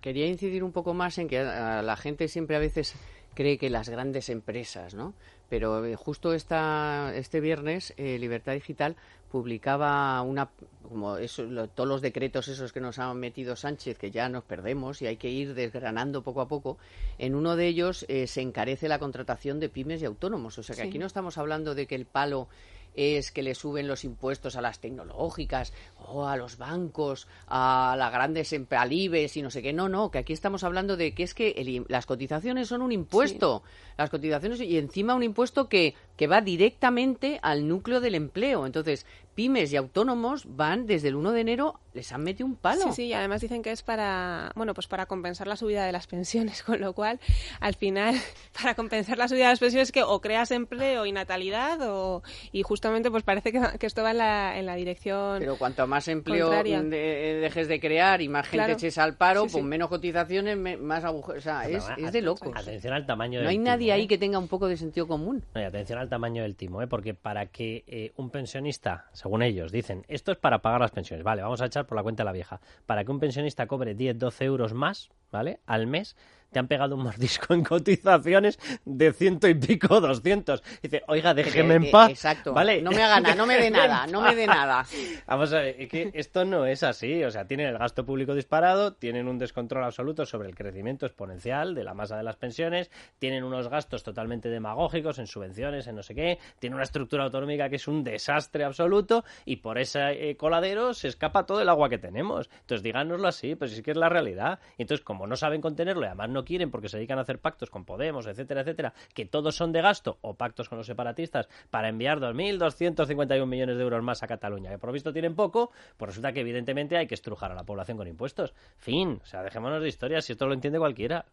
quería 0.00 0.26
incidir 0.26 0.64
un 0.64 0.72
poco 0.72 0.94
más 0.94 1.18
en 1.18 1.28
que 1.28 1.40
a 1.40 1.82
la 1.82 1.96
gente 1.96 2.28
siempre 2.28 2.56
a 2.56 2.58
veces 2.58 2.94
cree 3.34 3.58
que 3.58 3.70
las 3.70 3.88
grandes 3.88 4.28
empresas, 4.28 4.94
¿no? 4.94 5.14
Pero 5.48 5.84
eh, 5.84 5.96
justo 5.96 6.32
esta, 6.32 7.12
este 7.14 7.40
viernes 7.40 7.94
eh, 7.96 8.18
Libertad 8.18 8.54
Digital 8.54 8.96
publicaba 9.30 10.22
una 10.22 10.48
como 10.82 11.16
eso, 11.16 11.44
todos 11.74 11.88
los 11.88 12.00
decretos 12.00 12.46
esos 12.46 12.72
que 12.72 12.80
nos 12.80 13.00
ha 13.00 13.12
metido 13.14 13.56
Sánchez 13.56 13.98
que 13.98 14.12
ya 14.12 14.28
nos 14.28 14.44
perdemos 14.44 15.02
y 15.02 15.08
hay 15.08 15.16
que 15.16 15.28
ir 15.28 15.54
desgranando 15.54 16.22
poco 16.22 16.40
a 16.40 16.46
poco 16.46 16.78
en 17.18 17.34
uno 17.34 17.56
de 17.56 17.66
ellos 17.66 18.06
eh, 18.08 18.28
se 18.28 18.42
encarece 18.42 18.86
la 18.86 19.00
contratación 19.00 19.58
de 19.58 19.68
pymes 19.68 20.02
y 20.02 20.04
autónomos 20.04 20.56
o 20.58 20.62
sea 20.62 20.76
que 20.76 20.82
aquí 20.82 21.00
no 21.00 21.06
estamos 21.06 21.36
hablando 21.36 21.74
de 21.74 21.88
que 21.88 21.96
el 21.96 22.06
palo 22.06 22.46
es 22.94 23.30
que 23.32 23.42
le 23.42 23.54
suben 23.54 23.88
los 23.88 24.04
impuestos 24.04 24.56
a 24.56 24.60
las 24.60 24.78
tecnológicas 24.80 25.72
o 26.06 26.26
a 26.26 26.36
los 26.36 26.58
bancos, 26.58 27.26
a 27.46 27.94
las 27.98 28.12
grandes 28.12 28.52
empalibes 28.52 29.36
y 29.36 29.42
no 29.42 29.50
sé 29.50 29.62
qué. 29.62 29.72
No, 29.72 29.88
no, 29.88 30.10
que 30.10 30.18
aquí 30.18 30.32
estamos 30.32 30.64
hablando 30.64 30.96
de 30.96 31.14
que 31.14 31.22
es 31.22 31.34
que 31.34 31.84
las 31.88 32.06
cotizaciones 32.06 32.68
son 32.68 32.82
un 32.82 32.92
impuesto. 32.92 33.62
Las 33.96 34.10
cotizaciones 34.10 34.60
y 34.60 34.78
encima 34.78 35.14
un 35.14 35.22
impuesto 35.22 35.68
que, 35.68 35.94
que 36.16 36.26
va 36.26 36.40
directamente 36.40 37.38
al 37.42 37.68
núcleo 37.68 38.00
del 38.00 38.14
empleo. 38.14 38.66
Entonces, 38.66 39.06
pymes 39.34 39.72
y 39.72 39.76
autónomos 39.76 40.44
van 40.46 40.86
desde 40.86 41.08
el 41.08 41.16
1 41.16 41.32
de 41.32 41.40
enero 41.40 41.80
les 41.94 42.12
han 42.12 42.22
metido 42.22 42.46
un 42.46 42.56
palo. 42.56 42.82
Sí, 42.88 42.92
sí, 42.92 43.02
y 43.04 43.12
además 43.12 43.40
dicen 43.40 43.62
que 43.62 43.70
es 43.70 43.82
para, 43.82 44.50
bueno, 44.56 44.74
pues 44.74 44.88
para 44.88 45.06
compensar 45.06 45.46
la 45.46 45.56
subida 45.56 45.86
de 45.86 45.92
las 45.92 46.06
pensiones, 46.06 46.62
con 46.64 46.80
lo 46.80 46.92
cual, 46.92 47.20
al 47.60 47.74
final, 47.74 48.16
para 48.60 48.74
compensar 48.74 49.16
la 49.16 49.28
subida 49.28 49.44
de 49.44 49.52
las 49.52 49.60
pensiones 49.60 49.92
que 49.92 50.02
o 50.02 50.20
creas 50.20 50.50
empleo 50.50 51.06
y 51.06 51.12
natalidad 51.12 51.78
o 51.82 52.22
y 52.52 52.62
justamente 52.62 53.10
pues 53.10 53.22
parece 53.22 53.52
que, 53.52 53.86
esto 53.86 54.02
va 54.02 54.10
en 54.10 54.18
la, 54.18 54.58
en 54.58 54.66
la 54.66 54.74
dirección 54.74 55.38
Pero 55.38 55.56
cuanto 55.56 55.86
más 55.86 56.08
empleo 56.08 56.50
dejes 56.50 57.68
de 57.68 57.80
crear 57.80 58.20
y 58.20 58.28
más 58.28 58.48
gente 58.48 58.72
eches 58.72 58.98
al 58.98 59.16
paro, 59.16 59.46
pues 59.46 59.62
menos 59.62 59.88
cotizaciones, 59.88 60.56
más 60.80 61.04
agujeros, 61.04 61.40
o 61.40 61.44
sea, 61.44 61.68
es, 61.68 61.84
es, 61.96 62.12
de 62.12 62.22
locos. 62.22 62.52
Atención 62.56 62.92
al 62.92 63.06
tamaño 63.06 63.42
No 63.42 63.48
hay 63.48 63.58
nadie 63.58 63.92
ahí 63.92 64.02
¿eh? 64.02 64.08
que 64.08 64.18
tenga 64.18 64.38
un 64.38 64.48
poco 64.48 64.68
de 64.68 64.76
sentido 64.76 65.06
común. 65.06 65.44
No, 65.54 65.60
y 65.60 65.64
atención 65.64 65.98
al 65.98 66.08
tamaño 66.08 66.42
del 66.42 66.56
timo, 66.56 66.82
¿eh? 66.82 66.86
porque 66.86 67.14
para 67.14 67.46
que 67.46 67.84
eh, 67.86 68.12
un 68.16 68.30
pensionista, 68.30 69.06
según 69.24 69.40
ellos, 69.40 69.72
dicen, 69.72 70.04
esto 70.06 70.32
es 70.32 70.36
para 70.36 70.60
pagar 70.60 70.82
las 70.82 70.90
pensiones, 70.90 71.24
vale, 71.24 71.40
vamos 71.40 71.62
a 71.62 71.64
echar 71.64 71.86
por 71.86 71.96
la 71.96 72.02
cuenta 72.02 72.22
de 72.22 72.26
la 72.26 72.32
vieja. 72.32 72.60
Para 72.84 73.06
que 73.06 73.10
un 73.10 73.20
pensionista 73.20 73.66
cobre 73.66 73.94
10, 73.94 74.18
12 74.18 74.44
euros 74.44 74.74
más, 74.74 75.08
¿vale? 75.32 75.60
Al 75.64 75.86
mes, 75.86 76.14
te 76.54 76.60
han 76.60 76.68
pegado 76.68 76.94
un 76.94 77.02
mordisco 77.02 77.52
en 77.52 77.64
cotizaciones 77.64 78.60
de 78.84 79.12
ciento 79.12 79.48
y 79.48 79.54
pico, 79.54 80.00
doscientos. 80.00 80.62
Dice, 80.80 81.02
oiga, 81.08 81.34
déjeme 81.34 81.74
en 81.74 81.90
paz. 81.90 82.10
Exacto. 82.10 82.54
¿vale? 82.54 82.80
No 82.80 82.92
me 82.92 83.02
haga 83.02 83.20
nada, 83.20 83.34
no 83.34 83.44
me 83.44 83.58
dé 83.58 83.70
nada, 83.70 84.06
no 84.06 84.22
me 84.22 84.36
dé 84.36 84.46
nada. 84.46 84.86
Vamos 85.26 85.52
a 85.52 85.58
ver, 85.58 85.76
es 85.80 85.88
que 85.88 86.12
esto 86.14 86.44
no 86.44 86.64
es 86.64 86.84
así. 86.84 87.24
O 87.24 87.30
sea, 87.32 87.46
tienen 87.46 87.66
el 87.66 87.76
gasto 87.76 88.06
público 88.06 88.36
disparado, 88.36 88.94
tienen 88.94 89.26
un 89.26 89.36
descontrol 89.36 89.82
absoluto 89.82 90.24
sobre 90.26 90.48
el 90.48 90.54
crecimiento 90.54 91.06
exponencial 91.06 91.74
de 91.74 91.82
la 91.82 91.92
masa 91.92 92.16
de 92.16 92.22
las 92.22 92.36
pensiones, 92.36 92.88
tienen 93.18 93.42
unos 93.42 93.66
gastos 93.68 94.04
totalmente 94.04 94.48
demagógicos 94.48 95.18
en 95.18 95.26
subvenciones, 95.26 95.88
en 95.88 95.96
no 95.96 96.04
sé 96.04 96.14
qué, 96.14 96.38
tienen 96.60 96.74
una 96.76 96.84
estructura 96.84 97.24
autonómica 97.24 97.68
que 97.68 97.76
es 97.76 97.88
un 97.88 98.04
desastre 98.04 98.62
absoluto 98.62 99.24
y 99.44 99.56
por 99.56 99.78
ese 99.78 100.30
eh, 100.30 100.36
coladero 100.36 100.94
se 100.94 101.08
escapa 101.08 101.46
todo 101.46 101.60
el 101.60 101.68
agua 101.68 101.88
que 101.88 101.98
tenemos. 101.98 102.48
Entonces, 102.60 102.84
díganoslo 102.84 103.26
así, 103.26 103.56
pues 103.56 103.72
es 103.72 103.82
que 103.82 103.90
es 103.90 103.96
la 103.96 104.08
realidad. 104.08 104.60
Y 104.78 104.82
entonces, 104.82 105.04
como 105.04 105.26
no 105.26 105.34
saben 105.34 105.60
contenerlo 105.60 106.02
y 106.02 106.06
además 106.06 106.28
no 106.44 106.46
quieren 106.46 106.70
porque 106.70 106.88
se 106.88 106.98
dedican 106.98 107.18
a 107.18 107.22
hacer 107.22 107.38
pactos 107.38 107.70
con 107.70 107.84
Podemos, 107.84 108.26
etcétera, 108.26 108.60
etcétera, 108.60 108.92
que 109.14 109.24
todos 109.24 109.56
son 109.56 109.72
de 109.72 109.80
gasto, 109.80 110.18
o 110.20 110.34
pactos 110.34 110.68
con 110.68 110.76
los 110.76 110.86
separatistas, 110.86 111.48
para 111.70 111.88
enviar 111.88 112.20
2.251 112.20 113.46
millones 113.46 113.76
de 113.76 113.82
euros 113.82 114.02
más 114.02 114.22
a 114.22 114.26
Cataluña, 114.26 114.70
que 114.70 114.78
por 114.78 114.88
lo 114.88 114.92
visto 114.92 115.12
tienen 115.12 115.34
poco, 115.34 115.70
pues 115.96 116.10
resulta 116.10 116.32
que 116.32 116.40
evidentemente 116.40 116.96
hay 116.96 117.06
que 117.06 117.14
estrujar 117.14 117.50
a 117.50 117.54
la 117.54 117.64
población 117.64 117.96
con 117.96 118.06
impuestos. 118.06 118.52
Fin, 118.76 119.20
o 119.22 119.26
sea, 119.26 119.42
dejémonos 119.42 119.80
de 119.80 119.88
historias, 119.88 120.26
si 120.26 120.32
esto 120.32 120.46
lo 120.46 120.54
entiende 120.54 120.78
cualquiera. 120.78 121.24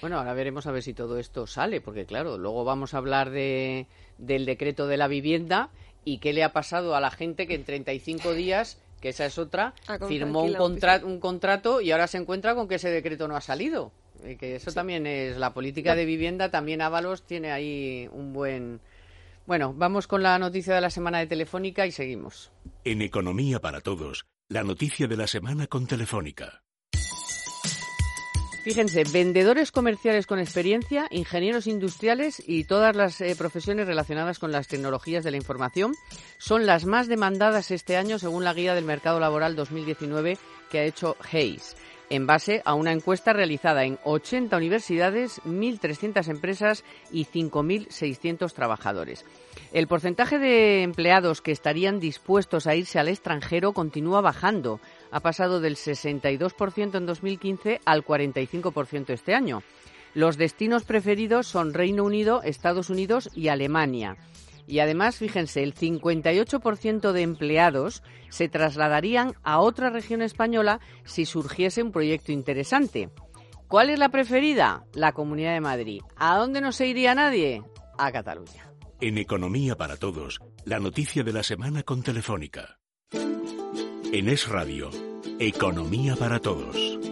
Bueno, 0.00 0.18
ahora 0.18 0.34
veremos 0.34 0.66
a 0.66 0.72
ver 0.72 0.82
si 0.82 0.94
todo 0.94 1.18
esto 1.18 1.46
sale, 1.46 1.80
porque 1.80 2.06
claro, 2.06 2.38
luego 2.38 2.64
vamos 2.64 2.94
a 2.94 2.98
hablar 2.98 3.30
de, 3.30 3.86
del 4.18 4.46
decreto 4.46 4.86
de 4.86 4.98
la 4.98 5.08
vivienda 5.08 5.70
y 6.04 6.18
qué 6.18 6.32
le 6.32 6.44
ha 6.44 6.52
pasado 6.52 6.94
a 6.94 7.00
la 7.00 7.10
gente 7.10 7.46
que 7.46 7.54
en 7.54 7.64
35 7.64 8.34
días 8.34 8.80
que 9.00 9.10
esa 9.10 9.26
es 9.26 9.38
otra, 9.38 9.74
firmó 10.08 10.42
un, 10.42 10.56
un 11.04 11.20
contrato 11.20 11.80
y 11.80 11.90
ahora 11.90 12.06
se 12.06 12.18
encuentra 12.18 12.54
con 12.54 12.68
que 12.68 12.76
ese 12.76 12.90
decreto 12.90 13.28
no 13.28 13.36
ha 13.36 13.40
salido. 13.40 13.92
Y 14.24 14.36
que 14.36 14.56
eso 14.56 14.72
también 14.72 15.06
es 15.06 15.36
la 15.36 15.52
política 15.52 15.94
de 15.94 16.04
vivienda, 16.04 16.50
también 16.50 16.80
Ábalos 16.80 17.22
tiene 17.22 17.52
ahí 17.52 18.08
un 18.12 18.32
buen... 18.32 18.80
Bueno, 19.46 19.74
vamos 19.74 20.08
con 20.08 20.22
la 20.22 20.38
noticia 20.38 20.74
de 20.74 20.80
la 20.80 20.90
semana 20.90 21.18
de 21.18 21.26
Telefónica 21.26 21.86
y 21.86 21.92
seguimos. 21.92 22.50
En 22.84 23.02
Economía 23.02 23.60
para 23.60 23.80
Todos 23.80 24.26
La 24.48 24.64
noticia 24.64 25.06
de 25.06 25.16
la 25.16 25.26
semana 25.26 25.66
con 25.66 25.86
Telefónica. 25.86 26.62
Fíjense, 28.66 29.04
vendedores 29.12 29.70
comerciales 29.70 30.26
con 30.26 30.40
experiencia, 30.40 31.06
ingenieros 31.12 31.68
industriales 31.68 32.42
y 32.44 32.64
todas 32.64 32.96
las 32.96 33.20
eh, 33.20 33.36
profesiones 33.38 33.86
relacionadas 33.86 34.40
con 34.40 34.50
las 34.50 34.66
tecnologías 34.66 35.22
de 35.22 35.30
la 35.30 35.36
información 35.36 35.94
son 36.38 36.66
las 36.66 36.84
más 36.84 37.06
demandadas 37.06 37.70
este 37.70 37.96
año 37.96 38.18
según 38.18 38.42
la 38.42 38.54
guía 38.54 38.74
del 38.74 38.84
mercado 38.84 39.20
laboral 39.20 39.54
2019 39.54 40.36
que 40.68 40.80
ha 40.80 40.84
hecho 40.84 41.16
Hayes 41.30 41.76
en 42.10 42.26
base 42.26 42.62
a 42.64 42.74
una 42.74 42.92
encuesta 42.92 43.32
realizada 43.32 43.84
en 43.84 43.98
80 44.04 44.56
universidades, 44.56 45.40
1.300 45.44 46.28
empresas 46.28 46.84
y 47.10 47.24
5.600 47.24 48.52
trabajadores. 48.52 49.24
El 49.72 49.88
porcentaje 49.88 50.38
de 50.38 50.82
empleados 50.82 51.42
que 51.42 51.52
estarían 51.52 51.98
dispuestos 51.98 52.66
a 52.66 52.74
irse 52.74 52.98
al 52.98 53.08
extranjero 53.08 53.72
continúa 53.72 54.20
bajando. 54.20 54.80
Ha 55.16 55.20
pasado 55.20 55.60
del 55.60 55.76
62% 55.76 56.94
en 56.94 57.06
2015 57.06 57.80
al 57.86 58.04
45% 58.04 59.14
este 59.14 59.34
año. 59.34 59.62
Los 60.12 60.36
destinos 60.36 60.84
preferidos 60.84 61.46
son 61.46 61.72
Reino 61.72 62.04
Unido, 62.04 62.42
Estados 62.42 62.90
Unidos 62.90 63.30
y 63.34 63.48
Alemania. 63.48 64.18
Y 64.66 64.80
además, 64.80 65.16
fíjense, 65.16 65.62
el 65.62 65.74
58% 65.74 67.12
de 67.12 67.22
empleados 67.22 68.02
se 68.28 68.50
trasladarían 68.50 69.32
a 69.42 69.60
otra 69.60 69.88
región 69.88 70.20
española 70.20 70.80
si 71.06 71.24
surgiese 71.24 71.82
un 71.82 71.92
proyecto 71.92 72.30
interesante. 72.30 73.08
¿Cuál 73.68 73.88
es 73.88 73.98
la 73.98 74.10
preferida? 74.10 74.84
La 74.92 75.12
Comunidad 75.12 75.54
de 75.54 75.62
Madrid. 75.62 76.02
¿A 76.16 76.36
dónde 76.36 76.60
no 76.60 76.72
se 76.72 76.88
iría 76.88 77.14
nadie? 77.14 77.62
A 77.96 78.12
Cataluña. 78.12 78.70
En 79.00 79.16
Economía 79.16 79.76
para 79.76 79.96
Todos, 79.96 80.40
la 80.66 80.78
noticia 80.78 81.24
de 81.24 81.32
la 81.32 81.42
semana 81.42 81.84
con 81.84 82.02
Telefónica. 82.02 82.76
En 84.12 84.28
Es 84.28 84.48
Radio, 84.48 84.88
Economía 85.38 86.16
para 86.16 86.40
Todos. 86.40 87.05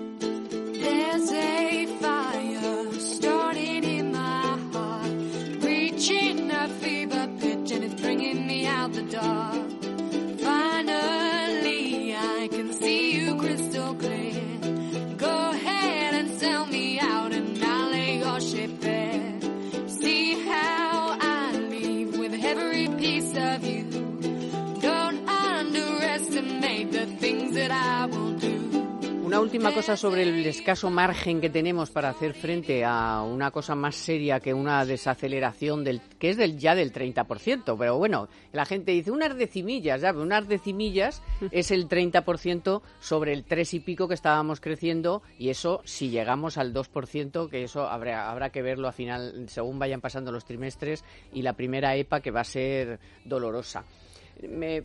Una 29.34 29.42
última 29.42 29.74
cosa 29.74 29.96
sobre 29.96 30.22
el 30.22 30.46
escaso 30.46 30.90
margen 30.90 31.40
que 31.40 31.50
tenemos 31.50 31.90
para 31.90 32.08
hacer 32.08 32.34
frente 32.34 32.84
a 32.84 33.20
una 33.22 33.50
cosa 33.50 33.74
más 33.74 33.96
seria 33.96 34.38
que 34.38 34.54
una 34.54 34.84
desaceleración 34.86 35.82
del 35.82 36.00
que 36.20 36.30
es 36.30 36.36
del 36.36 36.56
ya 36.56 36.76
del 36.76 36.92
30%, 36.92 37.76
pero 37.76 37.98
bueno, 37.98 38.28
la 38.52 38.64
gente 38.64 38.92
dice 38.92 39.10
unas 39.10 39.36
decimillas, 39.36 40.02
ya, 40.02 40.12
unas 40.12 40.46
decimillas 40.46 41.20
es 41.50 41.72
el 41.72 41.88
30% 41.88 42.80
sobre 43.00 43.32
el 43.32 43.42
3 43.42 43.74
y 43.74 43.80
pico 43.80 44.06
que 44.06 44.14
estábamos 44.14 44.60
creciendo 44.60 45.20
y 45.36 45.48
eso 45.48 45.82
si 45.84 46.10
llegamos 46.10 46.56
al 46.56 46.72
2%, 46.72 47.50
que 47.50 47.64
eso 47.64 47.88
habrá 47.88 48.30
habrá 48.30 48.50
que 48.50 48.62
verlo 48.62 48.86
al 48.86 48.94
final 48.94 49.46
según 49.48 49.80
vayan 49.80 50.00
pasando 50.00 50.30
los 50.30 50.44
trimestres 50.44 51.02
y 51.32 51.42
la 51.42 51.54
primera 51.54 51.96
EPA 51.96 52.20
que 52.20 52.30
va 52.30 52.42
a 52.42 52.44
ser 52.44 53.00
dolorosa 53.24 53.84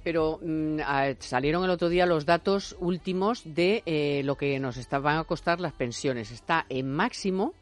pero 0.03 0.39
mm, 0.41 0.79
salieron 1.19 1.63
el 1.63 1.69
otro 1.69 1.89
día 1.89 2.05
los 2.05 2.25
datos 2.25 2.75
últimos 2.79 3.41
de 3.45 3.83
eh, 3.85 4.21
lo 4.23 4.35
que 4.35 4.59
nos 4.59 4.77
van 4.89 5.17
a 5.17 5.23
costar 5.23 5.59
las 5.59 5.73
pensiones. 5.73 6.31
Está 6.31 6.65
en 6.69 6.91
máximo, 6.91 7.53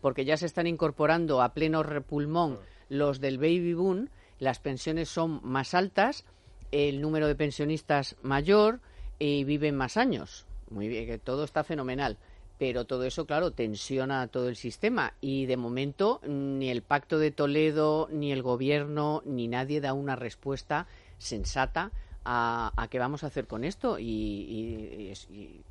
porque 0.00 0.24
ya 0.24 0.36
se 0.36 0.46
están 0.46 0.66
incorporando 0.66 1.42
a 1.42 1.54
pleno 1.54 1.82
repulmón 1.82 2.58
los 2.88 3.20
del 3.20 3.38
baby 3.38 3.74
boom, 3.74 4.08
las 4.38 4.58
pensiones 4.58 5.08
son 5.08 5.40
más 5.42 5.74
altas, 5.74 6.24
el 6.72 7.00
número 7.00 7.26
de 7.26 7.34
pensionistas 7.34 8.16
mayor 8.22 8.80
y 9.18 9.44
viven 9.44 9.76
más 9.76 9.96
años. 9.96 10.46
Muy 10.70 10.88
bien, 10.88 11.06
que 11.06 11.18
todo 11.18 11.44
está 11.44 11.64
fenomenal. 11.64 12.18
Pero 12.58 12.84
todo 12.84 13.04
eso, 13.04 13.26
claro, 13.26 13.50
tensiona 13.50 14.28
todo 14.28 14.48
el 14.48 14.56
sistema 14.56 15.14
y 15.20 15.46
de 15.46 15.56
momento 15.56 16.20
ni 16.24 16.70
el 16.70 16.82
Pacto 16.82 17.18
de 17.18 17.32
Toledo, 17.32 18.08
ni 18.12 18.30
el 18.32 18.42
Gobierno, 18.42 19.22
ni 19.26 19.48
nadie 19.48 19.80
da 19.80 19.92
una 19.92 20.14
respuesta 20.14 20.86
sensata 21.18 21.90
a, 22.24 22.88
qué 22.90 22.98
vamos 22.98 23.22
a 23.22 23.26
hacer 23.26 23.46
con 23.46 23.64
esto 23.64 23.98
y, 23.98 25.12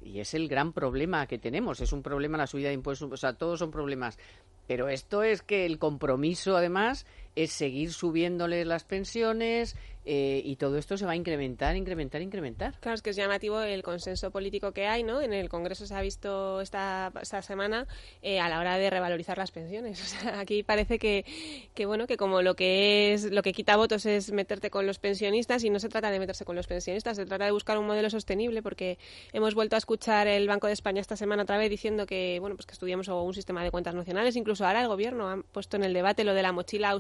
es, 0.04 0.34
el 0.34 0.48
gran 0.48 0.72
problema 0.72 1.26
que 1.28 1.40
tenemos. 1.40 1.82
Es 1.82 1.94
un 1.94 2.04
problema 2.04 2.38
la 2.38 2.48
subida 2.48 2.68
de 2.68 2.76
impuestos, 2.76 3.12
o 3.12 3.18
sea, 3.18 3.34
todos 3.34 3.60
son 3.60 3.72
problemas. 3.72 4.18
Pero 4.68 4.88
esto 4.88 5.24
es 5.24 5.42
que 5.42 5.66
el 5.66 5.80
compromiso, 5.80 6.56
además, 6.56 7.06
es 7.36 7.52
seguir 7.52 7.94
subiéndole 7.94 8.66
las 8.66 8.84
pensiones, 8.84 9.76
eh, 10.06 10.42
y 10.44 10.58
todo 10.58 10.78
esto 10.78 10.98
se 10.98 11.06
va 11.06 11.14
a 11.14 11.16
incrementar, 11.16 11.76
incrementar, 11.78 12.22
incrementar. 12.22 12.78
Claro, 12.82 12.96
es 12.96 13.02
que 13.02 13.12
es 13.12 13.16
llamativo 13.16 13.62
el 13.62 13.84
consenso 13.84 14.32
político 14.32 14.74
que 14.74 14.86
hay, 14.86 15.04
¿no? 15.04 15.22
En 15.22 15.32
el 15.32 15.48
Congreso 15.48 15.86
se 15.88 15.96
ha 15.96 16.02
visto 16.02 16.60
esta, 16.60 17.14
esta 17.22 17.42
semana 17.42 17.88
eh, 18.22 18.40
a 18.40 18.50
la 18.50 18.60
hora 18.60 18.78
de 18.78 18.90
revalorizar 18.90 19.38
las 19.38 19.52
pensiones. 19.52 20.02
O 20.14 20.16
sea, 20.16 20.40
aquí 20.42 20.64
parece 20.64 21.00
que, 21.00 21.26
que, 21.74 21.86
bueno, 21.86 22.08
que 22.08 22.18
como 22.18 22.42
lo 22.42 22.56
que 22.56 23.14
es, 23.14 23.32
lo 23.32 23.42
que 23.42 23.54
quita 23.54 23.78
votos 23.78 24.06
es 24.06 24.32
meterte 24.32 24.70
con 24.70 24.86
los 24.86 25.00
pensionistas 25.00 25.64
y 25.64 25.70
no 25.70 25.80
se 25.80 25.88
trata 25.88 26.12
de 26.12 26.20
meterse 26.20 26.44
con 26.44 26.56
los 26.56 26.68
pensionistas, 26.68 27.16
se 27.16 27.26
trata 27.26 27.46
de 27.46 27.52
buscar 27.52 27.78
un 27.78 27.88
modelo 27.88 28.10
sostenible 28.10 28.62
porque 28.62 29.00
hemos 29.32 29.56
vuelto 29.56 29.76
a 29.76 29.80
escuchar 29.80 30.28
el 30.28 30.48
Banco 30.48 30.68
de 30.68 30.74
España 30.74 31.00
esta 31.00 31.16
semana 31.16 31.44
otra 31.44 31.58
vez 31.58 31.70
diciendo 31.70 32.06
que, 32.06 32.38
bueno, 32.42 32.56
pues 32.56 32.66
que 32.66 32.74
estudiamos 32.74 33.08
un 33.08 33.34
sistema 33.34 33.64
de 33.64 33.72
cuentas 33.72 33.96
nacionales, 33.96 34.36
incluso 34.36 34.66
ahora 34.66 34.82
el 34.82 34.88
gobierno 34.88 35.30
ha 35.30 35.38
puesto 35.38 35.78
en 35.78 35.84
el 35.84 35.94
debate 35.94 36.26
lo 36.26 36.34
de 36.34 36.42
la 36.42 36.52
mochila 36.52 36.94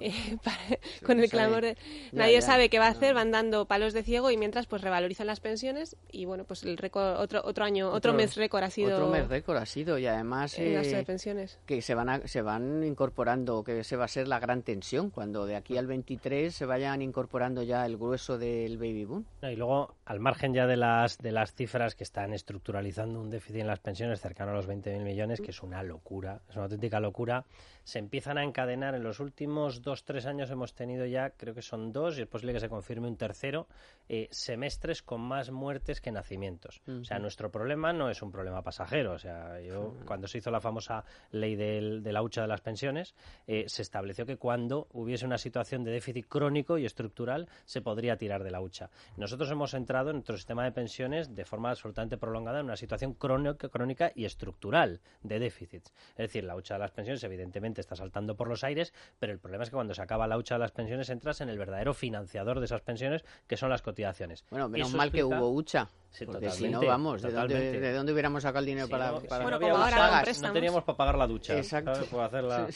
eh, 0.00 0.12
con 1.06 1.20
el 1.20 1.30
clamor 1.30 1.62
de 1.62 1.76
Nadie 2.12 2.42
sabe 2.42 2.68
qué 2.68 2.78
va 2.78 2.86
a 2.86 2.90
hacer, 2.90 3.14
van 3.14 3.30
dando 3.30 3.66
palos 3.66 3.92
de 3.92 4.02
ciego 4.02 4.30
y 4.30 4.36
mientras 4.36 4.66
pues 4.66 4.82
revalorizan 4.82 5.26
las 5.26 5.40
pensiones 5.40 5.96
y 6.10 6.24
bueno, 6.24 6.44
pues 6.44 6.62
el 6.64 6.76
récord, 6.76 7.18
otro 7.18 7.42
otro 7.44 7.64
año, 7.64 7.90
otro, 7.90 8.12
mes 8.12 8.36
récord 8.36 8.62
ha 8.62 8.70
sido 8.70 8.94
Otro 8.96 9.08
mes 9.08 9.28
récord 9.28 9.56
ha 9.56 9.66
sido 9.66 9.98
y 9.98 10.06
además 10.06 10.58
eh, 10.58 11.04
pensiones. 11.06 11.58
que 11.66 11.82
se 11.82 11.94
van 11.94 12.26
se 12.28 12.42
van 12.42 12.84
incorporando, 12.84 13.64
que 13.64 13.84
se 13.84 13.96
va 13.96 14.04
a 14.04 14.08
ser 14.08 14.28
la 14.28 14.38
gran 14.38 14.62
tensión 14.62 15.10
cuando 15.10 15.46
de 15.46 15.56
aquí 15.56 15.76
al 15.76 15.86
23 15.86 16.54
se 16.54 16.66
vayan 16.66 17.02
incorporando 17.02 17.62
ya 17.62 17.84
el 17.86 17.96
grueso 17.96 18.38
del 18.38 18.78
baby 18.78 19.04
boom. 19.04 19.24
Y 19.42 19.56
luego 19.56 19.96
al 20.04 20.20
margen 20.20 20.54
ya 20.54 20.66
de 20.66 20.76
las 20.76 21.18
de 21.18 21.32
las 21.32 21.54
cifras 21.54 21.94
que 21.94 22.04
están 22.04 22.32
estructuralizando 22.32 23.20
un 23.20 23.30
déficit 23.30 23.60
en 23.60 23.66
las 23.66 23.80
pensiones 23.80 24.20
cercano 24.20 24.52
a 24.52 24.54
los 24.54 24.68
20.000 24.68 25.02
millones, 25.02 25.40
que 25.40 25.50
es 25.50 25.62
una 25.62 25.82
locura, 25.82 26.40
es 26.48 26.56
una 26.56 26.64
auténtica 26.64 27.00
locura, 27.00 27.44
se 27.84 27.98
empiezan 27.98 28.38
a 28.38 28.44
encadenar 28.44 28.94
en 28.94 29.02
los 29.02 29.20
últimos 29.22 29.82
dos 29.82 30.04
tres 30.04 30.26
años 30.26 30.50
hemos 30.50 30.74
tenido 30.74 31.06
ya, 31.06 31.30
creo 31.30 31.54
que 31.54 31.62
son 31.62 31.92
dos 31.92 32.18
y 32.18 32.22
es 32.22 32.28
posible 32.28 32.52
que 32.52 32.60
se 32.60 32.68
confirme 32.68 33.08
un 33.08 33.16
tercero, 33.16 33.66
eh, 34.08 34.28
semestres 34.30 35.02
con 35.02 35.20
más 35.20 35.50
muertes 35.50 36.00
que 36.00 36.12
nacimientos. 36.12 36.82
O 36.86 37.04
sea, 37.04 37.18
nuestro 37.18 37.50
problema 37.50 37.92
no 37.92 38.10
es 38.10 38.20
un 38.22 38.30
problema 38.30 38.62
pasajero. 38.62 39.12
O 39.12 39.18
sea, 39.18 39.60
yo, 39.60 39.94
cuando 40.04 40.26
se 40.26 40.38
hizo 40.38 40.50
la 40.50 40.60
famosa 40.60 41.04
ley 41.30 41.56
del, 41.56 42.02
de 42.02 42.12
la 42.12 42.22
hucha 42.22 42.42
de 42.42 42.48
las 42.48 42.60
pensiones, 42.60 43.14
eh, 43.46 43.64
se 43.68 43.82
estableció 43.82 44.26
que 44.26 44.36
cuando 44.36 44.88
hubiese 44.92 45.24
una 45.24 45.38
situación 45.38 45.84
de 45.84 45.92
déficit 45.92 46.26
crónico 46.28 46.78
y 46.78 46.84
estructural, 46.84 47.48
se 47.64 47.80
podría 47.80 48.16
tirar 48.16 48.42
de 48.42 48.50
la 48.50 48.60
hucha. 48.60 48.90
Nosotros 49.16 49.50
hemos 49.50 49.74
entrado 49.74 50.10
en 50.10 50.16
nuestro 50.16 50.36
sistema 50.36 50.64
de 50.64 50.72
pensiones 50.72 51.34
de 51.34 51.44
forma 51.44 51.70
absolutamente 51.70 52.18
prolongada 52.18 52.60
en 52.60 52.66
una 52.66 52.76
situación 52.76 53.14
crónica, 53.14 53.68
crónica 53.68 54.12
y 54.14 54.24
estructural 54.24 55.00
de 55.22 55.38
déficits. 55.38 55.92
Es 56.10 56.28
decir, 56.28 56.44
la 56.44 56.56
hucha 56.56 56.74
de 56.74 56.80
las 56.80 56.90
pensiones, 56.90 57.22
evidentemente, 57.24 57.80
está 57.80 57.96
saltando 57.96 58.36
por 58.36 58.48
los 58.48 58.64
aires, 58.64 58.92
pero 59.18 59.32
el 59.32 59.38
problema 59.38 59.64
es 59.64 59.70
que 59.70 59.74
cuando 59.74 59.94
se 59.94 60.02
acaba 60.02 60.26
la 60.26 60.36
hucha 60.36 60.56
de 60.56 60.60
las 60.60 60.72
pensiones 60.72 61.08
entras 61.10 61.40
en 61.40 61.48
el 61.48 61.58
verdadero 61.58 61.94
financiador 61.94 62.58
de 62.58 62.66
esas 62.66 62.80
pensiones, 62.80 63.24
que 63.46 63.56
son 63.56 63.70
las 63.70 63.82
cotizaciones. 63.82 64.44
Bueno, 64.50 64.68
menos 64.68 64.92
mal 64.94 65.10
que 65.10 65.24
hubo 65.24 65.50
hucha. 65.50 65.88
porque 66.26 66.50
si 66.50 66.68
no, 66.68 66.80
vamos, 66.84 67.22
¿de 67.22 67.30
dónde, 67.32 68.12
hubiéramos 68.12 68.42
sacado 68.42 68.60
el 68.60 68.66
dinero 68.66 68.88
para, 68.88 69.18
para 69.20 69.58
no, 69.58 69.76
ahora 69.76 70.24
no 70.40 70.52
teníamos 70.52 70.84
para 70.84 70.96
pagar 70.96 71.18
la 71.18 71.26
ducha. 71.26 71.56
Exacto. 71.56 71.92
Hacerla... 72.20 72.68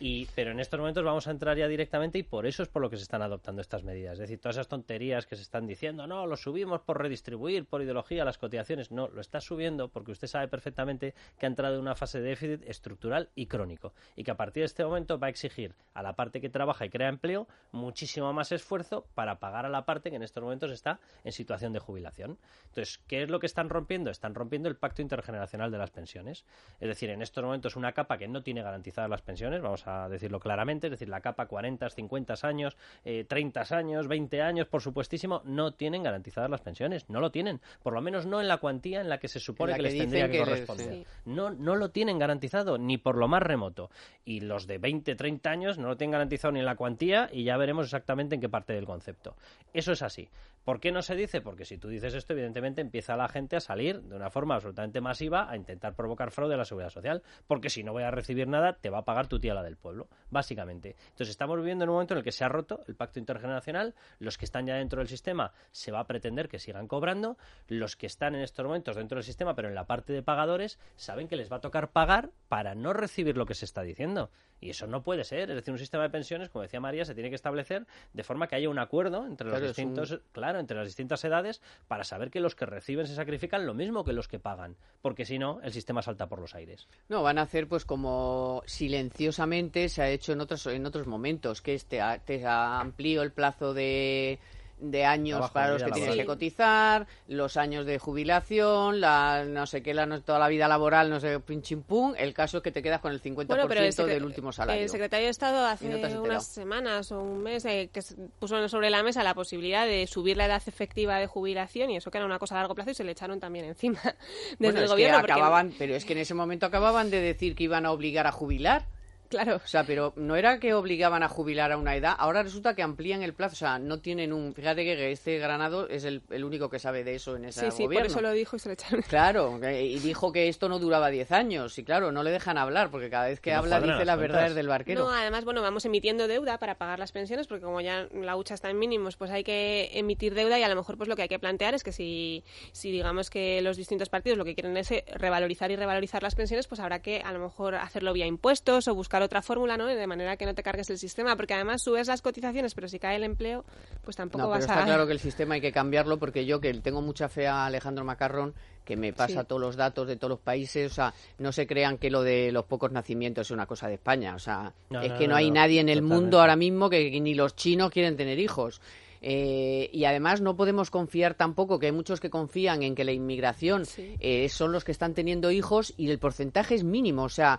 y, 0.00 0.26
pero 0.34 0.52
en 0.52 0.60
estos 0.60 0.78
momentos 0.78 1.04
vamos 1.04 1.26
a 1.26 1.30
entrar 1.30 1.56
ya 1.56 1.68
directamente 1.68 2.18
y 2.18 2.22
por 2.22 2.46
eso 2.46 2.62
es 2.62 2.68
por 2.68 2.82
lo 2.82 2.90
que 2.90 2.96
se 2.96 3.02
están 3.02 3.22
adoptando 3.22 3.60
estas 3.60 3.84
medidas. 3.84 4.14
Es 4.14 4.20
decir, 4.20 4.40
todas 4.40 4.56
esas 4.56 4.68
tonterías 4.68 5.26
que 5.26 5.36
se 5.36 5.42
están 5.42 5.66
diciendo, 5.66 6.06
no, 6.06 6.26
lo 6.26 6.36
subimos 6.36 6.80
por 6.80 7.00
redistribuir, 7.00 7.66
por 7.66 7.82
ideología, 7.82 8.24
las 8.24 8.38
cotizaciones. 8.38 8.90
No, 8.90 9.08
lo 9.08 9.20
está 9.20 9.40
subiendo 9.40 9.88
porque 9.88 10.12
usted 10.12 10.28
sabe 10.28 10.48
perfectamente 10.48 11.14
que 11.38 11.46
ha 11.46 11.48
entrado 11.48 11.74
en 11.74 11.80
una 11.80 11.94
fase 11.94 12.20
de 12.20 12.28
déficit 12.28 12.62
estructural 12.68 13.30
y 13.34 13.46
crónico. 13.46 13.92
Y 14.16 14.24
que 14.24 14.30
a 14.30 14.36
partir 14.36 14.62
de 14.62 14.66
este 14.66 14.84
momento 14.84 15.18
va 15.18 15.28
a 15.28 15.30
exigir 15.30 15.74
a 15.94 16.02
la 16.02 16.14
parte 16.14 16.40
que 16.40 16.48
trabaja 16.48 16.84
y 16.84 16.90
crea 16.90 17.08
empleo 17.08 17.48
muchísimo 17.72 18.32
más 18.32 18.52
esfuerzo 18.52 19.06
para 19.14 19.40
pagar 19.40 19.66
a 19.66 19.68
la 19.68 19.84
parte 19.84 20.10
que 20.10 20.16
en 20.16 20.22
estos 20.22 20.42
momentos 20.42 20.70
está 20.70 21.00
en 21.24 21.32
situación 21.32 21.72
de 21.72 21.80
jubilación. 21.80 22.38
Entonces, 22.66 23.00
¿qué 23.08 23.24
es 23.24 23.28
lo 23.28 23.40
que 23.40 23.46
están 23.46 23.68
rompiendo? 23.68 24.10
Están 24.10 24.34
rompiendo 24.34 24.68
el 24.68 24.76
pacto 24.76 25.02
intergeneracional 25.02 25.70
de 25.70 25.78
las 25.78 25.90
pensiones. 25.90 26.44
Es 26.80 26.88
decir, 26.88 27.10
en 27.10 27.20
estos 27.20 27.42
momentos 27.42 27.74
una 27.74 27.92
capa 27.92 28.16
que 28.16 28.28
no 28.28 28.42
tiene 28.42 28.62
garantizadas 28.62 29.10
las 29.10 29.22
pensiones, 29.22 29.60
vamos 29.60 29.86
a 29.86 30.08
decirlo 30.08 30.38
claramente, 30.38 30.86
es 30.86 30.92
decir, 30.92 31.08
la 31.08 31.20
capa 31.20 31.46
40, 31.46 31.90
50 31.90 32.34
años, 32.42 32.76
30 33.02 33.60
eh, 33.60 33.74
años, 33.74 34.06
20 34.06 34.42
años, 34.42 34.68
por 34.68 34.82
supuestísimo, 34.82 35.42
no 35.44 35.72
tienen 35.72 36.02
garantizadas 36.02 36.50
las 36.50 36.60
pensiones, 36.60 37.08
no 37.10 37.20
lo 37.20 37.30
tienen, 37.30 37.60
por 37.82 37.92
lo 37.92 38.00
menos 38.00 38.26
no 38.26 38.40
en 38.40 38.48
la 38.48 38.58
cuantía 38.58 39.00
en 39.00 39.08
la 39.08 39.18
que 39.18 39.28
se 39.28 39.40
supone 39.40 39.74
que, 39.74 39.82
les 39.82 39.98
tendría 39.98 40.30
que, 40.30 40.38
corresponder. 40.38 41.06
No, 41.24 41.50
no 41.50 41.76
lo 41.76 41.90
tienen 41.90 42.18
garantizado 42.18 42.78
ni 42.78 42.98
por 42.98 43.16
lo 43.16 43.28
más 43.28 43.42
remoto. 43.42 43.90
Y 44.24 44.40
los 44.40 44.66
de 44.66 44.78
20, 44.78 45.14
30 45.16 45.50
años 45.50 45.67
no 45.76 45.88
lo 45.88 45.96
tienen 45.96 46.12
garantizado 46.12 46.52
ni 46.52 46.60
en 46.60 46.64
la 46.64 46.76
cuantía 46.76 47.28
y 47.30 47.44
ya 47.44 47.56
veremos 47.58 47.84
exactamente 47.84 48.36
en 48.36 48.40
qué 48.40 48.48
parte 48.48 48.72
del 48.72 48.86
concepto. 48.86 49.36
Eso 49.74 49.92
es 49.92 50.00
así. 50.00 50.30
¿Por 50.68 50.80
qué 50.80 50.92
no 50.92 51.00
se 51.00 51.16
dice? 51.16 51.40
Porque 51.40 51.64
si 51.64 51.78
tú 51.78 51.88
dices 51.88 52.12
esto, 52.12 52.34
evidentemente 52.34 52.82
empieza 52.82 53.16
la 53.16 53.28
gente 53.28 53.56
a 53.56 53.60
salir 53.60 54.02
de 54.02 54.14
una 54.14 54.28
forma 54.28 54.54
absolutamente 54.54 55.00
masiva 55.00 55.50
a 55.50 55.56
intentar 55.56 55.94
provocar 55.94 56.30
fraude 56.30 56.54
a 56.54 56.58
la 56.58 56.66
seguridad 56.66 56.90
social. 56.90 57.22
Porque 57.46 57.70
si 57.70 57.82
no 57.82 57.92
voy 57.92 58.02
a 58.02 58.10
recibir 58.10 58.48
nada, 58.48 58.74
te 58.74 58.90
va 58.90 58.98
a 58.98 59.04
pagar 59.06 59.28
tu 59.28 59.40
tía 59.40 59.54
la 59.54 59.62
del 59.62 59.78
pueblo, 59.78 60.08
básicamente. 60.28 60.96
Entonces 61.06 61.30
estamos 61.30 61.56
viviendo 61.56 61.84
en 61.84 61.88
un 61.88 61.94
momento 61.94 62.12
en 62.12 62.18
el 62.18 62.24
que 62.24 62.32
se 62.32 62.44
ha 62.44 62.50
roto 62.50 62.84
el 62.86 62.96
pacto 62.96 63.18
intergeneracional. 63.18 63.94
Los 64.18 64.36
que 64.36 64.44
están 64.44 64.66
ya 64.66 64.74
dentro 64.74 64.98
del 64.98 65.08
sistema 65.08 65.52
se 65.70 65.90
va 65.90 66.00
a 66.00 66.06
pretender 66.06 66.50
que 66.50 66.58
sigan 66.58 66.86
cobrando. 66.86 67.38
Los 67.68 67.96
que 67.96 68.04
están 68.04 68.34
en 68.34 68.42
estos 68.42 68.66
momentos 68.66 68.94
dentro 68.94 69.16
del 69.16 69.24
sistema, 69.24 69.54
pero 69.54 69.68
en 69.68 69.74
la 69.74 69.86
parte 69.86 70.12
de 70.12 70.22
pagadores, 70.22 70.78
saben 70.96 71.28
que 71.28 71.36
les 71.36 71.50
va 71.50 71.56
a 71.56 71.60
tocar 71.60 71.92
pagar 71.92 72.30
para 72.48 72.74
no 72.74 72.92
recibir 72.92 73.38
lo 73.38 73.46
que 73.46 73.54
se 73.54 73.64
está 73.64 73.80
diciendo. 73.80 74.30
Y 74.60 74.70
eso 74.70 74.86
no 74.86 75.02
puede 75.02 75.24
ser. 75.24 75.50
Es 75.50 75.56
decir, 75.56 75.72
un 75.72 75.78
sistema 75.78 76.02
de 76.02 76.10
pensiones, 76.10 76.48
como 76.48 76.62
decía 76.62 76.80
María, 76.80 77.04
se 77.04 77.14
tiene 77.14 77.28
que 77.28 77.36
establecer 77.36 77.86
de 78.12 78.24
forma 78.24 78.48
que 78.48 78.56
haya 78.56 78.68
un 78.68 78.78
acuerdo 78.78 79.26
entre 79.26 79.48
los 79.48 79.60
distintos, 79.60 80.20
claro, 80.32 80.58
entre 80.58 80.76
las 80.76 80.86
distintas 80.86 81.24
edades 81.24 81.60
para 81.86 82.04
saber 82.04 82.30
que 82.30 82.40
los 82.40 82.54
que 82.54 82.66
reciben 82.66 83.06
se 83.06 83.14
sacrifican 83.14 83.66
lo 83.66 83.74
mismo 83.74 84.04
que 84.04 84.12
los 84.12 84.28
que 84.28 84.38
pagan, 84.38 84.76
porque 85.02 85.24
si 85.24 85.38
no, 85.38 85.60
el 85.62 85.72
sistema 85.72 86.02
salta 86.02 86.28
por 86.28 86.40
los 86.40 86.54
aires. 86.54 86.88
No, 87.08 87.22
van 87.22 87.38
a 87.38 87.42
hacer 87.42 87.68
pues 87.68 87.84
como 87.84 88.62
silenciosamente 88.66 89.88
se 89.88 90.02
ha 90.02 90.10
hecho 90.10 90.32
en 90.32 90.40
otros 90.40 90.66
en 90.66 90.86
otros 90.86 91.06
momentos, 91.06 91.62
que 91.62 91.74
este 91.74 92.00
te 92.24 92.44
amplío 92.46 93.22
el 93.22 93.32
plazo 93.32 93.74
de 93.74 94.38
de 94.80 95.04
años 95.04 95.50
para 95.50 95.72
los 95.72 95.82
que 95.82 95.90
tienes 95.90 96.16
que 96.16 96.24
cotizar, 96.24 97.06
los 97.26 97.56
años 97.56 97.86
de 97.86 97.98
jubilación, 97.98 99.00
la 99.00 99.44
no 99.44 99.66
sé 99.66 99.82
qué, 99.82 99.94
la, 99.94 100.20
toda 100.20 100.38
la 100.38 100.48
vida 100.48 100.68
laboral, 100.68 101.10
no 101.10 101.20
sé, 101.20 101.40
pin 101.40 101.62
pum. 101.86 102.14
El 102.16 102.34
caso 102.34 102.58
es 102.58 102.62
que 102.62 102.72
te 102.72 102.82
quedas 102.82 103.00
con 103.00 103.12
el 103.12 103.22
50% 103.22 104.04
del 104.04 104.24
último 104.24 104.52
salario. 104.52 104.82
El 104.82 104.88
secretario 104.88 105.26
de 105.26 105.30
Estado 105.30 105.66
hace 105.66 105.86
unas 106.18 106.46
semanas 106.46 107.12
o 107.12 107.20
un 107.20 107.42
mes 107.42 107.64
eh, 107.64 107.90
que 107.92 108.00
puso 108.38 108.68
sobre 108.68 108.90
la 108.90 109.02
mesa 109.02 109.22
la 109.22 109.34
posibilidad 109.34 109.86
de 109.86 110.06
subir 110.06 110.36
la 110.36 110.46
edad 110.46 110.62
efectiva 110.66 111.18
de 111.18 111.26
jubilación 111.26 111.90
y 111.90 111.96
eso 111.96 112.10
que 112.10 112.18
era 112.18 112.26
una 112.26 112.38
cosa 112.38 112.54
a 112.56 112.58
largo 112.58 112.74
plazo 112.74 112.90
y 112.90 112.94
se 112.94 113.04
le 113.04 113.12
echaron 113.12 113.40
también 113.40 113.64
encima 113.64 114.00
desde 114.58 114.80
el 114.80 114.88
gobierno. 114.88 115.18
acababan, 115.18 115.74
Pero 115.78 115.94
es 115.94 116.04
que 116.04 116.12
en 116.12 116.20
ese 116.20 116.34
momento 116.34 116.66
acababan 116.66 117.10
de 117.10 117.20
decir 117.20 117.54
que 117.54 117.64
iban 117.64 117.86
a 117.86 117.92
obligar 117.92 118.26
a 118.26 118.32
jubilar. 118.32 118.86
Claro. 119.28 119.56
O 119.56 119.68
sea, 119.68 119.84
pero 119.84 120.12
no 120.16 120.36
era 120.36 120.58
que 120.58 120.74
obligaban 120.74 121.22
a 121.22 121.28
jubilar 121.28 121.72
a 121.72 121.76
una 121.76 121.94
edad, 121.96 122.14
ahora 122.18 122.42
resulta 122.42 122.74
que 122.74 122.82
amplían 122.82 123.22
el 123.22 123.34
plazo, 123.34 123.54
o 123.54 123.56
sea, 123.56 123.78
no 123.78 124.00
tienen 124.00 124.32
un... 124.32 124.54
Fíjate 124.54 124.84
que 124.84 125.12
este 125.12 125.38
Granado 125.38 125.88
es 125.88 126.04
el, 126.04 126.22
único 126.42 126.70
que 126.70 126.78
sabe 126.78 127.04
de 127.04 127.14
eso 127.14 127.36
en 127.36 127.46
ese 127.46 127.70
sí, 127.70 127.76
sí, 127.76 127.84
por 127.84 128.06
eso 128.06 128.20
lo 128.20 128.32
dijo 128.32 128.56
y 128.56 128.58
se 128.58 128.68
lo 128.68 128.72
echaron. 128.72 129.02
Claro, 129.08 129.58
y 129.62 129.98
dijo 129.98 130.32
que 130.32 130.48
esto 130.48 130.68
no 130.68 130.78
duraba 130.78 131.10
10 131.10 131.32
años, 131.32 131.78
y 131.78 131.84
claro, 131.84 132.12
no 132.12 132.22
le 132.22 132.30
dejan 132.30 132.58
hablar, 132.58 132.90
porque 132.90 133.10
cada 133.10 133.26
vez 133.26 133.40
que 133.40 133.52
habla 133.52 133.80
dice 133.80 134.04
las 134.04 134.18
verdades 134.18 134.54
del 134.54 134.68
barquero. 134.68 135.04
No, 135.04 135.10
además, 135.10 135.44
bueno, 135.44 135.60
vamos 135.60 135.84
emitiendo 135.84 136.26
deuda 136.26 136.58
para 136.58 136.76
pagar 136.76 136.98
las 136.98 137.12
pensiones, 137.12 137.46
porque 137.46 137.64
como 137.64 137.80
ya 137.80 138.08
la 138.12 138.36
hucha 138.36 138.54
está 138.54 138.70
en 138.70 138.78
mínimos, 138.78 139.16
pues 139.16 139.30
hay 139.30 139.44
que 139.44 139.90
emitir 139.92 140.34
deuda 140.34 140.58
y 140.58 140.62
a 140.62 140.68
lo 140.68 140.76
mejor 140.76 140.96
pues 140.96 141.08
lo 141.08 141.16
que 141.16 141.22
hay 141.22 141.28
que 141.28 141.38
plantear 141.38 141.74
es 141.74 141.84
que 141.84 141.92
si, 141.92 142.44
si 142.72 142.90
digamos 142.90 143.30
que 143.30 143.60
los 143.62 143.76
distintos 143.76 144.08
partidos 144.08 144.38
lo 144.38 144.44
que 144.44 144.54
quieren 144.54 144.76
es 144.76 144.88
revalorizar 145.14 145.70
y 145.70 145.76
revalorizar 145.76 146.22
las 146.22 146.34
pensiones, 146.34 146.66
pues 146.66 146.80
habrá 146.80 147.00
que 147.00 147.20
a 147.20 147.32
lo 147.32 147.40
mejor 147.40 147.74
hacerlo 147.74 148.12
vía 148.12 148.26
impuestos 148.26 148.88
o 148.88 148.94
buscar 148.94 149.17
otra 149.22 149.42
fórmula, 149.42 149.76
¿no? 149.76 149.86
de 149.86 150.06
manera 150.06 150.36
que 150.36 150.46
no 150.46 150.54
te 150.54 150.62
cargues 150.62 150.90
el 150.90 150.98
sistema, 150.98 151.36
porque 151.36 151.54
además 151.54 151.82
subes 151.82 152.08
las 152.08 152.22
cotizaciones, 152.22 152.74
pero 152.74 152.88
si 152.88 152.98
cae 152.98 153.16
el 153.16 153.24
empleo, 153.24 153.64
pues 154.02 154.16
tampoco 154.16 154.44
no, 154.44 154.48
vas 154.50 154.60
pero 154.60 154.72
está 154.72 154.84
claro 154.84 155.06
que 155.06 155.12
el 155.12 155.20
sistema 155.20 155.54
hay 155.54 155.60
que 155.60 155.72
cambiarlo, 155.72 156.18
porque 156.18 156.44
yo 156.44 156.60
que 156.60 156.72
tengo 156.74 157.02
mucha 157.02 157.28
fe 157.28 157.46
a 157.46 157.66
Alejandro 157.66 158.04
Macarrón, 158.04 158.54
que 158.84 158.96
me 158.96 159.12
pasa 159.12 159.44
todos 159.44 159.60
los 159.60 159.76
datos 159.76 160.08
de 160.08 160.16
todos 160.16 160.30
los 160.30 160.40
países, 160.40 160.92
o 160.92 160.94
sea, 160.94 161.14
no 161.38 161.52
se 161.52 161.66
crean 161.66 161.98
que 161.98 162.10
lo 162.10 162.22
de 162.22 162.50
los 162.52 162.64
pocos 162.64 162.90
nacimientos 162.90 163.48
es 163.48 163.50
una 163.50 163.66
cosa 163.66 163.88
de 163.88 163.94
España, 163.94 164.34
o 164.34 164.38
sea, 164.38 164.72
es 165.02 165.12
que 165.12 165.28
no, 165.28 165.36
hay 165.36 165.50
nadie 165.50 165.80
en 165.80 165.88
el 165.88 166.02
mundo 166.02 166.40
ahora 166.40 166.56
mismo 166.56 166.88
que 166.88 167.20
ni 167.20 167.34
los 167.34 167.54
chinos 167.54 167.90
quieren 167.90 168.16
tener 168.16 168.38
hijos. 168.38 168.80
Eh, 169.20 169.90
y 169.92 170.04
además 170.04 170.40
no 170.40 170.56
podemos 170.56 170.90
confiar 170.90 171.34
tampoco, 171.34 171.78
que 171.78 171.86
hay 171.86 171.92
muchos 171.92 172.20
que 172.20 172.30
confían 172.30 172.82
en 172.82 172.94
que 172.94 173.04
la 173.04 173.12
inmigración 173.12 173.84
eh, 173.96 174.48
son 174.48 174.72
los 174.72 174.84
que 174.84 174.92
están 174.92 175.14
teniendo 175.14 175.50
hijos 175.50 175.94
y 175.96 176.10
el 176.10 176.18
porcentaje 176.18 176.74
es 176.74 176.84
mínimo. 176.84 177.24
O 177.24 177.28
sea, 177.28 177.58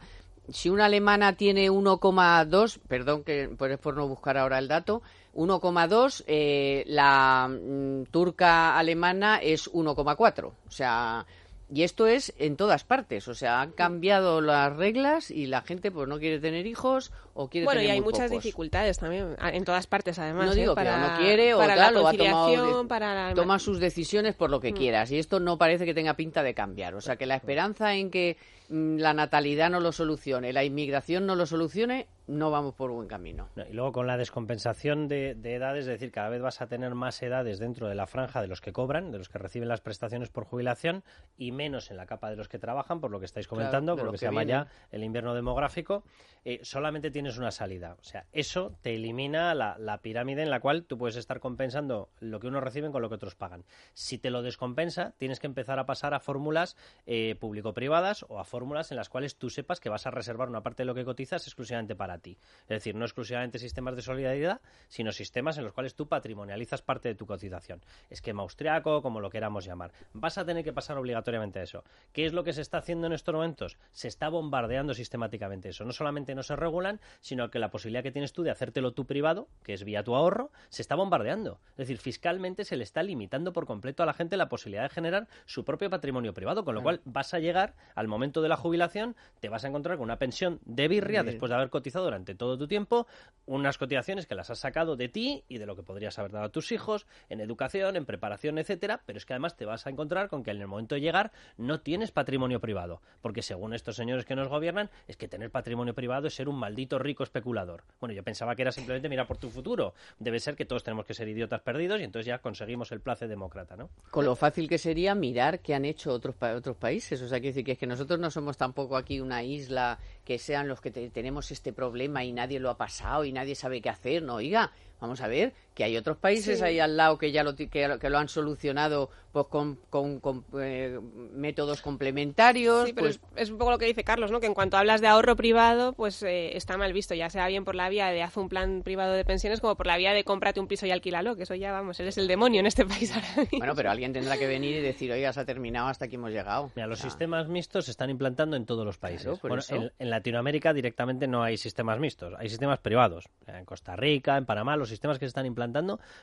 si 0.51 0.69
una 0.69 0.85
alemana 0.85 1.33
tiene 1.33 1.69
1,2, 1.69 2.79
perdón 2.87 3.23
que 3.23 3.49
por, 3.49 3.77
por 3.79 3.95
no 3.95 4.07
buscar 4.07 4.37
ahora 4.37 4.59
el 4.59 4.67
dato, 4.67 5.01
1,2, 5.35 6.23
eh, 6.27 6.83
la 6.87 7.47
mm, 7.49 8.05
turca 8.11 8.77
alemana 8.77 9.37
es 9.37 9.71
1,4. 9.71 10.45
O 10.45 10.71
sea, 10.71 11.25
y 11.71 11.83
esto 11.83 12.07
es 12.07 12.33
en 12.39 12.57
todas 12.57 12.83
partes, 12.83 13.27
o 13.27 13.35
sea, 13.35 13.61
han 13.61 13.71
cambiado 13.71 14.41
las 14.41 14.75
reglas 14.75 15.29
y 15.29 15.45
la 15.45 15.61
gente 15.61 15.91
pues 15.91 16.07
no 16.07 16.17
quiere 16.17 16.39
tener 16.39 16.65
hijos 16.65 17.11
o 17.35 17.47
quiere 17.47 17.65
bueno, 17.65 17.81
y 17.83 17.87
hay 17.87 18.01
muchas 18.01 18.31
dificultades 18.31 18.97
también 18.97 19.35
en 19.39 19.65
todas 19.65 19.85
partes 19.85 20.17
además. 20.17 20.47
No 20.47 20.55
digo 20.55 20.71
¿eh? 20.71 20.75
para, 20.75 20.95
que 20.95 20.99
no 20.99 21.17
quiere 21.19 21.53
o 21.53 21.59
tal, 21.59 21.97
o 21.97 22.07
ha 22.07 22.13
tomado 22.13 22.87
para 22.87 23.35
toma 23.35 23.59
sus 23.59 23.79
decisiones 23.79 24.33
por 24.33 24.49
lo 24.49 24.59
que 24.59 24.71
mm. 24.71 24.75
quieras 24.75 25.11
y 25.11 25.19
esto 25.19 25.39
no 25.39 25.59
parece 25.59 25.85
que 25.85 25.93
tenga 25.93 26.15
pinta 26.15 26.41
de 26.41 26.55
cambiar, 26.55 26.95
o 26.95 27.01
sea, 27.01 27.17
que 27.17 27.27
la 27.27 27.35
esperanza 27.35 27.93
en 27.93 28.09
que 28.09 28.37
la 28.69 29.13
natalidad 29.13 29.69
no 29.69 29.79
lo 29.79 29.91
solucione, 29.91 30.53
la 30.53 30.63
inmigración 30.63 31.25
no 31.25 31.35
lo 31.35 31.45
solucione, 31.45 32.07
no 32.27 32.51
vamos 32.51 32.75
por 32.75 32.91
buen 32.91 33.07
camino. 33.07 33.49
y 33.67 33.73
luego 33.73 33.91
con 33.91 34.05
la 34.05 34.15
descompensación 34.15 35.07
de, 35.07 35.31
edades, 35.31 35.81
es 35.81 35.87
decir, 35.87 36.11
cada 36.11 36.29
vez 36.29 36.41
vas 36.41 36.61
a 36.61 36.67
tener 36.67 36.93
más 36.93 37.21
edades 37.23 37.57
dentro 37.57 37.87
de 37.87 37.95
la 37.95 38.05
franja 38.05 38.41
de 38.41 38.47
los 38.47 38.61
que 38.61 38.71
cobran, 38.71 39.11
de 39.11 39.17
los 39.17 39.29
que 39.29 39.39
reciben 39.39 39.67
las 39.67 39.81
prestaciones 39.81 40.29
por 40.29 40.45
jubilación 40.45 41.03
y 41.37 41.51
menos 41.51 41.89
en 41.89 41.97
la 41.97 42.05
capa 42.05 42.29
de 42.29 42.35
los 42.35 42.47
que 42.47 42.59
trabajan, 42.59 43.01
por 43.01 43.09
lo 43.09 43.19
que 43.19 43.25
estáis 43.25 43.47
comentando, 43.47 43.95
por 43.95 44.05
lo 44.05 44.11
que, 44.11 44.19
se 44.19 44.27
llama 44.27 44.43
ya 44.43 44.67
el 44.91 45.03
invierno 45.03 45.33
demográfico, 45.33 46.03
eh, 46.45 46.59
solamente 46.61 47.09
tienes 47.09 47.39
una 47.39 47.49
salida. 47.49 47.97
O 47.99 48.03
sea, 48.03 48.25
eso 48.31 48.73
te 48.81 48.93
elimina 48.93 49.55
la, 49.55 49.99
pirámide 50.03 50.43
en 50.43 50.51
la 50.51 50.59
cual 50.59 50.83
tú 50.83 50.97
puedes 50.97 51.15
estar 51.15 51.39
compensando 51.39 52.09
lo 52.19 52.39
que 52.39 52.47
unos 52.47 52.63
reciben 52.63 52.91
con 52.91 53.01
lo 53.01 53.09
que 53.09 53.15
otros 53.15 53.35
pagan. 53.35 53.65
Si 53.95 54.19
te 54.19 54.29
lo 54.29 54.43
descompensa, 54.43 55.13
tienes 55.17 55.39
que 55.39 55.47
empezar 55.47 55.79
a 55.79 55.87
pasar 55.87 56.13
a 56.13 56.19
fórmulas 56.19 56.77
eh, 57.07 57.35
público-privadas 57.39 58.25
o 58.29 58.39
a 58.39 58.43
fórmulas 58.43 58.58
en 58.59 58.97
las 58.97 59.09
cuales 59.09 59.37
tú 59.37 59.49
sepas 59.49 59.79
que 59.79 59.89
vas 59.89 60.05
a 60.05 60.11
reservar 60.11 60.49
una 60.49 60.61
parte 60.61 60.83
de 60.83 60.87
lo 60.87 60.93
que 60.93 61.05
cotizas 61.05 61.45
exclusivamente 61.47 61.95
para 61.95 62.17
ti. 62.17 62.37
Es 62.63 62.69
decir, 62.69 62.95
no 62.95 63.05
exclusivamente 63.05 63.57
sistemas 63.57 63.95
de 63.95 64.01
solidaridad, 64.01 64.61
sino 64.87 65.11
sistemas 65.11 65.57
en 65.57 65.63
los 65.63 65.73
cuales 65.73 65.95
tú 65.95 66.07
patrimonializas 66.07 66.81
parte 66.81 67.09
de 67.09 67.15
tu 67.15 67.25
cotización. 67.25 67.81
Esquema 68.09 68.43
austriaco, 68.43 69.01
como 69.01 69.21
lo 69.21 69.29
queramos 69.29 69.65
llamar. 69.65 69.91
Vas 70.13 70.37
a 70.37 70.45
tener 70.45 70.63
que 70.63 70.73
pasar 70.73 70.97
obligatoriamente 70.97 71.59
a 71.59 71.63
eso. 71.63 71.83
¿Qué 72.11 72.25
es 72.25 72.33
lo 72.33 72.43
que 72.43 72.53
se 72.53 72.61
está 72.61 72.79
haciendo 72.79 73.07
en 73.07 73.13
estos 73.13 73.33
momentos? 73.33 73.77
Se 73.91 74.07
está 74.07 74.29
bombardeando 74.29 74.93
sistemáticamente 74.93 75.69
eso. 75.69 75.85
No 75.85 75.93
solamente 75.93 76.35
no 76.35 76.43
se 76.43 76.55
regulan, 76.55 76.99
sino 77.21 77.49
que 77.49 77.59
la 77.59 77.71
posibilidad 77.71 78.03
que 78.03 78.11
tienes 78.11 78.33
tú 78.33 78.43
de 78.43 78.51
hacértelo 78.51 78.93
tú 78.93 79.05
privado, 79.05 79.47
que 79.63 79.73
es 79.73 79.83
vía 79.83 80.03
tu 80.03 80.15
ahorro, 80.15 80.51
se 80.69 80.81
está 80.81 80.95
bombardeando. 80.95 81.59
Es 81.71 81.77
decir, 81.77 81.97
fiscalmente 81.97 82.65
se 82.65 82.75
le 82.75 82.83
está 82.83 83.03
limitando 83.03 83.53
por 83.53 83.65
completo 83.65 84.03
a 84.03 84.05
la 84.05 84.13
gente 84.13 84.37
la 84.37 84.49
posibilidad 84.49 84.83
de 84.83 84.89
generar 84.89 85.27
su 85.45 85.63
propio 85.63 85.89
patrimonio 85.89 86.33
privado, 86.33 86.65
con 86.65 86.75
lo 86.75 86.83
cual 86.83 87.01
vas 87.05 87.33
a 87.33 87.39
llegar 87.39 87.75
al 87.95 88.07
momento 88.07 88.41
de 88.41 88.48
la 88.49 88.57
jubilación, 88.57 89.15
te 89.39 89.49
vas 89.49 89.63
a 89.63 89.67
encontrar 89.67 89.97
con 89.97 90.05
una 90.05 90.17
pensión 90.17 90.59
de 90.65 90.87
birria 90.87 91.23
después 91.23 91.49
de 91.49 91.55
haber 91.55 91.69
cotizado 91.69 92.05
durante 92.05 92.35
todo 92.35 92.57
tu 92.57 92.67
tiempo, 92.67 93.07
unas 93.45 93.77
cotizaciones 93.77 94.25
que 94.25 94.35
las 94.35 94.49
has 94.49 94.59
sacado 94.59 94.95
de 94.95 95.09
ti 95.09 95.43
y 95.47 95.57
de 95.57 95.65
lo 95.65 95.75
que 95.75 95.83
podrías 95.83 96.17
haber 96.19 96.31
dado 96.31 96.45
a 96.45 96.49
tus 96.49 96.71
hijos, 96.71 97.07
en 97.29 97.39
educación, 97.39 97.95
en 97.95 98.05
preparación, 98.05 98.57
etcétera, 98.57 99.01
pero 99.05 99.17
es 99.17 99.25
que 99.25 99.33
además 99.33 99.55
te 99.55 99.65
vas 99.65 99.87
a 99.87 99.89
encontrar 99.89 100.29
con 100.29 100.43
que 100.43 100.51
en 100.51 100.61
el 100.61 100.67
momento 100.67 100.95
de 100.95 101.01
llegar 101.01 101.31
no 101.57 101.79
tienes 101.81 102.11
patrimonio 102.11 102.59
privado, 102.59 103.01
porque 103.21 103.41
según 103.41 103.73
estos 103.73 103.95
señores 103.95 104.25
que 104.25 104.35
nos 104.35 104.47
gobiernan, 104.47 104.89
es 105.07 105.17
que 105.17 105.27
tener 105.27 105.51
patrimonio 105.51 105.93
privado 105.93 106.27
es 106.27 106.33
ser 106.33 106.49
un 106.49 106.57
maldito 106.57 106.99
rico 106.99 107.23
especulador. 107.23 107.83
Bueno, 107.99 108.13
yo 108.13 108.23
pensaba 108.23 108.55
que 108.55 108.63
era 108.63 108.71
simplemente 108.71 109.09
mirar 109.09 109.27
por 109.27 109.37
tu 109.37 109.49
futuro. 109.49 109.93
Debe 110.19 110.39
ser 110.39 110.55
que 110.55 110.65
todos 110.65 110.83
tenemos 110.83 111.05
que 111.05 111.13
ser 111.13 111.27
idiotas 111.27 111.61
perdidos 111.61 111.99
y 111.99 112.03
entonces 112.03 112.25
ya 112.27 112.39
conseguimos 112.39 112.91
el 112.91 113.01
place 113.01 113.27
demócrata, 113.27 113.75
¿no? 113.75 113.89
Con 114.11 114.25
lo 114.25 114.35
fácil 114.35 114.67
que 114.67 114.77
sería 114.77 115.15
mirar 115.15 115.59
qué 115.59 115.75
han 115.75 115.85
hecho 115.85 116.11
otros, 116.11 116.35
otros 116.41 116.77
países. 116.77 117.21
O 117.21 117.27
sea, 117.27 117.39
quiere 117.39 117.49
decir 117.49 117.65
que 117.65 117.73
es 117.73 117.77
que 117.77 117.87
nosotros 117.87 118.19
no 118.19 118.31
somos 118.31 118.38
tampoco 118.57 118.97
aquí 118.97 119.21
una 119.21 119.43
isla 119.43 119.99
que 120.25 120.39
sean 120.39 120.67
los 120.67 120.81
que 120.81 120.91
tenemos 120.91 121.51
este 121.51 121.73
problema 121.73 122.23
y 122.23 122.31
nadie 122.31 122.59
lo 122.59 122.69
ha 122.69 122.77
pasado 122.77 123.25
y 123.25 123.31
nadie 123.31 123.55
sabe 123.55 123.81
qué 123.81 123.89
hacer. 123.89 124.23
No, 124.23 124.35
oiga, 124.35 124.71
Vamos 124.99 125.21
a 125.21 125.27
ver 125.27 125.53
que 125.79 125.85
hay 125.85 125.95
otros 125.95 126.17
países 126.17 126.61
ahí 126.61 126.77
al 126.81 126.97
lado 126.97 127.17
que 127.17 127.31
ya 127.31 127.41
lo, 127.41 127.55
que, 127.55 128.09
lo 128.09 128.17
han 128.17 128.27
solucionado 128.27 129.09
pues 129.31 129.45
con, 129.47 129.77
con, 129.89 130.43
eh, 130.59 130.99
métodos 131.33 131.81
complementarios. 131.81 132.87
Sí, 132.87 132.93
pero 132.93 133.07
pues... 133.07 133.21
es, 133.37 133.49
un 133.49 133.57
poco 133.57 133.71
lo 133.71 133.77
que 133.77 133.85
dice 133.85 134.03
Carlos, 134.03 134.29
¿no? 134.29 134.41
Que 134.41 134.47
en 134.47 134.53
cuanto 134.53 134.75
hablas 134.75 134.99
de 134.99 135.07
ahorro 135.07 135.37
privado, 135.37 135.93
pues 135.93 136.21
eh, 136.23 136.57
está 136.57 136.77
mal 136.77 136.91
visto, 136.91 137.15
ya 137.15 137.29
sea 137.29 137.47
bien 137.47 137.63
por 137.63 137.75
la 137.75 137.87
vía 137.87 138.07
de 138.07 138.21
haz 138.23 138.35
un 138.35 138.49
plan 138.49 138.81
privado 138.83 139.13
de 139.13 139.23
pensiones 139.23 139.61
como 139.61 139.75
por 139.75 139.87
la 139.87 139.95
vía 139.95 140.11
de 140.11 140.25
cómprate 140.25 140.59
un 140.59 140.67
piso 140.67 140.85
y 140.85 140.91
alquílalo, 140.91 141.37
que 141.37 141.43
eso 141.43 141.55
ya, 141.55 141.71
vamos, 141.71 141.97
él 142.01 142.09
es 142.09 142.17
el 142.17 142.27
demonio 142.27 142.59
en 142.59 142.65
este 142.65 142.85
país 142.85 143.15
ahora 143.15 143.29
mismo. 143.37 143.59
Bueno, 143.59 143.73
pero 143.73 143.89
alguien 143.89 144.11
tendrá 144.11 144.37
que 144.37 144.47
venir 144.47 144.75
y 144.75 144.81
decir, 144.81 145.09
oiga, 145.13 145.31
se 145.31 145.39
ha 145.39 145.45
terminado, 145.45 145.87
hasta 145.87 146.05
aquí 146.05 146.15
hemos 146.15 146.31
llegado. 146.31 146.71
Mira, 146.75 146.87
los 146.87 146.99
sistemas 146.99 147.47
mixtos 147.47 147.85
se 147.85 147.91
están 147.91 148.09
implantando 148.09 148.57
en 148.57 148.65
todos 148.65 148.85
los 148.85 148.97
países. 148.97 149.39
bueno, 149.41 149.61
en, 149.69 149.93
en, 149.97 150.09
Latinoamérica 150.09 150.73
directamente 150.73 151.25
no 151.25 151.41
hay 151.41 151.55
sistemas 151.55 151.99
mixtos, 151.99 152.33
hay 152.37 152.49
sistemas 152.49 152.79
privados. 152.79 153.29
En 153.47 153.63
Costa 153.63 153.95
Rica, 153.95 154.35
en 154.35 154.45
Panamá, 154.45 154.75
los 154.75 154.89
sistemas 154.89 155.19
que 155.19 155.25
se 155.25 155.29
están 155.29 155.45
implantando 155.45 155.68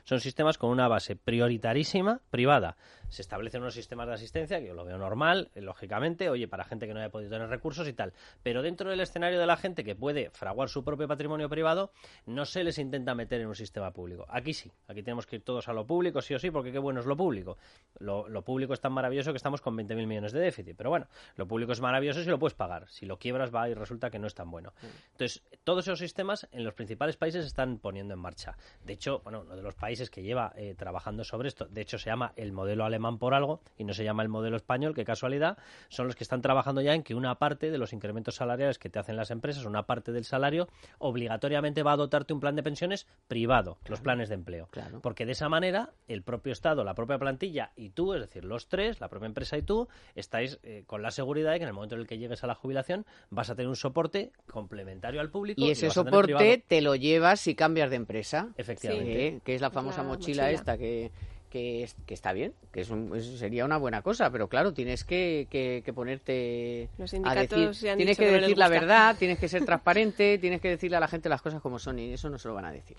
son 0.04 0.20
sistemas 0.20 0.58
con 0.58 0.70
una 0.70 0.88
base 0.88 1.16
prioritarísima 1.16 2.20
privada. 2.30 2.76
Se 3.08 3.22
establecen 3.22 3.62
unos 3.62 3.74
sistemas 3.74 4.08
de 4.08 4.14
asistencia, 4.14 4.58
que 4.58 4.66
yo 4.66 4.74
lo 4.74 4.84
veo 4.84 4.98
normal, 4.98 5.50
eh, 5.54 5.60
lógicamente, 5.60 6.28
oye, 6.28 6.48
para 6.48 6.64
gente 6.64 6.86
que 6.86 6.94
no 6.94 7.00
haya 7.00 7.10
podido 7.10 7.30
tener 7.30 7.48
recursos 7.48 7.86
y 7.86 7.92
tal. 7.92 8.12
Pero 8.42 8.62
dentro 8.62 8.90
del 8.90 9.00
escenario 9.00 9.38
de 9.38 9.46
la 9.46 9.56
gente 9.56 9.84
que 9.84 9.94
puede 9.94 10.30
fraguar 10.30 10.68
su 10.68 10.82
propio 10.82 11.06
patrimonio 11.06 11.48
privado, 11.48 11.92
no 12.26 12.44
se 12.44 12.64
les 12.64 12.78
intenta 12.78 13.14
meter 13.14 13.40
en 13.40 13.48
un 13.48 13.54
sistema 13.54 13.92
público. 13.92 14.26
Aquí 14.28 14.52
sí, 14.52 14.72
aquí 14.88 15.02
tenemos 15.02 15.26
que 15.26 15.36
ir 15.36 15.42
todos 15.42 15.68
a 15.68 15.72
lo 15.72 15.86
público, 15.86 16.20
sí 16.20 16.34
o 16.34 16.38
sí, 16.38 16.50
porque 16.50 16.72
qué 16.72 16.78
bueno 16.78 17.00
es 17.00 17.06
lo 17.06 17.16
público. 17.16 17.58
Lo, 17.98 18.26
público 18.42 18.74
es 18.74 18.80
tan 18.80 18.92
maravilloso 18.92 19.32
que 19.32 19.36
estamos 19.36 19.60
con 19.60 19.76
20.000 19.76 20.06
millones 20.06 20.32
de 20.32 20.40
déficit. 20.40 20.76
Pero 20.76 20.90
bueno, 20.90 21.06
lo 21.36 21.46
público 21.46 21.72
es 21.72 21.80
maravilloso 21.80 22.22
si 22.22 22.28
lo 22.28 22.38
puedes 22.38 22.54
pagar. 22.54 22.88
Si 22.88 23.06
lo 23.06 23.18
quiebras 23.18 23.54
va 23.54 23.68
y 23.68 23.74
resulta 23.74 24.10
que 24.10 24.18
no 24.18 24.26
es 24.26 24.34
tan 24.34 24.50
bueno. 24.50 24.72
Entonces, 25.12 25.42
todos 25.66 25.88
esos 25.88 25.98
sistemas 25.98 26.46
en 26.52 26.62
los 26.62 26.74
principales 26.74 27.16
países 27.16 27.42
se 27.42 27.48
están 27.48 27.78
poniendo 27.78 28.14
en 28.14 28.20
marcha. 28.20 28.56
De 28.84 28.92
hecho, 28.92 29.20
bueno, 29.24 29.40
uno 29.40 29.56
de 29.56 29.62
los 29.62 29.74
países 29.74 30.10
que 30.10 30.22
lleva 30.22 30.52
eh, 30.54 30.76
trabajando 30.78 31.24
sobre 31.24 31.48
esto, 31.48 31.66
de 31.66 31.80
hecho 31.80 31.98
se 31.98 32.08
llama 32.08 32.32
el 32.36 32.52
modelo 32.52 32.84
alemán 32.84 33.18
por 33.18 33.34
algo 33.34 33.60
y 33.76 33.82
no 33.82 33.92
se 33.92 34.04
llama 34.04 34.22
el 34.22 34.28
modelo 34.28 34.56
español, 34.56 34.94
qué 34.94 35.04
casualidad, 35.04 35.58
son 35.88 36.06
los 36.06 36.14
que 36.14 36.22
están 36.22 36.40
trabajando 36.40 36.82
ya 36.82 36.94
en 36.94 37.02
que 37.02 37.16
una 37.16 37.34
parte 37.34 37.72
de 37.72 37.78
los 37.78 37.92
incrementos 37.92 38.36
salariales 38.36 38.78
que 38.78 38.90
te 38.90 39.00
hacen 39.00 39.16
las 39.16 39.32
empresas, 39.32 39.64
una 39.64 39.82
parte 39.82 40.12
del 40.12 40.24
salario, 40.24 40.68
obligatoriamente 40.98 41.82
va 41.82 41.94
a 41.94 41.96
dotarte 41.96 42.32
un 42.32 42.38
plan 42.38 42.54
de 42.54 42.62
pensiones 42.62 43.08
privado, 43.26 43.78
los 43.88 44.00
planes 44.00 44.28
de 44.28 44.36
empleo. 44.36 44.68
Porque 45.02 45.26
de 45.26 45.32
esa 45.32 45.48
manera 45.48 45.90
el 46.06 46.22
propio 46.22 46.52
Estado, 46.52 46.84
la 46.84 46.94
propia 46.94 47.18
plantilla 47.18 47.72
y 47.74 47.90
tú, 47.90 48.14
es 48.14 48.20
decir, 48.20 48.44
los 48.44 48.68
tres, 48.68 49.00
la 49.00 49.08
propia 49.08 49.26
empresa 49.26 49.58
y 49.58 49.62
tú, 49.62 49.88
estáis 50.14 50.60
eh, 50.62 50.84
con 50.86 51.02
la 51.02 51.10
seguridad 51.10 51.50
de 51.50 51.58
que 51.58 51.64
en 51.64 51.70
el 51.70 51.74
momento 51.74 51.96
en 51.96 52.02
el 52.02 52.06
que 52.06 52.18
llegues 52.18 52.44
a 52.44 52.46
la 52.46 52.54
jubilación 52.54 53.04
vas 53.30 53.50
a 53.50 53.56
tener 53.56 53.68
un 53.68 53.74
soporte 53.74 54.30
complementario 54.48 55.20
al 55.20 55.28
público. 55.28 55.55
Y 55.56 55.70
ese 55.70 55.90
soporte 55.90 56.62
te 56.66 56.80
lo 56.82 56.94
llevas 56.94 57.40
si 57.40 57.54
cambias 57.54 57.90
de 57.90 57.96
empresa. 57.96 58.50
Efectivamente. 58.56 59.40
que 59.42 59.54
es 59.54 59.60
la 59.60 59.70
famosa 59.70 60.02
mochila, 60.02 60.50
esta 60.50 60.76
que, 60.76 61.10
que, 61.50 61.88
está 62.08 62.32
bien, 62.32 62.52
que 62.72 62.82
es 62.82 62.88
sería 63.38 63.64
una 63.64 63.78
buena 63.78 64.02
cosa, 64.02 64.30
pero 64.30 64.48
claro, 64.48 64.74
tienes 64.74 65.04
que, 65.04 65.46
que, 65.50 65.92
ponerte 65.92 66.90
a 67.24 67.34
decir, 67.34 67.70
tienes 67.96 68.18
que 68.18 68.30
decir 68.30 68.58
la 68.58 68.68
verdad, 68.68 69.16
tienes 69.18 69.38
que 69.38 69.48
ser 69.48 69.64
transparente, 69.66 70.38
tienes 70.38 70.60
que 70.60 70.68
decirle 70.68 70.98
a 70.98 71.00
la 71.00 71.08
gente 71.08 71.28
las 71.28 71.42
cosas 71.42 71.62
como 71.62 71.78
son 71.78 71.98
y 71.98 72.12
eso 72.12 72.28
no 72.28 72.38
se 72.38 72.48
lo 72.48 72.54
van 72.54 72.66
a 72.66 72.72
decir. 72.72 72.98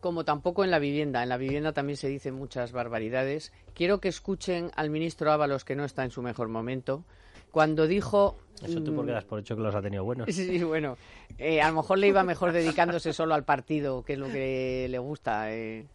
Como 0.00 0.24
tampoco 0.24 0.64
en 0.64 0.70
la 0.70 0.78
vivienda, 0.78 1.22
en 1.22 1.28
la 1.28 1.36
vivienda 1.36 1.72
también 1.72 1.96
se 1.96 2.08
dicen 2.08 2.34
muchas 2.34 2.72
barbaridades. 2.72 3.52
Quiero 3.74 4.00
que 4.00 4.08
escuchen 4.08 4.70
al 4.74 4.88
ministro 4.88 5.30
Ábalos, 5.30 5.64
que 5.64 5.76
no 5.76 5.84
está 5.84 6.04
en 6.04 6.10
su 6.10 6.22
mejor 6.22 6.48
momento, 6.48 7.04
cuando 7.50 7.86
dijo 7.86 8.36
eso 8.62 8.82
tú 8.82 8.94
porque 8.94 9.12
das 9.12 9.24
por 9.24 9.40
hecho 9.40 9.56
que 9.56 9.62
los 9.62 9.74
ha 9.74 9.82
tenido 9.82 10.04
buenos. 10.04 10.28
Sí, 10.34 10.62
bueno. 10.62 10.96
Eh, 11.38 11.60
a 11.60 11.68
lo 11.68 11.76
mejor 11.76 11.98
le 11.98 12.08
iba 12.08 12.22
mejor 12.22 12.52
dedicándose 12.52 13.12
solo 13.12 13.34
al 13.34 13.44
partido, 13.44 14.02
que 14.02 14.14
es 14.14 14.18
lo 14.18 14.28
que 14.28 14.86
le 14.88 14.98
gusta 14.98 15.52
eh, 15.52 15.86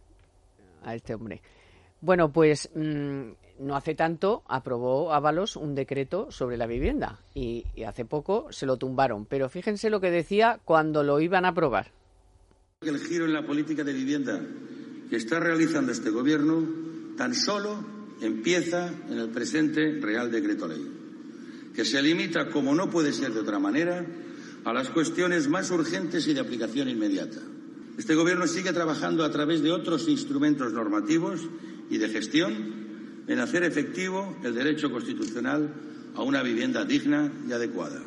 a 0.84 0.94
este 0.94 1.14
hombre. 1.14 1.40
Bueno, 2.00 2.32
pues 2.32 2.70
mm, 2.74 3.30
no 3.60 3.76
hace 3.76 3.94
tanto 3.94 4.42
aprobó 4.48 5.12
Ábalos 5.12 5.56
un 5.56 5.74
decreto 5.74 6.30
sobre 6.30 6.56
la 6.56 6.66
vivienda 6.66 7.20
y, 7.34 7.64
hace 7.86 8.04
poco 8.04 8.48
se 8.50 8.66
lo 8.66 8.76
tumbaron. 8.76 9.26
Pero 9.26 9.48
fíjense 9.48 9.90
lo 9.90 10.00
que 10.00 10.10
decía 10.10 10.60
cuando 10.64 11.02
lo 11.02 11.20
iban 11.20 11.44
a 11.44 11.48
aprobar. 11.48 11.92
El 12.80 12.98
giro 12.98 13.24
en 13.24 13.32
la 13.32 13.46
política 13.46 13.84
de 13.84 13.92
vivienda 13.92 14.40
que 15.08 15.16
está 15.16 15.38
realizando 15.38 15.92
este 15.92 16.10
gobierno 16.10 16.62
tan 17.16 17.34
solo 17.34 17.78
empieza 18.20 18.88
en 19.08 19.18
el 19.18 19.30
presente 19.30 19.98
Real 20.00 20.30
Decreto 20.30 20.66
Ley 20.66 20.95
que 21.76 21.84
se 21.84 22.02
limita, 22.02 22.48
como 22.48 22.74
no 22.74 22.88
puede 22.88 23.12
ser 23.12 23.34
de 23.34 23.40
otra 23.40 23.58
manera, 23.58 24.04
a 24.64 24.72
las 24.72 24.88
cuestiones 24.88 25.46
más 25.46 25.70
urgentes 25.70 26.26
y 26.26 26.32
de 26.32 26.40
aplicación 26.40 26.88
inmediata. 26.88 27.38
Este 27.98 28.14
Gobierno 28.14 28.46
sigue 28.46 28.72
trabajando 28.72 29.24
a 29.24 29.30
través 29.30 29.62
de 29.62 29.70
otros 29.70 30.08
instrumentos 30.08 30.72
normativos 30.72 31.42
y 31.90 31.98
de 31.98 32.08
gestión 32.08 33.24
en 33.28 33.38
hacer 33.40 33.62
efectivo 33.62 34.36
el 34.42 34.54
derecho 34.54 34.90
constitucional 34.90 35.72
a 36.14 36.22
una 36.22 36.42
vivienda 36.42 36.84
digna 36.86 37.30
y 37.46 37.52
adecuada. 37.52 38.00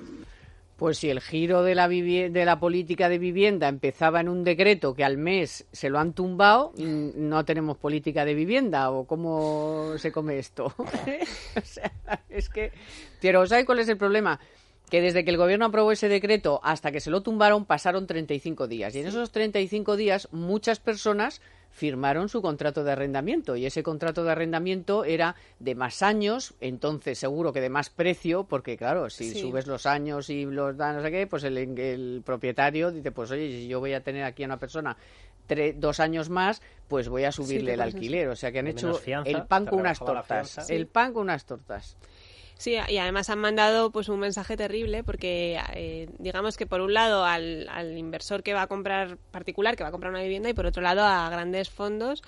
Pues 0.79 0.97
si 0.97 1.09
el 1.09 1.19
giro 1.19 1.61
de 1.61 1.75
la, 1.75 1.89
de 1.89 2.43
la 2.45 2.59
política 2.59 3.09
de 3.09 3.19
vivienda 3.19 3.67
empezaba 3.67 4.21
en 4.21 4.29
un 4.29 4.45
decreto 4.45 4.95
que 4.95 5.03
al 5.03 5.17
mes 5.17 5.67
se 5.73 5.89
lo 5.89 5.99
han 5.99 6.13
tumbado, 6.13 6.71
mm, 6.77 7.09
no 7.15 7.43
tenemos 7.43 7.77
política 7.77 8.23
de 8.23 8.33
vivienda 8.33 8.89
o 8.89 9.05
cómo 9.05 9.97
se 9.97 10.13
come 10.13 10.39
esto. 10.39 10.73
o 10.77 11.61
sea, 11.61 11.91
es 12.29 12.47
que... 12.47 12.71
Pero 13.19 13.45
¿sabes 13.45 13.65
cuál 13.65 13.79
es 13.79 13.89
el 13.89 13.97
problema? 13.97 14.39
que 14.89 15.01
desde 15.01 15.23
que 15.23 15.29
el 15.29 15.37
gobierno 15.37 15.65
aprobó 15.65 15.91
ese 15.91 16.09
decreto 16.09 16.59
hasta 16.63 16.91
que 16.91 16.99
se 16.99 17.11
lo 17.11 17.21
tumbaron 17.21 17.65
pasaron 17.65 18.07
35 18.07 18.67
días. 18.67 18.95
Y 18.95 19.01
en 19.01 19.07
esos 19.07 19.31
35 19.31 19.95
días 19.95 20.27
muchas 20.31 20.79
personas 20.79 21.41
firmaron 21.79 22.27
su 22.27 22.41
contrato 22.41 22.83
de 22.83 22.91
arrendamiento 22.91 23.55
y 23.55 23.65
ese 23.65 23.83
contrato 23.83 24.25
de 24.25 24.31
arrendamiento 24.33 25.05
era 25.05 25.37
de 25.59 25.75
más 25.75 26.03
años, 26.03 26.53
entonces 26.59 27.17
seguro 27.17 27.53
que 27.53 27.61
de 27.61 27.69
más 27.69 27.89
precio, 27.89 28.43
porque 28.43 28.75
claro, 28.75 29.09
si 29.09 29.33
subes 29.33 29.65
los 29.65 29.85
años 29.85 30.29
y 30.29 30.43
los 30.43 30.75
da 30.75 30.91
no 30.91 31.01
sé 31.01 31.09
qué, 31.09 31.25
pues 31.25 31.45
el, 31.45 32.21
propietario 32.25 32.91
dice, 32.91 33.11
pues 33.13 33.31
oye, 33.31 33.47
si 33.47 33.67
yo 33.69 33.79
voy 33.79 33.93
a 33.93 34.03
tener 34.03 34.25
aquí 34.25 34.43
a 34.43 34.47
una 34.47 34.59
persona 34.59 34.97
dos 35.75 36.01
años 36.01 36.29
más, 36.29 36.61
pues 36.89 37.07
voy 37.07 37.23
a 37.23 37.31
subirle 37.31 37.73
el 37.73 37.81
alquiler. 37.81 38.27
O 38.27 38.35
sea 38.35 38.51
que 38.51 38.59
han 38.59 38.67
hecho 38.67 38.99
el 39.25 39.43
pan 39.43 39.65
con 39.65 39.79
unas 39.79 39.99
tortas. 39.99 40.69
El 40.69 40.85
pan 40.87 41.13
con 41.13 41.23
unas 41.23 41.45
tortas. 41.45 41.97
Sí, 42.59 42.75
y 42.89 42.97
además 42.97 43.29
han 43.29 43.39
mandado 43.39 43.89
pues 43.89 44.09
un 44.09 44.19
mensaje 44.19 44.57
terrible 44.57 45.01
porque 45.01 45.57
eh, 45.75 46.09
digamos 46.17 46.57
que 46.57 46.67
por 46.67 46.81
un 46.81 46.93
lado 46.93 47.23
al, 47.23 47.69
al, 47.69 47.97
inversor 47.97 48.43
que 48.43 48.53
va 48.53 48.63
a 48.63 48.67
comprar 48.67 49.17
particular, 49.31 49.77
que 49.77 49.83
va 49.83 49.87
a 49.87 49.91
comprar 49.93 50.11
una 50.11 50.21
vivienda 50.21 50.49
y 50.49 50.53
por 50.53 50.65
otro 50.65 50.81
lado 50.81 51.05
a 51.05 51.29
grandes 51.29 51.69
fondos 51.69 52.21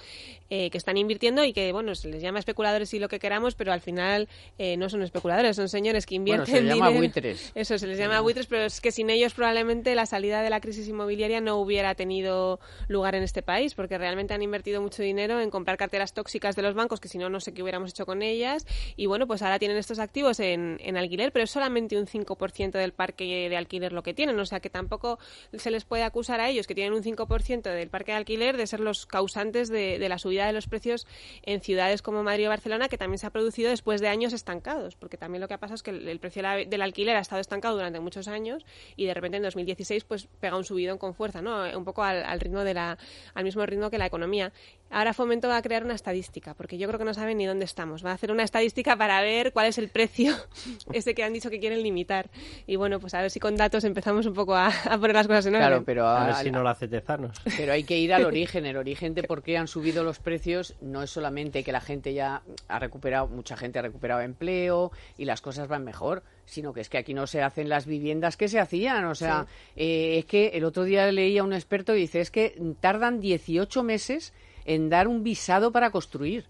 eh, 0.50 0.70
que 0.70 0.78
están 0.78 0.96
invirtiendo 0.96 1.44
y 1.44 1.52
que, 1.52 1.74
bueno, 1.74 1.96
se 1.96 2.08
les 2.08 2.22
llama 2.22 2.40
especuladores 2.40 2.94
y 2.94 3.00
lo 3.00 3.10
que 3.10 3.20
queramos, 3.20 3.56
pero 3.56 3.74
al 3.74 3.82
final 3.82 4.30
eh, 4.58 4.78
no 4.78 4.88
son 4.88 5.02
especuladores, 5.02 5.58
son 5.58 5.68
señores 5.68 6.06
que 6.06 6.16
invierten 6.16 6.46
bueno, 6.46 6.60
se 6.60 6.64
les 6.64 6.76
llama 6.78 6.90
buitres. 6.92 7.52
Eso, 7.54 7.78
se 7.78 7.88
les 7.88 7.98
llama 7.98 8.22
buitres, 8.22 8.48
pero 8.48 8.64
es 8.64 8.80
que 8.80 8.94
sin 8.94 9.10
ellos 9.10 9.34
probablemente 9.34 9.96
la 9.96 10.06
salida 10.06 10.42
de 10.42 10.50
la 10.50 10.62
crisis 10.62 10.88
inmobiliaria 10.88 11.42
no 11.42 11.58
hubiera 11.58 11.94
tenido 11.96 12.62
lugar 12.88 13.16
en 13.16 13.24
este 13.24 13.42
país 13.42 13.76
porque 13.76 13.98
realmente 13.98 14.34
han 14.34 14.42
invertido 14.42 14.82
mucho 14.82 15.04
dinero 15.04 15.42
en 15.42 15.50
comprar 15.50 15.76
carteras 15.76 16.14
tóxicas 16.14 16.56
de 16.56 16.62
los 16.62 16.74
bancos 16.74 17.02
que 17.02 17.10
si 17.10 17.18
no, 17.18 17.30
no 17.30 17.42
sé 17.42 17.54
qué 17.54 17.64
hubiéramos 17.64 17.90
hecho 17.90 18.06
con 18.06 18.22
ellas 18.22 18.66
y 18.96 19.08
bueno, 19.08 19.28
pues 19.28 19.42
ahora 19.42 19.60
tienen 19.60 19.78
estos 19.78 20.00
activos 20.00 20.21
en, 20.40 20.98
alquiler, 20.98 21.32
pero 21.32 21.44
es 21.44 21.52
solamente 21.52 21.98
un 21.98 22.06
5% 22.06 22.72
del 22.72 22.94
parque 22.94 23.50
de 23.50 23.58
alquiler 23.58 23.94
lo 23.94 24.04
que 24.04 24.14
tienen. 24.14 24.40
O 24.40 24.46
sea 24.46 24.60
que 24.60 24.70
tampoco 24.70 25.20
se 25.54 25.72
les 25.72 25.86
puede 25.86 26.04
acusar 26.04 26.40
a 26.40 26.50
ellos, 26.50 26.68
que 26.68 26.76
tienen 26.76 26.94
un 26.94 27.04
5% 27.04 27.62
del 27.62 27.90
parque 27.90 28.12
de 28.12 28.18
alquiler, 28.18 28.58
de 28.58 28.68
ser 28.68 28.80
los 28.80 29.06
causantes 29.06 29.70
de, 29.70 29.98
la 30.08 30.18
subida 30.18 30.46
de 30.46 30.54
los 30.54 30.68
precios 30.68 31.08
en 31.44 31.62
ciudades 31.62 32.02
como 32.02 32.24
Madrid 32.24 32.48
o 32.48 32.50
Barcelona, 32.50 32.88
que 32.88 32.98
también 32.98 33.18
se 33.18 33.28
ha 33.28 33.32
producido 33.32 33.70
después 33.70 34.02
de 34.02 34.08
años 34.08 34.34
estancados. 34.34 34.96
Porque 34.96 35.18
también 35.18 35.42
lo 35.42 35.48
que 35.48 35.54
ha 35.54 35.60
pasado 35.60 35.76
es 35.76 35.84
que 35.84 35.92
el, 35.92 36.20
precio 36.20 36.44
del 36.68 36.82
alquiler 36.82 37.16
ha 37.16 37.22
estado 37.22 37.42
estancado 37.42 37.76
durante 37.76 38.00
muchos 38.00 38.28
años 38.28 38.66
y 38.96 39.06
de 39.06 39.14
repente 39.14 39.38
en 39.38 39.44
2016 39.44 40.04
pues 40.04 40.28
pega 40.40 40.58
un 40.58 40.64
subidón 40.64 40.98
con 40.98 41.14
fuerza, 41.14 41.42
¿no? 41.42 41.64
Un 41.78 41.86
poco 41.86 42.04
al, 42.04 42.40
ritmo 42.40 42.64
de 42.64 42.74
la, 42.74 42.98
al 43.34 43.44
mismo 43.44 43.66
ritmo 43.66 43.90
que 43.90 43.98
la 43.98 44.06
economía. 44.06 44.52
Ahora 44.92 45.14
Fomento 45.14 45.48
va 45.48 45.58
a 45.58 45.62
crear 45.62 45.86
una 45.86 45.96
estadística, 45.96 46.54
porque 46.54 46.78
yo 46.78 46.88
creo 46.88 47.00
que 47.00 47.06
no 47.06 47.14
saben 47.14 47.38
ni 47.38 47.46
dónde 47.46 47.64
estamos. 47.64 48.06
Va 48.06 48.12
a 48.12 48.14
hacer 48.14 48.32
una 48.32 48.44
estadística 48.44 48.98
para 48.98 49.22
ver 49.22 49.54
cuál 49.54 49.68
es 49.68 49.78
el 49.78 49.88
precio 49.88 50.36
ese 50.94 51.16
que 51.16 51.24
han 51.24 51.32
dicho 51.32 51.50
que 51.50 51.60
quieren 51.60 51.82
limitar. 51.82 52.30
Y 52.68 52.76
bueno, 52.76 53.00
pues 53.00 53.14
a 53.14 53.22
ver 53.22 53.32
si 53.32 53.40
con 53.40 53.56
datos 53.56 53.86
empezamos 53.86 54.26
un 54.26 54.34
poco 54.34 54.56
a, 54.56 54.72
poner 55.00 55.16
las 55.16 55.28
cosas 55.28 55.46
en 55.46 55.56
orden. 55.56 55.68
Claro, 55.68 55.84
pero 55.86 56.08
a, 56.08 56.26
ver 56.26 56.36
si 56.36 56.52
no 56.52 56.62
lo 56.62 56.70
hace 56.70 56.90
Tezanos. 56.90 57.42
Pero 57.58 57.72
hay 57.72 57.84
que 57.84 57.98
ir 57.98 58.14
al 58.14 58.26
origen. 58.32 58.66
El 58.66 58.76
origen 58.76 59.14
de 59.14 59.24
por 59.24 59.44
qué 59.44 59.58
han 59.58 59.68
subido 59.68 60.04
los 60.04 60.20
precios 60.20 60.76
no 60.82 61.02
es 61.04 61.10
solamente 61.10 61.64
que 61.64 61.72
la 61.72 61.82
gente 61.82 62.14
ya 62.14 62.42
ha 62.68 62.80
recuperado, 62.80 63.28
mucha 63.28 63.56
gente 63.56 63.80
ha 63.80 63.84
recuperado 63.84 64.22
empleo 64.22 64.92
y 65.18 65.26
las 65.26 65.42
cosas 65.42 65.68
van 65.68 65.84
mejor 65.84 66.24
sino 66.44 66.74
que 66.74 66.82
es 66.82 66.90
que 66.90 66.98
aquí 66.98 67.14
no 67.14 67.28
se 67.28 67.42
hacen 67.42 67.70
las 67.70 67.86
viviendas 67.86 68.36
que 68.36 68.50
se 68.50 68.60
hacían. 68.60 69.06
O 69.06 69.16
sea, 69.16 69.48
eh, 69.78 70.18
es 70.18 70.26
que 70.26 70.48
el 70.50 70.66
otro 70.66 70.84
día 70.84 71.10
leía 71.10 71.42
a 71.42 71.44
un 71.46 71.54
experto 71.54 71.96
y 71.96 72.02
dice, 72.02 72.20
es 72.20 72.30
que 72.30 72.62
tardan 72.82 73.22
18 73.22 73.84
meses 73.84 74.34
en 74.66 74.90
dar 74.90 75.08
un 75.08 75.24
visado 75.24 75.72
para 75.72 75.92
construir. 75.92 76.46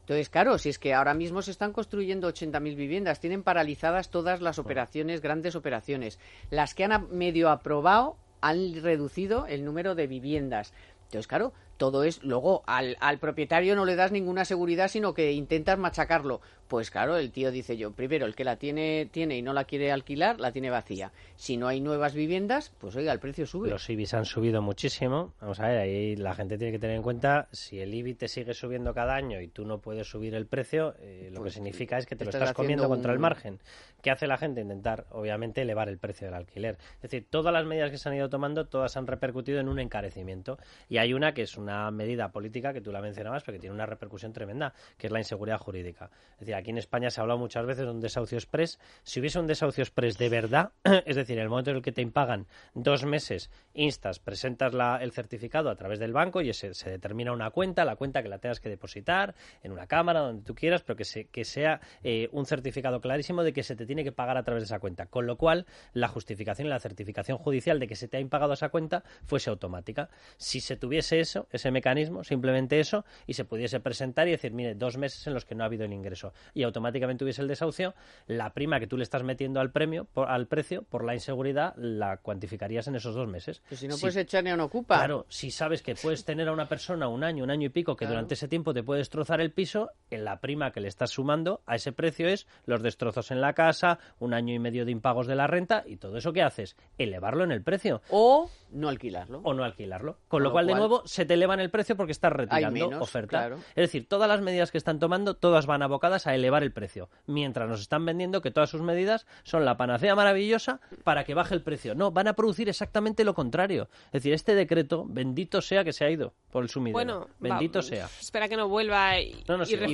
Entonces, 0.00 0.28
claro, 0.28 0.58
si 0.58 0.68
es 0.68 0.78
que 0.78 0.94
ahora 0.94 1.14
mismo 1.14 1.42
se 1.42 1.52
están 1.52 1.72
construyendo 1.72 2.28
80.000 2.28 2.74
viviendas, 2.74 3.20
tienen 3.20 3.44
paralizadas 3.44 4.10
todas 4.10 4.40
las 4.40 4.58
operaciones, 4.58 5.20
grandes 5.20 5.54
operaciones. 5.54 6.18
Las 6.50 6.74
que 6.74 6.84
han 6.84 7.08
medio 7.16 7.50
aprobado 7.50 8.16
han 8.40 8.82
reducido 8.82 9.46
el 9.46 9.64
número 9.64 9.94
de 9.94 10.08
viviendas. 10.08 10.74
Entonces, 11.04 11.28
claro, 11.28 11.52
todo 11.82 12.04
es 12.04 12.22
luego 12.22 12.62
al, 12.68 12.96
al, 13.00 13.18
propietario 13.18 13.74
no 13.74 13.84
le 13.84 13.96
das 13.96 14.12
ninguna 14.12 14.44
seguridad 14.44 14.86
sino 14.86 15.14
que 15.14 15.32
intentas 15.32 15.80
machacarlo. 15.80 16.40
Pues 16.68 16.92
claro 16.92 17.16
el 17.16 17.32
tío 17.32 17.50
dice 17.50 17.76
yo 17.76 17.90
primero 17.90 18.24
el 18.24 18.36
que 18.36 18.44
la 18.44 18.54
tiene 18.54 19.08
tiene 19.10 19.36
y 19.36 19.42
no 19.42 19.52
la 19.52 19.64
quiere 19.64 19.90
alquilar 19.90 20.38
la 20.38 20.52
tiene 20.52 20.70
vacía. 20.70 21.10
Si 21.34 21.56
no 21.56 21.66
hay 21.66 21.80
nuevas 21.80 22.14
viviendas 22.14 22.72
pues 22.78 22.94
oiga 22.94 23.12
el 23.12 23.18
precio 23.18 23.46
sube. 23.46 23.68
Los 23.68 23.90
IBIs 23.90 24.14
han 24.14 24.26
subido 24.26 24.62
muchísimo. 24.62 25.34
Vamos 25.40 25.58
a 25.58 25.66
ver 25.66 25.78
ahí 25.78 26.14
la 26.14 26.36
gente 26.36 26.56
tiene 26.56 26.70
que 26.70 26.78
tener 26.78 26.94
en 26.94 27.02
cuenta 27.02 27.48
si 27.50 27.80
el 27.80 27.92
IBI 27.92 28.14
te 28.14 28.28
sigue 28.28 28.54
subiendo 28.54 28.94
cada 28.94 29.16
año 29.16 29.40
y 29.40 29.48
tú 29.48 29.64
no 29.64 29.78
puedes 29.78 30.08
subir 30.08 30.36
el 30.36 30.46
precio 30.46 30.94
eh, 31.00 31.30
lo 31.32 31.40
pues 31.40 31.54
que 31.54 31.54
significa 31.56 31.98
es 31.98 32.06
que 32.06 32.14
te 32.14 32.24
lo 32.24 32.30
estás 32.30 32.52
comiendo 32.52 32.86
contra 32.86 33.12
el 33.12 33.18
margen. 33.18 33.58
¿qué 34.02 34.10
hace 34.10 34.26
la 34.26 34.36
gente? 34.36 34.60
intentar 34.60 35.06
obviamente 35.10 35.62
elevar 35.62 35.88
el 35.88 35.98
precio 35.98 36.26
del 36.26 36.34
alquiler. 36.34 36.76
Es 36.96 37.02
decir 37.02 37.26
todas 37.28 37.52
las 37.52 37.64
medidas 37.64 37.90
que 37.90 37.98
se 37.98 38.08
han 38.08 38.14
ido 38.14 38.28
tomando 38.28 38.66
todas 38.66 38.96
han 38.96 39.06
repercutido 39.06 39.60
en 39.60 39.68
un 39.68 39.78
encarecimiento. 39.78 40.58
Y 40.88 40.98
hay 40.98 41.14
una 41.14 41.32
que 41.32 41.42
es 41.42 41.56
una 41.56 41.71
medida 41.90 42.30
política 42.32 42.72
que 42.72 42.80
tú 42.80 42.92
la 42.92 43.00
mencionabas, 43.00 43.42
pero 43.42 43.56
que 43.56 43.60
tiene 43.60 43.74
una 43.74 43.86
repercusión 43.86 44.32
tremenda, 44.32 44.74
que 44.96 45.06
es 45.06 45.12
la 45.12 45.18
inseguridad 45.18 45.58
jurídica. 45.58 46.10
Es 46.34 46.40
decir, 46.40 46.54
aquí 46.54 46.70
en 46.70 46.78
España 46.78 47.10
se 47.10 47.20
ha 47.20 47.22
hablado 47.22 47.38
muchas 47.38 47.66
veces 47.66 47.84
de 47.84 47.90
un 47.90 48.00
desahucio 48.00 48.38
express. 48.38 48.78
Si 49.02 49.20
hubiese 49.20 49.38
un 49.38 49.46
desahucio 49.46 49.82
express 49.82 50.18
de 50.18 50.28
verdad, 50.28 50.72
es 51.06 51.16
decir, 51.16 51.38
en 51.38 51.44
el 51.44 51.48
momento 51.48 51.70
en 51.70 51.76
el 51.76 51.82
que 51.82 51.92
te 51.92 52.02
impagan 52.02 52.46
dos 52.74 53.04
meses, 53.04 53.50
instas, 53.74 54.18
presentas 54.18 54.72
el 55.00 55.12
certificado 55.12 55.70
a 55.70 55.76
través 55.76 55.98
del 55.98 56.12
banco 56.12 56.40
y 56.40 56.52
se, 56.52 56.72
determina 56.90 57.32
una 57.32 57.50
cuenta, 57.50 57.84
la 57.84 57.96
cuenta 57.96 58.22
que 58.22 58.28
la 58.28 58.38
tengas 58.38 58.60
que 58.60 58.68
depositar 58.68 59.34
en 59.62 59.72
una 59.72 59.86
cámara, 59.86 60.20
donde 60.20 60.42
tú 60.42 60.54
quieras, 60.54 60.82
pero 60.82 60.96
que, 60.96 61.28
que 61.30 61.44
sea 61.44 61.80
eh, 62.02 62.28
un 62.32 62.46
certificado 62.46 63.00
clarísimo 63.00 63.42
de 63.42 63.52
que 63.52 63.62
se 63.62 63.76
te 63.76 63.86
tiene 63.86 64.04
que 64.04 64.12
pagar 64.12 64.36
a 64.36 64.42
través 64.42 64.62
de 64.62 64.66
esa 64.66 64.78
cuenta. 64.78 65.06
Con 65.06 65.26
lo 65.26 65.36
cual, 65.36 65.66
la 65.92 66.08
justificación 66.08 66.66
y 66.66 66.70
la 66.70 66.80
certificación 66.80 67.38
judicial 67.38 67.78
de 67.78 67.86
que 67.86 67.96
se 67.96 68.08
te 68.08 68.16
ha 68.16 68.20
impagado 68.20 68.52
esa 68.52 68.68
cuenta 68.68 69.04
fuese 69.24 69.50
automática. 69.50 70.08
Si 70.36 70.60
se 70.60 70.76
tuviese 70.76 71.20
eso, 71.20 71.48
ese 71.56 71.70
mecanismo, 71.70 72.24
simplemente 72.24 72.80
eso, 72.80 73.04
y 73.26 73.34
se 73.34 73.44
pudiese 73.44 73.80
presentar 73.80 74.28
y 74.28 74.32
decir, 74.32 74.52
mire, 74.52 74.74
dos 74.74 74.96
meses 74.96 75.26
en 75.26 75.34
los 75.34 75.44
que 75.44 75.54
no 75.54 75.62
ha 75.62 75.66
habido 75.66 75.84
el 75.84 75.92
ingreso, 75.92 76.32
y 76.54 76.62
automáticamente 76.62 77.24
hubiese 77.24 77.42
el 77.42 77.48
desahucio, 77.48 77.94
la 78.26 78.52
prima 78.52 78.80
que 78.80 78.86
tú 78.86 78.96
le 78.96 79.02
estás 79.02 79.22
metiendo 79.22 79.60
al 79.60 79.70
premio, 79.70 80.08
al 80.14 80.46
precio, 80.46 80.82
por 80.82 81.04
la 81.04 81.14
inseguridad, 81.14 81.74
la 81.76 82.18
cuantificarías 82.18 82.86
en 82.88 82.96
esos 82.96 83.14
dos 83.14 83.28
meses. 83.28 83.62
si 83.70 83.88
no 83.88 83.96
puedes 83.96 84.16
echar 84.16 84.44
ni 84.44 84.50
a 84.50 84.54
un 84.54 84.60
ocupa. 84.60 84.98
Claro, 84.98 85.26
si 85.28 85.50
sabes 85.50 85.82
que 85.82 85.94
puedes 85.94 86.24
tener 86.24 86.48
a 86.48 86.52
una 86.52 86.68
persona 86.68 87.08
un 87.08 87.24
año, 87.24 87.44
un 87.44 87.50
año 87.50 87.66
y 87.66 87.70
pico, 87.70 87.96
que 87.96 88.06
durante 88.06 88.34
ese 88.34 88.48
tiempo 88.48 88.74
te 88.74 88.82
puede 88.82 88.98
destrozar 88.98 89.40
el 89.40 89.52
piso, 89.52 89.90
en 90.10 90.24
la 90.24 90.40
prima 90.40 90.72
que 90.72 90.80
le 90.80 90.88
estás 90.88 91.10
sumando 91.10 91.62
a 91.66 91.76
ese 91.76 91.92
precio 91.92 92.28
es 92.28 92.46
los 92.64 92.82
destrozos 92.82 93.30
en 93.30 93.40
la 93.40 93.52
casa, 93.52 93.98
un 94.18 94.34
año 94.34 94.54
y 94.54 94.58
medio 94.58 94.84
de 94.84 94.92
impagos 94.92 95.26
de 95.26 95.34
la 95.34 95.46
renta, 95.46 95.84
y 95.86 95.96
todo 95.96 96.16
eso 96.16 96.32
que 96.32 96.42
haces, 96.42 96.76
elevarlo 96.98 97.44
en 97.44 97.52
el 97.52 97.62
precio. 97.62 98.02
O 98.10 98.50
no 98.70 98.88
alquilarlo. 98.88 99.40
O 99.44 99.54
no 99.54 99.64
alquilarlo. 99.64 100.18
Con, 100.28 100.42
lo, 100.42 100.52
cual, 100.52 100.66
de 100.66 100.74
nuevo, 100.74 101.02
se 101.04 101.24
te 101.24 101.36
eleva 101.42 101.54
en 101.54 101.60
el 101.60 101.70
precio 101.70 101.96
porque 101.96 102.12
estás 102.12 102.32
retirando 102.32 103.00
oferta. 103.00 103.50
Es 103.70 103.76
decir, 103.76 104.06
todas 104.08 104.28
las 104.28 104.40
medidas 104.40 104.70
que 104.70 104.78
están 104.78 104.98
tomando, 104.98 105.34
todas 105.34 105.66
van 105.66 105.82
abocadas 105.82 106.26
a 106.26 106.34
elevar 106.34 106.62
el 106.62 106.72
precio, 106.72 107.08
mientras 107.26 107.68
nos 107.68 107.80
están 107.80 108.04
vendiendo 108.04 108.42
que 108.42 108.50
todas 108.50 108.70
sus 108.70 108.82
medidas 108.82 109.26
son 109.42 109.64
la 109.64 109.76
panacea 109.76 110.14
maravillosa 110.14 110.80
para 111.04 111.24
que 111.24 111.34
baje 111.34 111.54
el 111.54 111.62
precio. 111.62 111.94
No, 111.94 112.10
van 112.10 112.28
a 112.28 112.34
producir 112.34 112.68
exactamente 112.68 113.24
lo 113.24 113.34
contrario. 113.34 113.88
Es 114.06 114.22
decir, 114.22 114.32
este 114.32 114.54
decreto, 114.54 115.04
bendito 115.08 115.60
sea 115.60 115.84
que 115.84 115.92
se 115.92 116.04
ha 116.04 116.10
ido 116.10 116.32
por 116.50 116.62
el 116.62 116.68
sumidero. 116.68 116.94
Bueno, 116.94 117.28
bendito 117.40 117.82
sea. 117.82 118.08
Espera 118.20 118.48
que 118.48 118.56
no 118.56 118.68
vuelva 118.68 119.18
y, 119.20 119.44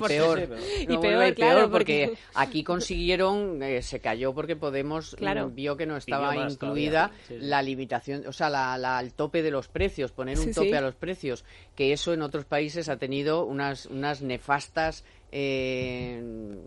peor. 0.06 0.48
y 0.80 0.98
peor, 0.98 1.34
claro, 1.34 1.70
porque... 1.70 2.16
aquí 2.34 2.62
consiguieron, 2.62 3.62
eh, 3.62 3.82
se 3.82 4.00
cayó 4.00 4.34
porque 4.34 4.56
Podemos 4.56 5.16
mm, 5.18 5.54
vio 5.54 5.76
que 5.76 5.86
no 5.86 5.96
estaba 5.96 6.36
incluida 6.36 7.10
la 7.30 7.62
limitación, 7.62 8.26
o 8.26 8.32
sea, 8.32 8.50
la, 8.50 9.00
el 9.00 9.12
tope 9.12 9.42
de 9.42 9.50
los 9.50 9.68
precios, 9.68 10.12
poner 10.12 10.38
un 10.38 10.52
tope 10.52 10.76
a 10.76 10.80
los 10.80 10.94
precios, 10.94 11.37
que 11.74 11.92
eso 11.92 12.12
en 12.12 12.22
otros 12.22 12.44
países 12.44 12.88
ha 12.88 12.96
tenido 12.96 13.44
unas, 13.44 13.86
unas 13.86 14.22
nefastas 14.22 15.04
eh, 15.30 16.20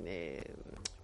eh, 0.05 0.53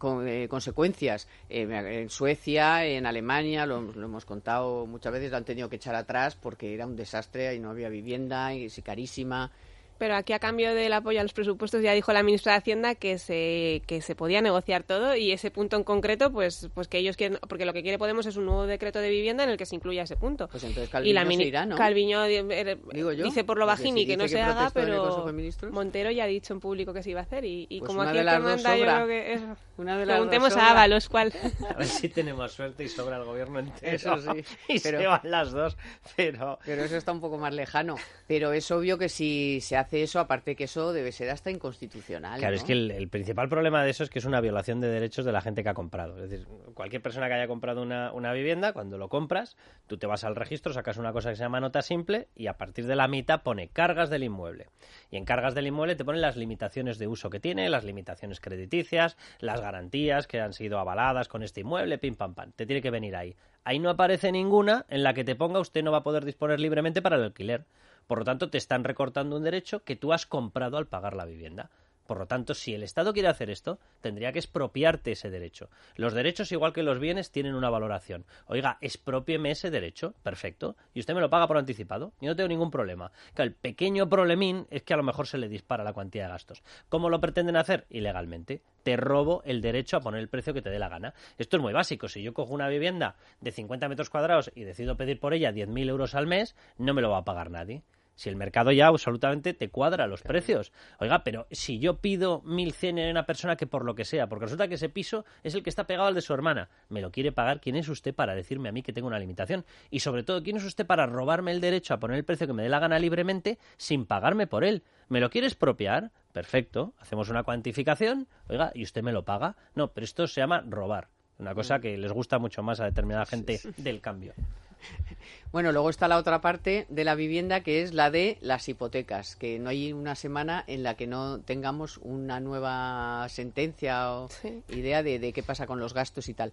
eh, 0.03 0.47
consecuencias. 0.49 1.28
en 1.49 2.09
Suecia, 2.09 2.86
en 2.86 3.05
Alemania, 3.05 3.65
lo, 3.65 3.82
lo, 3.82 4.05
hemos 4.05 4.26
contado 4.26 4.86
muchas 4.86 5.11
veces, 5.11 5.32
lo 5.32 5.38
han 5.38 5.45
tenido 5.45 5.70
que 5.70 5.78
echar 5.78 5.95
atrás 5.95 6.36
porque 6.36 6.74
era 6.74 6.86
un 6.86 6.95
desastre 6.95 7.55
y 7.55 7.59
no 7.59 7.70
había 7.70 7.89
vivienda 7.89 8.53
y 8.53 8.65
es 8.65 8.82
carísima. 8.84 9.51
Pero 9.98 10.16
aquí 10.16 10.34
a 10.34 10.39
cambio 10.39 10.74
del 10.74 10.93
apoyo 10.93 11.20
a 11.20 11.24
los 11.24 11.34
presupuestos 11.34 11.82
ya 11.82 11.93
dijo 11.93 12.14
la 12.14 12.24
ministra 12.24 12.54
de 12.54 12.60
Hacienda 12.60 12.95
que 12.95 13.18
se 13.18 13.82
que 13.86 14.02
se 14.02 14.16
podía 14.16 14.41
negociar 14.41 14.84
todo 14.84 15.16
y 15.16 15.32
ese 15.32 15.52
punto 15.52 15.76
en 15.76 15.84
concreto 15.84 16.32
pues 16.32 16.70
pues 16.74 16.88
que 16.88 16.98
ellos 16.98 17.18
quieren 17.18 17.39
porque 17.48 17.66
lo 17.66 17.74
que 17.74 17.82
quiere 17.82 17.98
Podemos 17.98 18.26
es 18.26 18.38
un 18.38 18.45
nuevo 18.45 18.68
decreto 18.68 19.00
de 19.00 19.10
vivienda 19.10 19.43
en 19.43 19.50
el 19.50 19.58
que 19.58 19.66
se 19.66 19.76
incluya 19.76 20.04
ese 20.04 20.16
punto. 20.16 20.48
Pues 20.48 20.64
entonces 20.64 20.89
Calviño 20.89 21.12
y 21.12 21.14
la 21.14 21.26
se 21.26 21.43
irá, 21.43 21.66
¿no? 21.66 21.76
Calviño 21.76 22.26
eh, 22.26 22.78
dice 23.24 23.43
por 23.43 23.58
lo 23.58 23.66
bajini 23.66 24.06
que 24.06 24.18
no 24.18 24.28
se 24.28 24.41
haga, 24.41 24.70
pero 24.74 25.26
Montero 25.72 26.12
ya 26.12 26.26
ha 26.26 26.28
dicho 26.28 26.54
en 26.54 26.60
público 26.60 26.93
que 26.93 27.04
se 27.04 27.12
iba 27.12 27.22
a 27.22 27.24
hacer 27.24 27.45
y, 27.45 27.68
y 27.70 27.80
pues 27.80 27.88
como 27.88 28.04
aquí 28.04 28.18
el 28.18 28.28
que 28.28 28.39
manda 28.39 28.78
yo 28.78 28.84
creo 28.84 29.08
que 29.08 29.34
es 29.34 29.41
una 29.78 29.97
de 29.97 30.05
las 30.05 30.15
preguntemos 30.15 30.55
a 30.57 30.71
Ábalos 30.71 31.09
cuál. 31.09 31.34
A 31.69 31.73
ver 31.73 31.88
si 31.88 32.09
tenemos 32.09 32.51
suerte 32.51 32.84
y 32.84 32.89
sobra 32.89 33.17
el 33.17 33.23
gobierno 33.23 33.59
entero. 33.59 33.95
Eso 33.95 34.17
sí. 34.17 34.43
y 34.67 34.80
pero, 34.80 34.99
se 34.99 35.07
van 35.07 35.21
las 35.23 35.51
dos, 35.51 35.78
pero 36.15 36.59
pero 36.65 36.84
eso 36.84 36.97
está 36.97 37.11
un 37.11 37.21
poco 37.21 37.38
más 37.38 37.53
lejano, 37.53 37.95
pero 38.28 38.51
es 38.51 38.69
obvio 38.71 38.97
que 38.97 39.09
si 39.09 39.59
se 39.61 39.78
hace 39.78 40.03
eso, 40.03 40.19
aparte 40.19 40.55
que 40.55 40.65
eso 40.65 40.93
debe 40.93 41.11
ser 41.11 41.30
hasta 41.30 41.51
inconstitucional. 41.51 42.39
Claro, 42.39 42.55
es 42.55 42.63
que 42.63 42.73
el, 42.73 43.07
principal 43.09 43.49
problema 43.49 43.84
de 43.84 43.89
eso 43.89 44.03
es 44.03 44.09
que 44.09 44.19
es 44.19 44.25
una 44.25 44.41
violación 44.41 44.82
de 44.82 44.88
derechos 44.88 45.25
de 45.25 45.32
la 45.32 45.41
gente 45.41 45.63
que 45.63 45.69
ha 45.69 45.73
comprado. 45.73 46.21
Es 46.21 46.30
decir, 46.30 46.47
cualquier 46.73 47.01
persona 47.01 47.28
que 47.28 47.34
haya 47.34 47.47
comprado 47.47 47.82
una, 47.82 48.11
una 48.13 48.34
vivienda, 48.34 48.73
cuando 48.73 48.97
lo 48.97 49.09
compras, 49.09 49.57
tú 49.88 49.97
te 49.97 50.07
vas 50.07 50.23
al 50.23 50.36
registro, 50.36 50.73
sacas 50.73 50.97
una 50.97 51.13
cosa 51.13 51.30
que 51.30 51.36
se 51.36 51.43
llama 51.43 51.59
nota 51.59 51.82
simple 51.82 52.28
y 52.36 52.47
a 52.47 52.57
partir 52.57 52.86
de 52.86 52.95
la 52.95 53.07
mitad 53.07 53.43
pone 53.43 53.69
cargas 53.69 54.09
del 54.09 54.23
inmueble. 54.23 54.67
Y 55.09 55.17
en 55.17 55.25
cargas 55.25 55.55
del 55.55 55.67
inmueble 55.67 55.95
te 55.95 56.05
ponen 56.05 56.21
las 56.21 56.36
limitaciones 56.36 56.97
de 56.97 57.07
uso 57.07 57.30
que 57.30 57.39
tiene, 57.39 57.69
las 57.69 57.84
limitaciones 57.84 58.39
crediticias, 58.39 59.17
las 59.39 59.61
garantías 59.68 60.28
que 60.28 60.39
han 60.39 60.53
sido 60.53 60.80
avaladas 60.80 61.28
con 61.28 61.43
este 61.43 61.61
inmueble, 61.61 61.97
pim 61.97 62.15
pam 62.15 62.34
pam. 62.34 62.51
Te 62.53 62.65
tiene 62.65 62.82
que 62.82 62.89
venir 62.89 63.15
ahí. 63.18 63.36
Ahí 63.65 63.80
no 63.80 63.89
aparece 63.89 64.32
ninguna 64.32 64.86
en 64.88 65.03
la 65.03 65.13
que 65.13 65.26
te 65.26 65.36
ponga 65.36 65.59
usted 65.59 65.84
no 65.84 65.91
va 65.91 65.99
a 65.99 66.03
poder 66.03 66.24
disponer 66.24 66.59
libremente 66.59 67.01
para 67.01 67.18
el 67.18 67.24
alquiler. 67.24 67.65
Por 68.07 68.20
lo 68.20 68.24
tanto, 68.24 68.49
te 68.49 68.57
están 68.57 68.86
recortando 68.86 69.36
un 69.36 69.43
derecho 69.43 69.84
que 69.84 69.97
tú 69.97 70.13
has 70.13 70.26
comprado 70.26 70.78
al 70.78 70.88
pagar 70.88 71.15
la 71.18 71.26
vivienda. 71.26 71.70
Por 72.08 72.18
lo 72.18 72.26
tanto, 72.26 72.53
si 72.53 72.74
el 72.74 72.84
Estado 72.84 73.14
quiere 73.14 73.28
hacer 73.28 73.49
esto, 73.49 73.80
tendría 74.01 74.32
que 74.32 74.39
expropiarte 74.39 75.12
ese 75.12 75.30
derecho. 75.30 75.70
Los 75.95 76.14
derechos, 76.14 76.51
igual 76.51 76.74
que 76.74 76.84
los 76.84 76.99
bienes, 76.99 77.32
tienen 77.32 77.53
una 77.53 77.70
valoración. 77.70 78.26
Oiga, 78.47 78.78
expropieme 78.82 79.51
ese 79.51 79.70
derecho, 79.70 80.16
perfecto, 80.24 80.76
y 80.93 81.01
usted 81.01 81.14
me 81.14 81.22
lo 81.22 81.30
paga 81.30 81.47
por 81.47 81.58
anticipado. 81.58 82.14
Yo 82.22 82.30
no 82.30 82.36
tengo 82.36 82.49
ningún 82.49 82.72
problema. 82.72 83.12
el 83.36 83.53
pequeño 83.53 84.10
problemín 84.10 84.66
es 84.70 84.84
que 84.84 84.93
a 84.93 84.97
lo 84.97 85.03
mejor 85.03 85.28
se 85.28 85.38
le 85.38 85.49
dispara 85.49 85.84
la 85.84 85.93
cuantía 85.93 86.24
de 86.24 86.30
gastos. 86.30 86.64
¿Cómo 86.89 87.10
lo 87.10 87.20
pretenden 87.20 87.58
hacer? 87.58 87.86
Ilegalmente. 87.89 88.62
Te 88.84 88.95
robo 88.95 89.43
el 89.43 89.62
derecho 89.62 89.97
a 89.97 90.01
poner 90.01 90.22
el 90.22 90.30
precio 90.30 90.53
que 90.53 90.62
te 90.62 90.70
dé 90.70 90.80
la 90.80 90.89
gana. 90.89 91.14
Esto 91.38 91.58
es 91.58 91.62
muy 91.62 91.74
básico. 91.74 92.08
Si 92.08 92.24
yo 92.24 92.34
cojo 92.34 92.53
una 92.53 92.70
vivienda 92.70 93.16
de 93.41 93.51
50 93.51 93.89
metros 93.89 94.10
cuadrados 94.10 94.49
y 94.55 94.64
decido 94.64 94.95
pedir 94.95 95.20
por 95.20 95.34
ella 95.34 95.51
10.000 95.51 95.89
euros 95.89 96.16
al 96.16 96.28
mes, 96.28 96.55
no 96.78 96.93
me 96.93 97.01
lo 97.01 97.10
va 97.10 97.20
a 97.20 97.26
pagar 97.26 97.51
nadie. 97.51 97.84
Si 98.18 98.30
el 98.30 98.36
mercado 98.36 98.72
ya 98.72 98.88
absolutamente 98.88 99.53
te 99.53 99.70
cuadra 99.70 100.07
los 100.07 100.24
precios. 100.24 100.74
Oiga, 100.99 101.24
pero 101.24 101.47
si 101.51 101.80
yo 101.80 102.01
pido 102.01 102.41
1.100 102.41 102.99
en 102.99 103.11
una 103.11 103.26
persona 103.26 103.55
que 103.55 103.68
por 103.68 103.86
lo 103.86 103.95
que 103.95 104.05
sea, 104.05 104.28
porque 104.28 104.45
resulta 104.45 104.68
que 104.68 104.74
ese 104.74 104.89
piso 104.89 105.24
es 105.43 105.53
el 105.53 105.63
que 105.63 105.70
está 105.70 105.88
pegado 105.88 106.07
al 106.07 106.15
de 106.15 106.22
su 106.22 106.34
hermana, 106.34 106.68
me 106.89 106.99
lo 106.99 107.11
quiere 107.11 107.32
pagar, 107.32 107.61
¿quién 107.61 107.76
es 107.76 107.88
usted 107.88 108.13
para 108.13 108.36
decirme 108.36 108.70
a 108.70 108.72
mí 108.72 108.82
que 108.82 108.91
tengo 108.91 109.07
una 109.07 109.20
limitación? 109.20 109.65
Y 109.91 109.99
sobre 109.99 110.24
todo, 110.24 110.41
¿quién 110.41 110.57
es 110.57 110.65
usted 110.65 110.86
para 110.86 111.05
robarme 111.05 111.51
el 111.51 111.61
derecho 111.61 111.93
a 111.93 111.99
poner 111.99 112.18
el 112.18 112.26
precio 112.26 112.47
que 112.47 112.53
me 112.53 112.63
dé 112.63 112.70
la 112.70 112.80
gana 112.80 112.97
libremente 112.97 113.59
sin 113.78 114.05
pagarme 114.05 114.47
por 114.47 114.63
él? 114.63 114.84
¿Me 115.09 115.20
lo 115.20 115.30
quiere 115.30 115.45
expropiar? 115.45 116.11
Perfecto, 116.34 116.95
hacemos 116.97 117.30
una 117.30 117.43
cuantificación, 117.43 118.28
oiga, 118.49 118.72
y 118.74 118.84
usted 118.84 119.03
me 119.03 119.13
lo 119.13 119.26
paga. 119.26 119.55
No, 119.76 119.93
pero 119.93 120.05
esto 120.05 120.28
se 120.28 120.41
llama 120.41 120.63
robar. 120.68 121.09
Una 121.39 121.53
cosa 121.53 121.78
mm. 121.78 121.82
que 121.82 121.97
les 121.97 122.11
gusta 122.11 122.39
mucho 122.39 122.63
más 122.63 122.80
a 122.80 122.86
determinada 122.86 123.26
gente 123.26 123.59
del 123.78 124.01
cambio. 124.01 124.34
Bueno, 125.51 125.71
luego 125.71 125.89
está 125.89 126.09
la 126.09 126.17
otra 126.17 126.41
parte 126.41 126.86
de 126.89 127.03
la 127.05 127.15
vivienda 127.15 127.61
que 127.61 127.82
es 127.82 127.93
la 127.93 128.11
de 128.11 128.38
las 128.41 128.67
hipotecas, 128.67 129.38
que 129.38 129.59
no 129.59 129.69
hay 129.69 129.93
una 129.93 130.15
semana 130.15 130.63
en 130.67 130.84
la 130.84 130.95
que 130.95 131.07
no 131.07 131.39
tengamos 131.39 131.97
una 132.03 132.41
nueva 132.41 133.25
sentencia 133.30 134.11
o 134.11 134.30
idea 134.67 135.03
de, 135.03 135.19
de 135.19 135.32
qué 135.32 135.43
pasa 135.43 135.65
con 135.65 135.80
los 135.80 135.93
gastos 135.93 136.28
y 136.28 136.34
tal. 136.34 136.51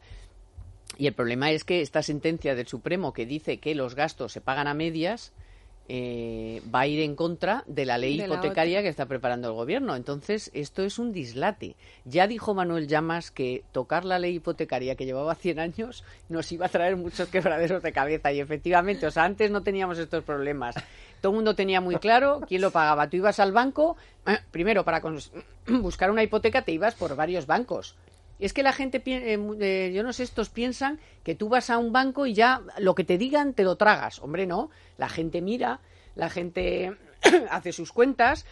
Y 0.97 1.09
el 1.09 1.13
problema 1.13 1.51
es 1.51 1.65
que 1.65 1.81
esta 1.81 2.03
sentencia 2.03 2.55
del 2.55 2.69
Supremo 2.69 3.13
que 3.13 3.27
dice 3.27 3.59
que 3.59 3.75
los 3.75 3.97
gastos 3.97 4.33
se 4.33 4.41
pagan 4.41 4.69
a 4.69 4.75
medias, 4.75 5.33
eh, 5.89 6.63
va 6.75 6.81
a 6.81 6.87
ir 6.87 7.01
en 7.01 7.15
contra 7.15 7.63
de 7.67 7.85
la 7.85 7.99
ley 7.99 8.21
hipotecaria 8.21 8.83
que 8.83 8.89
está 8.89 9.07
preparando 9.07 9.49
el 9.49 9.55
gobierno. 9.55 9.97
Entonces, 9.97 10.51
esto 10.55 10.83
es 10.83 10.99
un 10.99 11.13
dislate. 11.13 11.77
Ya 12.05 12.27
dijo 12.27 12.55
Manuel 12.55 12.89
Llamas 12.89 13.31
que 13.31 13.65
tocar 13.73 14.05
la 14.05 14.19
ley 14.19 14.37
hipotecaria 14.37 14.95
que 14.95 15.05
llevaba 15.05 15.35
100 15.35 15.59
años 15.59 16.05
nos 16.29 16.51
iba 16.53 16.67
a 16.67 16.71
traer 16.71 16.97
muchos 16.97 17.29
quebraderos 17.31 17.83
de 17.83 17.93
cabeza. 17.93 18.33
Y 18.33 18.41
efectivamente, 18.41 19.07
o 19.07 19.11
sea, 19.11 19.25
antes 19.25 19.51
no 19.51 19.63
teníamos 19.63 19.99
estos 19.99 20.25
problemas. 20.25 20.75
Todo 21.21 21.33
el 21.33 21.37
mundo 21.37 21.55
tenía 21.55 21.81
muy 21.81 21.97
claro 21.97 22.41
quién 22.47 22.63
lo 22.63 22.71
pagaba. 22.71 23.09
Tú 23.09 23.17
ibas 23.19 23.39
al 23.41 23.53
banco, 23.53 23.97
primero 24.51 24.85
para 24.85 25.03
buscar 25.67 26.11
una 26.11 26.23
hipoteca 26.23 26.63
te 26.63 26.73
ibas 26.73 26.95
por 26.95 27.15
varios 27.17 27.47
bancos 27.47 27.95
Es 28.39 28.53
que 28.53 28.63
la 28.63 28.73
gente, 28.73 29.03
eh, 29.07 29.39
eh, 29.61 29.93
yo 29.95 30.03
no 30.03 30.13
sé, 30.13 30.23
estos 30.23 30.49
piensan 30.49 30.99
que 31.23 31.35
tú 31.35 31.49
vas 31.49 31.71
a 31.71 31.79
un 31.79 31.93
banco 31.93 32.27
y 32.27 32.35
ya 32.35 32.63
lo 32.79 32.95
que 32.95 33.05
te 33.05 33.19
digan 33.19 33.55
te 33.55 33.65
lo 33.65 33.77
tragas. 33.77 34.19
Hombre, 34.21 34.47
no. 34.47 34.71
La 34.99 35.09
gente 35.09 35.41
mira, 35.41 35.81
la 36.15 36.31
gente 36.31 36.97
hace 37.51 37.73
sus 37.73 37.93
cuentas, 37.93 38.45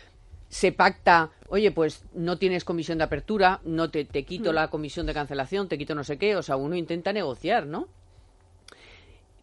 se 0.49 0.71
pacta, 0.71 1.31
oye, 1.49 1.71
pues 1.71 2.05
no 2.15 2.39
tienes 2.39 2.65
comisión 2.65 2.99
de 2.99 3.05
apertura, 3.05 3.61
no 3.65 3.91
te, 3.91 4.05
te 4.05 4.25
quito 4.25 4.53
mm. 4.53 4.55
la 4.55 4.69
comisión 4.69 5.07
de 5.07 5.15
cancelación, 5.15 5.69
te 5.69 5.79
quito 5.79 5.95
no 5.95 6.05
sé 6.05 6.19
qué. 6.19 6.37
O 6.37 6.43
sea, 6.43 6.57
uno 6.57 6.77
intenta 6.77 7.13
negociar, 7.13 7.67
¿no? 7.67 7.89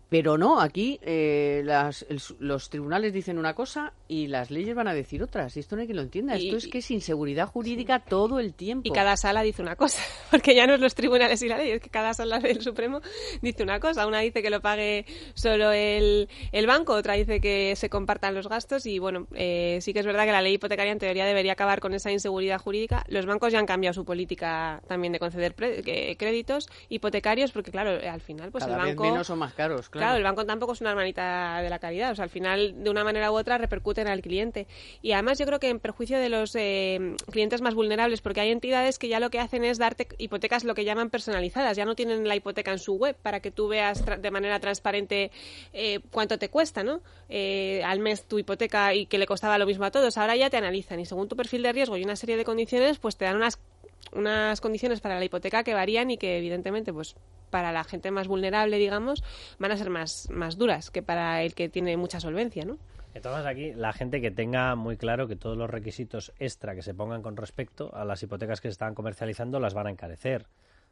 Pero 0.09 0.39
no, 0.39 0.59
aquí 0.59 0.99
eh, 1.03 1.63
los 2.39 2.69
tribunales 2.69 3.13
dicen 3.13 3.37
una 3.37 3.53
cosa 3.53 3.93
y 4.07 4.25
las 4.25 4.49
leyes 4.49 4.75
van 4.75 4.87
a 4.87 4.93
decir 4.95 5.21
otras. 5.21 5.55
Y 5.55 5.59
esto 5.59 5.75
no 5.75 5.83
hay 5.83 5.87
que 5.87 5.93
lo 5.93 6.01
entienda. 6.01 6.35
esto 6.35 6.57
es 6.57 6.67
que 6.67 6.79
es 6.79 6.89
inseguridad 6.89 7.47
jurídica 7.47 7.99
todo 7.99 8.39
el 8.39 8.55
tiempo. 8.55 8.87
Y 8.87 8.91
cada 8.91 9.15
sala 9.17 9.43
dice 9.43 9.61
una 9.61 9.75
cosa, 9.75 10.01
porque 10.31 10.55
ya 10.55 10.65
no 10.65 10.73
es 10.73 10.79
los 10.79 10.95
tribunales 10.95 11.43
y 11.43 11.47
la 11.47 11.57
ley, 11.57 11.71
es 11.71 11.81
que 11.81 11.91
cada 11.91 12.15
sala 12.15 12.39
del 12.39 12.59
Supremo 12.61 13.01
dice 13.43 13.61
una 13.61 13.79
cosa. 13.79 14.07
Una 14.07 14.19
dice 14.21 14.41
que 14.41 14.49
lo 14.49 14.61
pague 14.61 15.05
solo 15.35 15.71
el, 15.71 16.27
banco, 16.65 16.93
otra 16.93 17.13
dice 17.13 17.39
que 17.39 17.75
se 17.75 17.89
compartan 17.91 18.33
los 18.33 18.49
gastos. 18.49 18.87
Y 18.87 18.97
bueno, 18.97 19.27
eh, 19.35 19.77
sí 19.81 19.93
que 19.93 19.99
es 19.99 20.07
verdad 20.07 20.25
que 20.25 20.31
la 20.31 20.41
ley 20.41 20.53
hipotecaria 20.53 20.91
en 20.91 20.99
teoría 20.99 21.25
debería 21.25 21.53
acabar 21.53 21.81
con 21.81 21.93
esa 21.93 22.11
inseguridad 22.11 22.59
jurídica. 22.59 23.05
Los 23.09 23.27
bancos 23.27 23.53
ya 23.53 23.59
han 23.59 23.67
cambiado 23.67 23.93
su 23.93 24.05
política 24.05 24.81
también 24.87 25.13
de 25.13 25.19
conceder 25.19 25.53
créditos 25.53 26.67
hipotecarios, 26.89 27.51
porque 27.51 27.69
claro, 27.69 27.91
al 28.09 28.21
final, 28.21 28.49
pues 28.49 28.63
el 28.65 28.71
banco. 28.71 29.03
menos 29.03 29.29
o 29.29 29.35
más 29.35 29.53
caros, 29.53 29.87
claro. 29.87 29.98
Claro, 29.99 30.17
el 30.17 30.23
banco 30.23 30.45
tampoco 30.45 30.73
es 30.73 30.81
una 30.81 30.91
hermanita 30.91 31.61
de 31.61 31.69
la 31.69 31.79
caridad. 31.79 32.11
O 32.11 32.15
sea, 32.15 32.23
al 32.23 32.29
final, 32.29 32.83
de 32.83 32.89
una 32.89 33.03
manera 33.03 33.31
u 33.31 33.37
otra, 33.37 33.57
repercuten 33.57 34.07
al 34.07 34.21
cliente. 34.21 34.67
Y 35.01 35.11
además, 35.11 35.37
yo 35.39 35.45
creo 35.45 35.59
que 35.59 35.69
en 35.69 35.79
perjuicio 35.79 36.17
de 36.17 36.29
los 36.29 36.55
eh, 36.55 37.15
clientes 37.31 37.61
más 37.61 37.75
vulnerables, 37.75 38.21
porque 38.21 38.41
hay 38.41 38.51
entidades 38.51 38.97
que 38.99 39.07
ya 39.07 39.19
lo 39.19 39.29
que 39.29 39.39
hacen 39.39 39.63
es 39.63 39.77
darte 39.77 40.07
hipotecas 40.17 40.63
lo 40.63 40.75
que 40.75 40.85
llaman 40.85 41.09
personalizadas. 41.09 41.77
Ya 41.77 41.85
no 41.85 41.95
tienen 41.95 42.27
la 42.27 42.35
hipoteca 42.35 42.71
en 42.71 42.79
su 42.79 42.95
web 42.95 43.15
para 43.21 43.39
que 43.39 43.51
tú 43.51 43.67
veas 43.67 44.03
de 44.05 44.31
manera 44.31 44.59
transparente 44.59 45.31
eh, 45.73 45.99
cuánto 46.11 46.37
te 46.37 46.49
cuesta, 46.49 46.83
¿no? 46.83 47.01
Eh, 47.29 47.81
al 47.83 47.99
mes 47.99 48.25
tu 48.25 48.39
hipoteca 48.39 48.93
y 48.93 49.05
que 49.05 49.17
le 49.17 49.25
costaba 49.25 49.57
lo 49.57 49.65
mismo 49.65 49.85
a 49.85 49.91
todos. 49.91 50.17
Ahora 50.17 50.35
ya 50.35 50.49
te 50.49 50.57
analizan 50.57 50.99
y 50.99 51.05
según 51.05 51.27
tu 51.27 51.35
perfil 51.35 51.63
de 51.63 51.73
riesgo 51.73 51.97
y 51.97 52.03
una 52.03 52.15
serie 52.15 52.37
de 52.37 52.45
condiciones, 52.45 52.97
pues 52.99 53.17
te 53.17 53.25
dan 53.25 53.35
unas 53.35 53.59
unas 54.13 54.61
condiciones 54.61 55.01
para 55.01 55.19
la 55.19 55.25
hipoteca 55.25 55.63
que 55.63 55.73
varían 55.73 56.11
y 56.11 56.17
que 56.17 56.37
evidentemente 56.37 56.93
pues 56.93 57.15
para 57.49 57.71
la 57.71 57.83
gente 57.83 58.11
más 58.11 58.27
vulnerable, 58.27 58.77
digamos, 58.77 59.23
van 59.57 59.71
a 59.71 59.77
ser 59.77 59.89
más, 59.89 60.29
más 60.29 60.57
duras 60.57 60.91
que 60.91 61.01
para 61.01 61.41
el 61.43 61.55
que 61.55 61.69
tiene 61.69 61.97
mucha 61.97 62.19
solvencia, 62.19 62.65
¿no? 62.65 62.77
Entonces 63.13 63.45
aquí 63.45 63.73
la 63.73 63.91
gente 63.91 64.21
que 64.21 64.31
tenga 64.31 64.75
muy 64.75 64.95
claro 64.95 65.27
que 65.27 65.35
todos 65.35 65.57
los 65.57 65.69
requisitos 65.69 66.31
extra 66.37 66.75
que 66.75 66.83
se 66.83 66.93
pongan 66.93 67.21
con 67.21 67.35
respecto 67.37 67.93
a 67.93 68.05
las 68.05 68.21
hipotecas 68.21 68.61
que 68.61 68.67
se 68.67 68.73
están 68.73 68.93
comercializando 68.93 69.59
las 69.59 69.73
van 69.73 69.87
a 69.87 69.91
encarecer. 69.91 70.45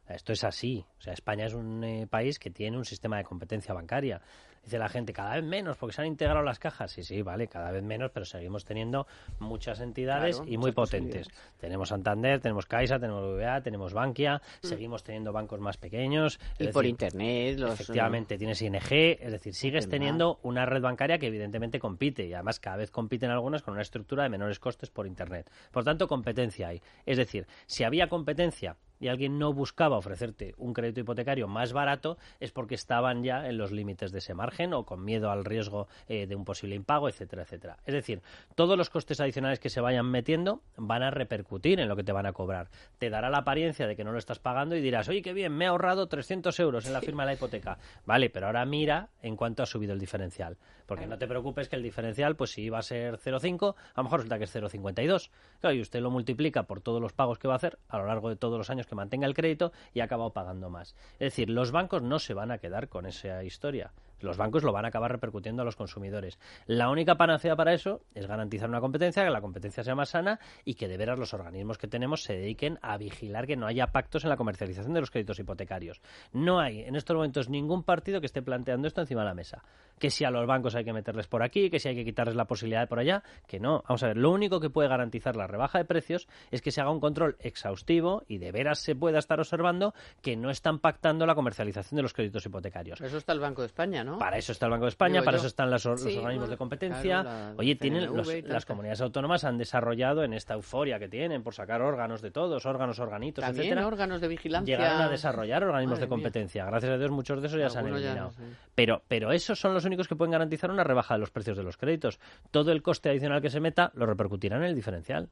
Esto 0.08 0.32
es 0.32 0.42
así. 0.42 0.84
O 0.98 1.02
sea, 1.02 1.12
España 1.12 1.46
es 1.46 1.54
un 1.54 1.84
eh, 1.84 2.06
país 2.08 2.38
que 2.38 2.50
tiene 2.50 2.76
un 2.76 2.84
sistema 2.84 3.18
de 3.18 3.24
competencia 3.24 3.74
bancaria. 3.74 4.20
Dice 4.64 4.78
la 4.78 4.88
gente, 4.88 5.12
cada 5.12 5.34
vez 5.34 5.44
menos, 5.44 5.76
porque 5.76 5.94
se 5.94 6.02
han 6.02 6.06
integrado 6.08 6.42
las 6.42 6.58
cajas. 6.58 6.92
Sí, 6.92 7.02
sí, 7.02 7.22
vale, 7.22 7.48
cada 7.48 7.70
vez 7.70 7.82
menos, 7.82 8.10
pero 8.10 8.26
seguimos 8.26 8.64
teniendo 8.64 9.06
muchas 9.38 9.80
entidades 9.80 10.42
y 10.46 10.58
muy 10.58 10.72
potentes. 10.72 11.28
Tenemos 11.58 11.88
Santander, 11.88 12.40
tenemos 12.40 12.66
Caixa, 12.66 12.98
tenemos 12.98 13.22
BBVA, 13.22 13.62
tenemos 13.62 13.92
Bankia, 13.92 14.40
mm. 14.62 14.66
seguimos 14.66 15.02
teniendo 15.02 15.32
bancos 15.32 15.60
más 15.60 15.76
pequeños. 15.76 16.38
Y 16.58 16.68
por 16.68 16.86
Internet. 16.86 17.58
Los, 17.58 17.72
efectivamente, 17.72 18.38
tienes 18.38 18.60
ING, 18.62 18.76
es 18.90 19.32
decir, 19.32 19.54
sigues 19.54 19.88
teniendo 19.88 20.38
una 20.42 20.66
red 20.66 20.82
bancaria 20.82 21.18
que 21.18 21.26
evidentemente 21.26 21.78
compite 21.78 22.26
y 22.26 22.34
además 22.34 22.60
cada 22.60 22.76
vez 22.76 22.90
compiten 22.90 23.30
algunas 23.30 23.62
con 23.62 23.72
una 23.72 23.82
estructura 23.82 24.22
de 24.22 24.28
menores 24.28 24.58
costes 24.58 24.90
por 24.90 25.06
Internet. 25.06 25.50
Por 25.70 25.84
tanto, 25.84 26.08
competencia 26.08 26.68
hay. 26.68 26.82
Es 27.06 27.16
decir, 27.16 27.46
si 27.66 27.84
había 27.84 28.08
competencia 28.08 28.76
y 29.00 29.08
alguien 29.08 29.38
no 29.38 29.52
buscaba 29.52 29.98
ofrecerte 29.98 30.54
un 30.58 30.72
crédito 30.72 31.00
hipotecario 31.00 31.48
más 31.48 31.72
barato, 31.72 32.18
es 32.40 32.52
porque 32.52 32.74
estaban 32.74 33.22
ya 33.22 33.48
en 33.48 33.58
los 33.58 33.72
límites 33.72 34.12
de 34.12 34.18
ese 34.18 34.34
margen 34.34 34.74
o 34.74 34.84
con 34.84 35.04
miedo 35.04 35.30
al 35.30 35.44
riesgo 35.44 35.88
eh, 36.08 36.26
de 36.26 36.34
un 36.34 36.44
posible 36.44 36.74
impago, 36.74 37.08
etcétera, 37.08 37.42
etcétera. 37.42 37.78
Es 37.86 37.94
decir, 37.94 38.22
todos 38.54 38.76
los 38.76 38.90
costes 38.90 39.20
adicionales 39.20 39.60
que 39.60 39.70
se 39.70 39.80
vayan 39.80 40.06
metiendo 40.06 40.62
van 40.76 41.02
a 41.02 41.10
repercutir 41.10 41.80
en 41.80 41.88
lo 41.88 41.96
que 41.96 42.04
te 42.04 42.12
van 42.12 42.26
a 42.26 42.32
cobrar. 42.32 42.68
Te 42.98 43.10
dará 43.10 43.30
la 43.30 43.38
apariencia 43.38 43.86
de 43.86 43.96
que 43.96 44.04
no 44.04 44.12
lo 44.12 44.18
estás 44.18 44.38
pagando 44.38 44.76
y 44.76 44.80
dirás, 44.80 45.08
oye, 45.08 45.22
qué 45.22 45.32
bien, 45.32 45.52
me 45.52 45.64
he 45.64 45.68
ahorrado 45.68 46.06
300 46.08 46.58
euros 46.60 46.86
en 46.86 46.92
la 46.92 47.00
firma 47.00 47.22
de 47.22 47.28
la 47.28 47.34
hipoteca. 47.34 47.78
Vale, 48.06 48.30
pero 48.30 48.46
ahora 48.46 48.64
mira 48.64 49.08
en 49.22 49.36
cuánto 49.36 49.62
ha 49.62 49.66
subido 49.66 49.92
el 49.92 49.98
diferencial. 49.98 50.56
Porque 50.86 51.06
no 51.06 51.18
te 51.18 51.26
preocupes 51.26 51.68
que 51.68 51.76
el 51.76 51.82
diferencial, 51.82 52.34
pues 52.34 52.52
si 52.52 52.62
iba 52.62 52.78
a 52.78 52.82
ser 52.82 53.18
0,5, 53.18 53.74
a 53.74 53.98
lo 53.98 54.04
mejor 54.04 54.20
resulta 54.20 54.38
que 54.38 54.44
es 54.44 54.56
0,52. 54.56 55.30
Claro, 55.60 55.76
y 55.76 55.80
usted 55.82 56.00
lo 56.00 56.10
multiplica 56.10 56.62
por 56.62 56.80
todos 56.80 57.00
los 57.00 57.12
pagos 57.12 57.38
que 57.38 57.46
va 57.46 57.54
a 57.54 57.56
hacer 57.58 57.78
a 57.88 57.98
lo 57.98 58.06
largo 58.06 58.30
de 58.30 58.36
todos 58.36 58.56
los 58.56 58.70
años 58.70 58.86
que 58.88 58.94
mantenga 58.94 59.26
el 59.26 59.34
crédito 59.34 59.72
y 59.94 60.00
ha 60.00 60.04
acabado 60.04 60.32
pagando 60.32 60.70
más. 60.70 60.94
Es 61.14 61.32
decir, 61.32 61.50
los 61.50 61.70
bancos 61.70 62.02
no 62.02 62.18
se 62.18 62.34
van 62.34 62.50
a 62.50 62.58
quedar 62.58 62.88
con 62.88 63.06
esa 63.06 63.44
historia 63.44 63.92
los 64.20 64.36
bancos 64.36 64.62
lo 64.62 64.72
van 64.72 64.84
a 64.84 64.88
acabar 64.88 65.12
repercutiendo 65.12 65.62
a 65.62 65.64
los 65.64 65.76
consumidores. 65.76 66.38
La 66.66 66.90
única 66.90 67.16
panacea 67.16 67.56
para 67.56 67.72
eso 67.72 68.02
es 68.14 68.26
garantizar 68.26 68.68
una 68.68 68.80
competencia, 68.80 69.24
que 69.24 69.30
la 69.30 69.40
competencia 69.40 69.84
sea 69.84 69.94
más 69.94 70.10
sana 70.10 70.40
y 70.64 70.74
que 70.74 70.88
de 70.88 70.96
veras 70.96 71.18
los 71.18 71.34
organismos 71.34 71.78
que 71.78 71.88
tenemos 71.88 72.22
se 72.22 72.34
dediquen 72.34 72.78
a 72.82 72.96
vigilar 72.96 73.46
que 73.46 73.56
no 73.56 73.66
haya 73.66 73.88
pactos 73.88 74.24
en 74.24 74.30
la 74.30 74.36
comercialización 74.36 74.94
de 74.94 75.00
los 75.00 75.10
créditos 75.10 75.38
hipotecarios. 75.38 76.00
No 76.32 76.60
hay 76.60 76.82
en 76.82 76.96
estos 76.96 77.14
momentos 77.14 77.48
ningún 77.48 77.82
partido 77.82 78.20
que 78.20 78.26
esté 78.26 78.42
planteando 78.42 78.88
esto 78.88 79.00
encima 79.00 79.22
de 79.22 79.28
la 79.28 79.34
mesa. 79.34 79.62
Que 79.98 80.10
si 80.10 80.24
a 80.24 80.30
los 80.30 80.46
bancos 80.46 80.74
hay 80.74 80.84
que 80.84 80.92
meterles 80.92 81.26
por 81.26 81.42
aquí, 81.42 81.70
que 81.70 81.78
si 81.78 81.88
hay 81.88 81.94
que 81.94 82.04
quitarles 82.04 82.36
la 82.36 82.46
posibilidad 82.46 82.80
de 82.80 82.86
por 82.86 82.98
allá, 82.98 83.22
que 83.46 83.60
no. 83.60 83.82
Vamos 83.88 84.02
a 84.02 84.08
ver, 84.08 84.16
lo 84.16 84.30
único 84.30 84.60
que 84.60 84.70
puede 84.70 84.88
garantizar 84.88 85.36
la 85.36 85.46
rebaja 85.46 85.78
de 85.78 85.84
precios 85.84 86.28
es 86.50 86.62
que 86.62 86.70
se 86.70 86.80
haga 86.80 86.90
un 86.90 87.00
control 87.00 87.36
exhaustivo 87.40 88.24
y 88.28 88.38
de 88.38 88.52
veras 88.52 88.78
se 88.78 88.94
pueda 88.94 89.18
estar 89.18 89.38
observando 89.38 89.94
que 90.22 90.36
no 90.36 90.50
están 90.50 90.78
pactando 90.78 91.26
la 91.26 91.34
comercialización 91.34 91.96
de 91.96 92.02
los 92.02 92.12
créditos 92.12 92.44
hipotecarios. 92.46 93.00
Eso 93.00 93.18
está 93.18 93.32
el 93.32 93.40
Banco 93.40 93.62
de 93.62 93.66
España, 93.66 94.04
¿no? 94.04 94.18
Para 94.18 94.38
eso 94.38 94.52
está 94.52 94.66
el 94.66 94.72
Banco 94.72 94.84
de 94.84 94.90
España, 94.90 95.22
para 95.22 95.38
eso 95.38 95.46
están 95.46 95.70
los, 95.70 95.84
organismos 95.86 96.48
de 96.48 96.56
competencia. 96.56 97.54
Oye, 97.56 97.76
tienen 97.76 98.10
las 98.46 98.66
comunidades 98.66 99.00
autónomas 99.00 99.44
han 99.44 99.58
desarrollado 99.58 100.24
en 100.24 100.32
esta 100.32 100.54
euforia 100.54 100.98
que 100.98 101.08
tienen 101.08 101.42
por 101.42 101.54
sacar 101.54 101.82
órganos 101.82 102.22
de 102.22 102.30
todos, 102.30 102.66
órganos, 102.66 102.98
organitos, 102.98 103.44
También 103.44 103.66
etcétera. 103.66 103.86
órganos 103.86 104.20
de 104.20 104.28
vigilancia. 104.28 104.76
Llegaron 104.76 105.02
a 105.02 105.08
desarrollar 105.08 105.64
organismos 105.64 105.98
de 105.98 106.08
competencia. 106.08 106.64
Gracias 106.66 106.92
a 106.92 106.98
Dios 106.98 107.10
muchos 107.10 107.40
de 107.40 107.48
esos 107.48 107.60
ya 107.60 107.68
se 107.68 107.78
han 107.78 107.88
eliminado. 107.88 108.32
pero, 108.74 109.02
pero 109.08 109.32
esos 109.32 109.58
son 109.58 109.74
los 109.74 109.84
únicos 109.88 110.08
que 110.08 110.16
pueden 110.16 110.32
garantizar 110.32 110.70
una 110.70 110.84
rebaja 110.84 111.14
de 111.14 111.20
los 111.20 111.30
precios 111.30 111.56
de 111.56 111.64
los 111.64 111.76
créditos. 111.76 112.20
Todo 112.50 112.70
el 112.70 112.82
coste 112.82 113.10
adicional 113.10 113.42
que 113.42 113.50
se 113.50 113.60
meta 113.60 113.90
lo 113.94 114.06
repercutirá 114.06 114.56
en 114.56 114.62
el 114.62 114.74
diferencial. 114.74 115.28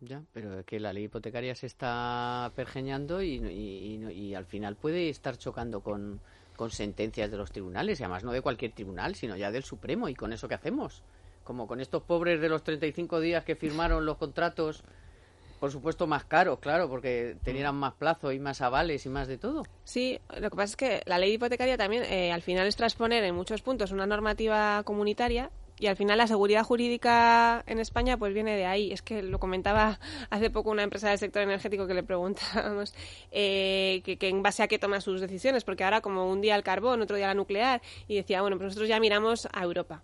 Ya, 0.00 0.22
pero 0.32 0.58
es 0.58 0.64
que 0.64 0.80
la 0.80 0.92
ley 0.92 1.04
hipotecaria 1.04 1.54
se 1.54 1.66
está 1.66 2.50
pergeñando 2.56 3.22
y 3.22 4.34
al 4.34 4.46
final 4.46 4.74
puede 4.74 5.10
estar 5.10 5.36
chocando 5.36 5.80
con, 5.80 6.20
con 6.56 6.70
sentencias 6.70 7.30
de 7.30 7.36
los 7.36 7.50
tribunales, 7.50 8.00
y 8.00 8.04
además 8.04 8.24
no 8.24 8.32
de 8.32 8.40
cualquier 8.40 8.72
tribunal, 8.72 9.14
sino 9.14 9.36
ya 9.36 9.50
del 9.50 9.64
Supremo. 9.64 10.08
¿Y 10.08 10.14
con 10.14 10.32
eso 10.32 10.48
qué 10.48 10.54
hacemos? 10.54 11.02
Como 11.44 11.66
con 11.66 11.80
estos 11.80 12.02
pobres 12.02 12.40
de 12.40 12.48
los 12.48 12.62
35 12.62 13.20
días 13.20 13.44
que 13.44 13.56
firmaron 13.56 14.06
los 14.06 14.16
contratos, 14.16 14.84
por 15.62 15.70
supuesto 15.70 16.08
más 16.08 16.24
caros, 16.24 16.58
claro, 16.58 16.88
porque 16.88 17.36
tenían 17.44 17.76
más 17.76 17.94
plazo 17.94 18.32
y 18.32 18.40
más 18.40 18.60
avales 18.60 19.06
y 19.06 19.08
más 19.08 19.28
de 19.28 19.38
todo. 19.38 19.62
Sí, 19.84 20.18
lo 20.36 20.50
que 20.50 20.56
pasa 20.56 20.72
es 20.72 20.76
que 20.76 21.02
la 21.06 21.18
ley 21.18 21.34
hipotecaria 21.34 21.76
también 21.76 22.02
eh, 22.02 22.32
al 22.32 22.42
final 22.42 22.66
es 22.66 22.74
transponer 22.74 23.22
en 23.22 23.36
muchos 23.36 23.62
puntos 23.62 23.92
una 23.92 24.04
normativa 24.04 24.82
comunitaria 24.82 25.52
y 25.78 25.86
al 25.86 25.94
final 25.94 26.18
la 26.18 26.26
seguridad 26.26 26.64
jurídica 26.64 27.62
en 27.68 27.78
España 27.78 28.16
pues 28.16 28.34
viene 28.34 28.56
de 28.56 28.66
ahí. 28.66 28.90
Es 28.90 29.02
que 29.02 29.22
lo 29.22 29.38
comentaba 29.38 30.00
hace 30.30 30.50
poco 30.50 30.70
una 30.70 30.82
empresa 30.82 31.10
del 31.10 31.18
sector 31.18 31.42
energético 31.42 31.86
que 31.86 31.94
le 31.94 32.02
preguntábamos 32.02 32.92
eh, 33.30 34.02
que, 34.04 34.18
en 34.28 34.42
base 34.42 34.64
a 34.64 34.66
qué 34.66 34.80
toma 34.80 35.00
sus 35.00 35.20
decisiones, 35.20 35.62
porque 35.62 35.84
ahora 35.84 36.00
como 36.00 36.28
un 36.28 36.40
día 36.40 36.56
el 36.56 36.64
carbón, 36.64 37.02
otro 37.02 37.16
día 37.16 37.28
la 37.28 37.34
nuclear, 37.34 37.82
y 38.08 38.16
decía, 38.16 38.40
bueno, 38.40 38.56
pues 38.56 38.66
nosotros 38.66 38.88
ya 38.88 38.98
miramos 38.98 39.46
a 39.52 39.62
Europa 39.62 40.02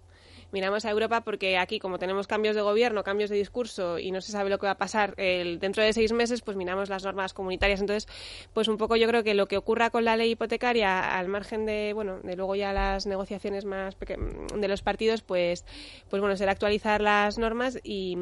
miramos 0.53 0.85
a 0.85 0.91
Europa 0.91 1.21
porque 1.23 1.59
aquí, 1.59 1.79
como 1.79 1.99
tenemos 1.99 2.27
cambios 2.27 2.57
de 2.57 2.63
gobierno, 2.63 3.05
cambios 3.05 3.31
de 3.31 3.37
discurso 3.37 3.99
y 3.99 4.11
no 4.11 4.21
se 4.21 4.33
sabe 4.33 4.51
lo 4.51 4.59
que 4.59 4.67
va 4.67 4.73
a 4.73 4.79
pasar 4.79 5.15
dentro 5.17 5.83
de 5.83 5.93
seis 5.93 6.13
meses, 6.13 6.43
pues 6.43 6.57
miramos 6.57 6.89
las 6.89 7.05
normas 7.05 7.35
comunitarias. 7.35 7.81
Entonces, 7.81 8.09
pues 8.53 8.69
un 8.69 8.77
poco 8.77 8.97
yo 8.97 9.07
creo 9.09 9.23
que 9.23 9.35
lo 9.35 9.47
que 9.47 9.57
ocurra 9.57 9.91
con 9.91 10.05
la 10.05 10.17
ley 10.17 10.31
hipotecaria, 10.31 11.17
al 11.19 11.29
margen 11.29 11.67
de, 11.67 11.93
bueno, 11.95 12.21
de 12.23 12.37
luego 12.37 12.55
ya 12.55 12.73
las 12.73 13.07
negociaciones 13.07 13.65
más 13.65 13.97
de 13.99 14.69
los 14.69 14.83
partidos, 14.83 15.23
pues, 15.23 15.65
pues 16.09 16.21
bueno, 16.21 16.37
será 16.37 16.53
actualizar 16.53 17.01
las 17.01 17.39
normas 17.39 17.79
y 17.83 18.17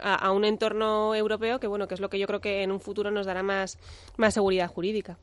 a, 0.00 0.14
a 0.14 0.32
un 0.32 0.44
entorno 0.44 1.14
europeo 1.14 1.60
que, 1.60 1.66
bueno, 1.66 1.88
que 1.88 1.94
es 1.94 2.00
lo 2.00 2.10
que 2.10 2.18
yo 2.18 2.26
creo 2.26 2.40
que 2.40 2.62
en 2.62 2.72
un 2.72 2.80
futuro 2.80 3.10
nos 3.10 3.26
dará 3.26 3.42
más, 3.42 3.78
más 4.16 4.34
seguridad 4.34 4.68
jurídica. 4.68 5.18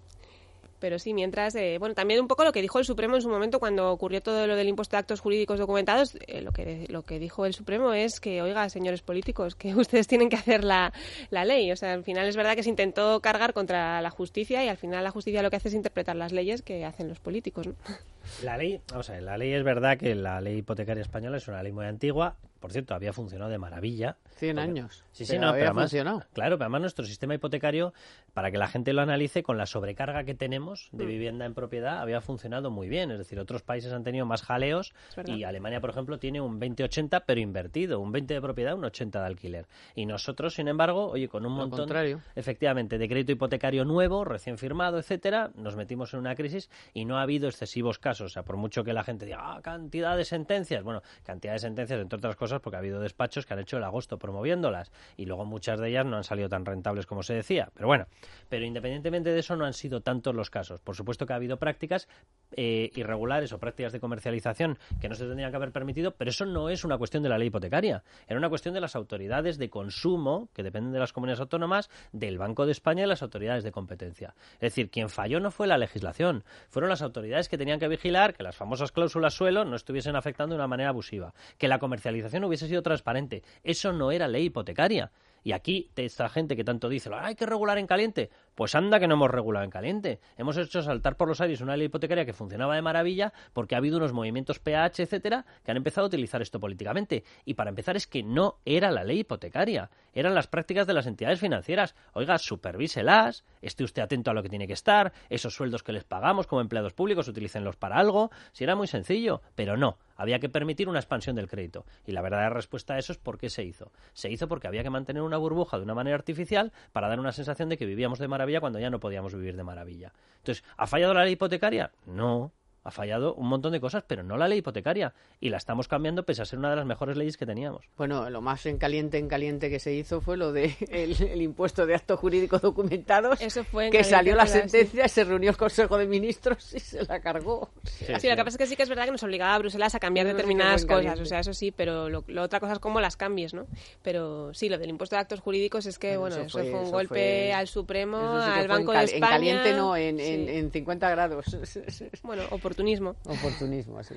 Pero 0.79 0.99
sí, 0.99 1.13
mientras, 1.13 1.55
eh, 1.55 1.77
bueno, 1.79 1.95
también 1.95 2.19
un 2.19 2.27
poco 2.27 2.43
lo 2.43 2.51
que 2.51 2.61
dijo 2.61 2.79
el 2.79 2.85
Supremo 2.85 3.15
en 3.15 3.21
su 3.21 3.29
momento 3.29 3.59
cuando 3.59 3.91
ocurrió 3.91 4.21
todo 4.21 4.47
lo 4.47 4.55
del 4.55 4.67
impuesto 4.67 4.95
de 4.95 4.99
actos 4.99 5.19
jurídicos 5.19 5.59
documentados, 5.59 6.17
eh, 6.27 6.41
lo, 6.41 6.51
que, 6.51 6.85
lo 6.89 7.03
que 7.03 7.19
dijo 7.19 7.45
el 7.45 7.53
Supremo 7.53 7.93
es 7.93 8.19
que, 8.19 8.41
oiga, 8.41 8.69
señores 8.69 9.01
políticos, 9.01 9.55
que 9.55 9.75
ustedes 9.75 10.07
tienen 10.07 10.29
que 10.29 10.37
hacer 10.37 10.63
la, 10.63 10.93
la 11.29 11.45
ley. 11.45 11.71
O 11.71 11.75
sea, 11.75 11.93
al 11.93 12.03
final 12.03 12.27
es 12.27 12.35
verdad 12.35 12.55
que 12.55 12.63
se 12.63 12.69
intentó 12.69 13.19
cargar 13.21 13.53
contra 13.53 14.01
la 14.01 14.09
justicia 14.09 14.63
y 14.63 14.69
al 14.69 14.77
final 14.77 15.03
la 15.03 15.11
justicia 15.11 15.43
lo 15.43 15.49
que 15.49 15.57
hace 15.57 15.69
es 15.69 15.73
interpretar 15.73 16.15
las 16.15 16.31
leyes 16.31 16.61
que 16.61 16.85
hacen 16.85 17.07
los 17.07 17.19
políticos, 17.19 17.67
¿no? 17.67 17.75
La 18.43 18.57
ley, 18.57 18.79
o 18.93 19.01
sea, 19.01 19.19
la 19.21 19.37
ley 19.37 19.53
es 19.53 19.63
verdad 19.63 19.97
que 19.97 20.13
la 20.13 20.39
ley 20.39 20.57
hipotecaria 20.57 21.01
española 21.01 21.37
es 21.37 21.47
una 21.47 21.63
ley 21.63 21.71
muy 21.71 21.85
antigua, 21.85 22.35
por 22.59 22.71
cierto, 22.71 22.93
había 22.93 23.13
funcionado 23.13 23.49
de 23.49 23.57
maravilla. 23.57 24.17
100 24.39 24.59
años. 24.59 25.03
Sí, 25.11 25.25
sí, 25.25 25.37
no, 25.37 25.51
pero 25.51 25.65
además, 25.65 25.83
funcionado. 25.85 26.19
Claro, 26.33 26.57
pero 26.57 26.65
además 26.65 26.81
nuestro 26.81 27.05
sistema 27.05 27.35
hipotecario, 27.35 27.93
para 28.33 28.51
que 28.51 28.57
la 28.57 28.67
gente 28.67 28.93
lo 28.93 29.01
analice, 29.01 29.43
con 29.43 29.57
la 29.57 29.65
sobrecarga 29.65 30.23
que 30.23 30.33
tenemos 30.35 30.89
de 30.91 31.05
Mm. 31.05 31.07
vivienda 31.07 31.45
en 31.45 31.53
propiedad, 31.53 31.99
había 31.99 32.21
funcionado 32.21 32.71
muy 32.71 32.87
bien. 32.87 33.11
Es 33.11 33.17
decir, 33.17 33.39
otros 33.39 33.61
países 33.63 33.91
han 33.93 34.03
tenido 34.03 34.25
más 34.25 34.41
jaleos 34.41 34.93
y 35.27 35.43
Alemania, 35.43 35.81
por 35.81 35.89
ejemplo, 35.89 36.19
tiene 36.19 36.39
un 36.41 36.59
20-80, 36.59 37.23
pero 37.25 37.41
invertido, 37.41 37.99
un 37.99 38.11
20 38.11 38.33
de 38.33 38.41
propiedad, 38.41 38.75
un 38.75 38.85
80 38.85 39.19
de 39.19 39.25
alquiler. 39.25 39.67
Y 39.95 40.05
nosotros, 40.05 40.53
sin 40.53 40.67
embargo, 40.67 41.07
oye, 41.09 41.27
con 41.27 41.45
un 41.45 41.51
Lo 41.53 41.57
montón, 41.61 41.79
contrario. 41.79 42.21
efectivamente, 42.35 42.97
de 42.97 43.07
crédito 43.09 43.31
hipotecario 43.33 43.83
nuevo, 43.85 44.23
recién 44.25 44.57
firmado, 44.57 44.99
etcétera, 44.99 45.51
nos 45.55 45.75
metimos 45.75 46.13
en 46.13 46.19
una 46.21 46.35
crisis 46.35 46.69
y 46.93 47.05
no 47.05 47.17
ha 47.17 47.23
habido 47.23 47.47
excesivos 47.49 47.99
casos. 47.99 48.27
O 48.27 48.29
sea, 48.29 48.43
por 48.43 48.55
mucho 48.57 48.83
que 48.83 48.93
la 48.93 49.03
gente 49.03 49.25
diga, 49.25 49.39
ah, 49.41 49.61
cantidad 49.61 50.15
de 50.15 50.25
sentencias. 50.25 50.83
Bueno, 50.83 51.01
cantidad 51.23 51.53
de 51.53 51.59
sentencias, 51.59 51.99
entre 51.99 52.17
otras 52.17 52.35
cosas, 52.35 52.61
porque 52.61 52.77
ha 52.77 52.79
habido 52.79 52.99
despachos 53.01 53.45
que 53.45 53.53
han 53.53 53.59
hecho 53.59 53.77
el 53.77 53.83
agosto 53.83 54.17
promoviéndolas 54.29 54.91
y 55.17 55.25
luego 55.25 55.45
muchas 55.45 55.79
de 55.79 55.89
ellas 55.89 56.05
no 56.05 56.17
han 56.17 56.23
salido 56.23 56.49
tan 56.49 56.65
rentables 56.65 57.05
como 57.05 57.23
se 57.23 57.33
decía. 57.33 57.69
Pero 57.73 57.87
bueno, 57.87 58.05
pero 58.47 58.65
independientemente 58.65 59.31
de 59.31 59.39
eso, 59.39 59.55
no 59.55 59.65
han 59.65 59.73
sido 59.73 60.01
tantos 60.01 60.35
los 60.35 60.49
casos. 60.49 60.79
Por 60.81 60.95
supuesto 60.95 61.25
que 61.25 61.33
ha 61.33 61.35
habido 61.35 61.57
prácticas 61.57 62.07
eh, 62.55 62.91
irregulares 62.95 63.53
o 63.53 63.59
prácticas 63.59 63.93
de 63.93 63.99
comercialización 63.99 64.77
que 64.99 65.09
no 65.09 65.15
se 65.15 65.25
tendrían 65.25 65.51
que 65.51 65.57
haber 65.57 65.71
permitido, 65.71 66.15
pero 66.15 66.29
eso 66.29 66.45
no 66.45 66.69
es 66.69 66.83
una 66.83 66.97
cuestión 66.97 67.23
de 67.23 67.29
la 67.29 67.37
ley 67.37 67.47
hipotecaria. 67.47 68.03
Era 68.27 68.37
una 68.37 68.49
cuestión 68.49 68.73
de 68.73 68.81
las 68.81 68.95
autoridades 68.95 69.57
de 69.57 69.69
consumo, 69.69 70.49
que 70.53 70.63
dependen 70.63 70.93
de 70.93 70.99
las 70.99 71.13
comunidades 71.13 71.41
autónomas, 71.41 71.89
del 72.11 72.37
Banco 72.37 72.65
de 72.65 72.71
España 72.71 73.03
y 73.03 73.07
las 73.07 73.21
autoridades 73.21 73.63
de 73.63 73.71
competencia. 73.71 74.35
Es 74.53 74.59
decir, 74.59 74.89
quien 74.89 75.09
falló 75.09 75.39
no 75.39 75.51
fue 75.51 75.67
la 75.67 75.77
legislación, 75.77 76.43
fueron 76.69 76.89
las 76.89 77.01
autoridades 77.01 77.49
que 77.49 77.57
tenían 77.57 77.79
que 77.79 77.87
vigilar 77.87 78.33
que 78.33 78.43
las 78.43 78.55
famosas 78.55 78.91
cláusulas 78.91 79.33
suelo 79.33 79.65
no 79.65 79.75
estuviesen 79.75 80.15
afectando 80.15 80.55
de 80.55 80.59
una 80.59 80.67
manera 80.67 80.89
abusiva, 80.89 81.33
que 81.57 81.67
la 81.67 81.79
comercialización 81.79 82.43
hubiese 82.43 82.67
sido 82.67 82.81
transparente. 82.81 83.43
Eso 83.63 83.93
no 83.93 84.11
era 84.11 84.27
ley 84.27 84.45
hipotecaria. 84.45 85.11
Y 85.43 85.53
aquí, 85.53 85.89
esta 85.95 86.27
gente 86.29 86.55
que 86.55 86.63
tanto 86.63 86.89
dice, 86.89 87.09
"Ah, 87.13 87.27
hay 87.27 87.35
que 87.35 87.45
regular 87.45 87.77
en 87.77 87.87
caliente, 87.87 88.29
pues 88.59 88.75
anda 88.75 88.99
que 88.99 89.07
no 89.07 89.13
hemos 89.13 89.31
regulado 89.31 89.63
en 89.63 89.71
caliente. 89.71 90.19
Hemos 90.35 90.57
hecho 90.57 90.81
saltar 90.81 91.15
por 91.15 91.29
los 91.29 91.39
aires 91.39 91.61
una 91.61 91.77
ley 91.77 91.85
hipotecaria 91.85 92.25
que 92.25 92.33
funcionaba 92.33 92.75
de 92.75 92.81
maravilla 92.81 93.31
porque 93.53 93.73
ha 93.73 93.77
habido 93.77 93.95
unos 93.95 94.11
movimientos 94.11 94.59
PH, 94.59 95.03
etcétera, 95.03 95.45
que 95.63 95.71
han 95.71 95.77
empezado 95.77 96.03
a 96.03 96.07
utilizar 96.09 96.41
esto 96.41 96.59
políticamente. 96.59 97.23
Y 97.45 97.53
para 97.53 97.69
empezar 97.69 97.95
es 97.95 98.05
que 98.05 98.21
no 98.21 98.57
era 98.65 98.91
la 98.91 99.05
ley 99.05 99.19
hipotecaria, 99.19 99.89
eran 100.11 100.35
las 100.35 100.47
prácticas 100.47 100.87
de 100.87 100.93
las 100.93 101.07
entidades 101.07 101.39
financieras. 101.39 101.95
Oiga, 102.11 102.37
supervíselas, 102.37 103.45
esté 103.61 103.85
usted 103.85 104.01
atento 104.01 104.29
a 104.29 104.33
lo 104.33 104.43
que 104.43 104.49
tiene 104.49 104.67
que 104.67 104.73
estar, 104.73 105.13
esos 105.29 105.55
sueldos 105.55 105.81
que 105.81 105.93
les 105.93 106.03
pagamos 106.03 106.45
como 106.45 106.59
empleados 106.59 106.91
públicos, 106.91 107.29
utilícenlos 107.29 107.77
para 107.77 107.95
algo. 107.95 108.29
Si 108.51 108.65
era 108.65 108.75
muy 108.75 108.87
sencillo, 108.87 109.41
pero 109.55 109.77
no. 109.77 109.97
Había 110.17 110.39
que 110.39 110.49
permitir 110.49 110.89
una 110.89 110.99
expansión 110.99 111.37
del 111.37 111.47
crédito. 111.47 111.85
Y 112.05 112.11
la 112.11 112.21
verdadera 112.21 112.49
respuesta 112.49 112.95
a 112.95 112.97
eso 112.97 113.13
es 113.13 113.17
por 113.17 113.37
qué 113.37 113.49
se 113.49 113.63
hizo. 113.63 113.93
Se 114.11 114.29
hizo 114.29 114.49
porque 114.49 114.67
había 114.67 114.83
que 114.83 114.89
mantener 114.89 115.21
una 115.21 115.37
burbuja 115.37 115.77
de 115.77 115.83
una 115.83 115.95
manera 115.95 116.17
artificial 116.17 116.73
para 116.91 117.07
dar 117.07 117.21
una 117.21 117.31
sensación 117.31 117.69
de 117.69 117.77
que 117.77 117.85
vivíamos 117.85 118.19
de 118.19 118.27
maravilla 118.27 118.48
cuando 118.59 118.79
ya 118.79 118.89
no 118.89 118.99
podíamos 118.99 119.33
vivir 119.35 119.55
de 119.55 119.63
maravilla. 119.63 120.11
Entonces, 120.37 120.63
¿ha 120.77 120.87
fallado 120.87 121.13
la 121.13 121.23
ley 121.23 121.33
hipotecaria? 121.33 121.91
No. 122.05 122.51
Ha 122.83 122.91
fallado 122.91 123.33
un 123.35 123.47
montón 123.47 123.73
de 123.73 123.79
cosas, 123.81 124.03
pero 124.07 124.23
no 124.23 124.37
la 124.37 124.47
ley 124.47 124.59
hipotecaria. 124.59 125.13
Y 125.39 125.49
la 125.49 125.57
estamos 125.57 125.87
cambiando 125.87 126.23
pese 126.23 126.41
a 126.41 126.45
ser 126.45 126.59
una 126.59 126.69
de 126.69 126.75
las 126.77 126.85
mejores 126.85 127.17
leyes 127.17 127.35
que 127.37 127.45
teníamos. 127.45 127.85
Bueno, 127.97 128.29
lo 128.29 128.41
más 128.41 128.65
en 128.65 128.77
caliente, 128.77 129.17
en 129.17 129.27
caliente 129.27 129.69
que 129.69 129.79
se 129.79 129.93
hizo 129.93 130.21
fue 130.21 130.37
lo 130.37 130.53
de 130.53 130.75
el, 130.89 131.21
el 131.21 131.41
impuesto 131.41 131.85
de 131.85 131.95
actos 131.95 132.19
jurídicos 132.19 132.61
documentados. 132.61 133.41
Eso 133.41 133.63
fue 133.63 133.87
en 133.87 133.91
que 133.91 134.03
salió 134.03 134.35
la. 134.35 134.45
Sí. 134.47 134.59
sentencia, 134.59 135.07
se 135.07 135.23
reunió 135.25 135.49
el 135.51 135.57
Consejo 135.57 135.97
de 135.97 136.07
Ministros 136.07 136.73
y 136.73 136.79
se 136.79 137.03
la 137.05 137.19
cargó. 137.19 137.69
Sí, 137.83 138.05
lo 138.29 138.35
que 138.35 138.43
pasa 138.43 138.49
es 138.49 138.57
que 138.57 138.65
sí 138.67 138.75
que 138.75 138.83
es 138.83 138.89
verdad 138.89 139.05
que 139.05 139.11
nos 139.11 139.23
obligaba 139.23 139.55
a 139.55 139.59
Bruselas 139.59 139.93
a 139.95 139.99
cambiar 139.99 140.25
sí 140.25 140.31
determinadas 140.33 140.85
cosas, 140.85 140.97
caliente. 140.97 141.21
o 141.21 141.25
sea, 141.25 141.39
eso 141.39 141.53
sí, 141.53 141.71
pero 141.71 142.09
lo, 142.09 142.23
lo 142.27 142.41
otra 142.43 142.59
cosa 142.59 142.73
es 142.73 142.79
cómo 142.79 142.99
las 143.01 143.17
cambies, 143.17 143.53
¿no? 143.53 143.67
Pero 144.01 144.53
sí, 144.53 144.69
lo 144.69 144.77
del 144.77 144.89
impuesto 144.89 145.15
de 145.15 145.21
actos 145.21 145.39
jurídicos 145.41 145.85
es 145.85 145.99
que, 145.99 146.17
Bueno, 146.17 146.35
bueno, 146.37 146.47
eso 146.47 146.59
eso, 146.59 146.69
fue- 146.69 146.79
un 146.79 146.83
eso 146.85 146.91
golpe 146.93 147.09
fue- 147.13 147.53
al 147.53 147.67
Supremo, 147.67 148.41
sí 148.41 148.49
al 148.51 148.67
Banco 148.67 148.91
de 148.93 149.03
España. 149.03 149.25
En 149.25 149.31
caliente 149.31 149.73
no, 149.73 149.95
en, 149.95 150.19
en, 150.19 150.47
sí. 150.47 150.55
en 150.55 150.71
50 150.71 151.09
grados. 151.11 151.45
Bueno, 152.23 152.43
oportunismo. 152.69 153.15
Oportunismo, 153.25 153.99
así. 153.99 154.15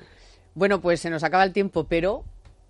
Bueno, 0.55 0.81
pues 0.81 0.99
se 0.99 1.09
nos 1.09 1.23
acaba 1.23 1.43
el 1.43 1.51
tiempo, 1.53 1.85
pero 1.85 2.23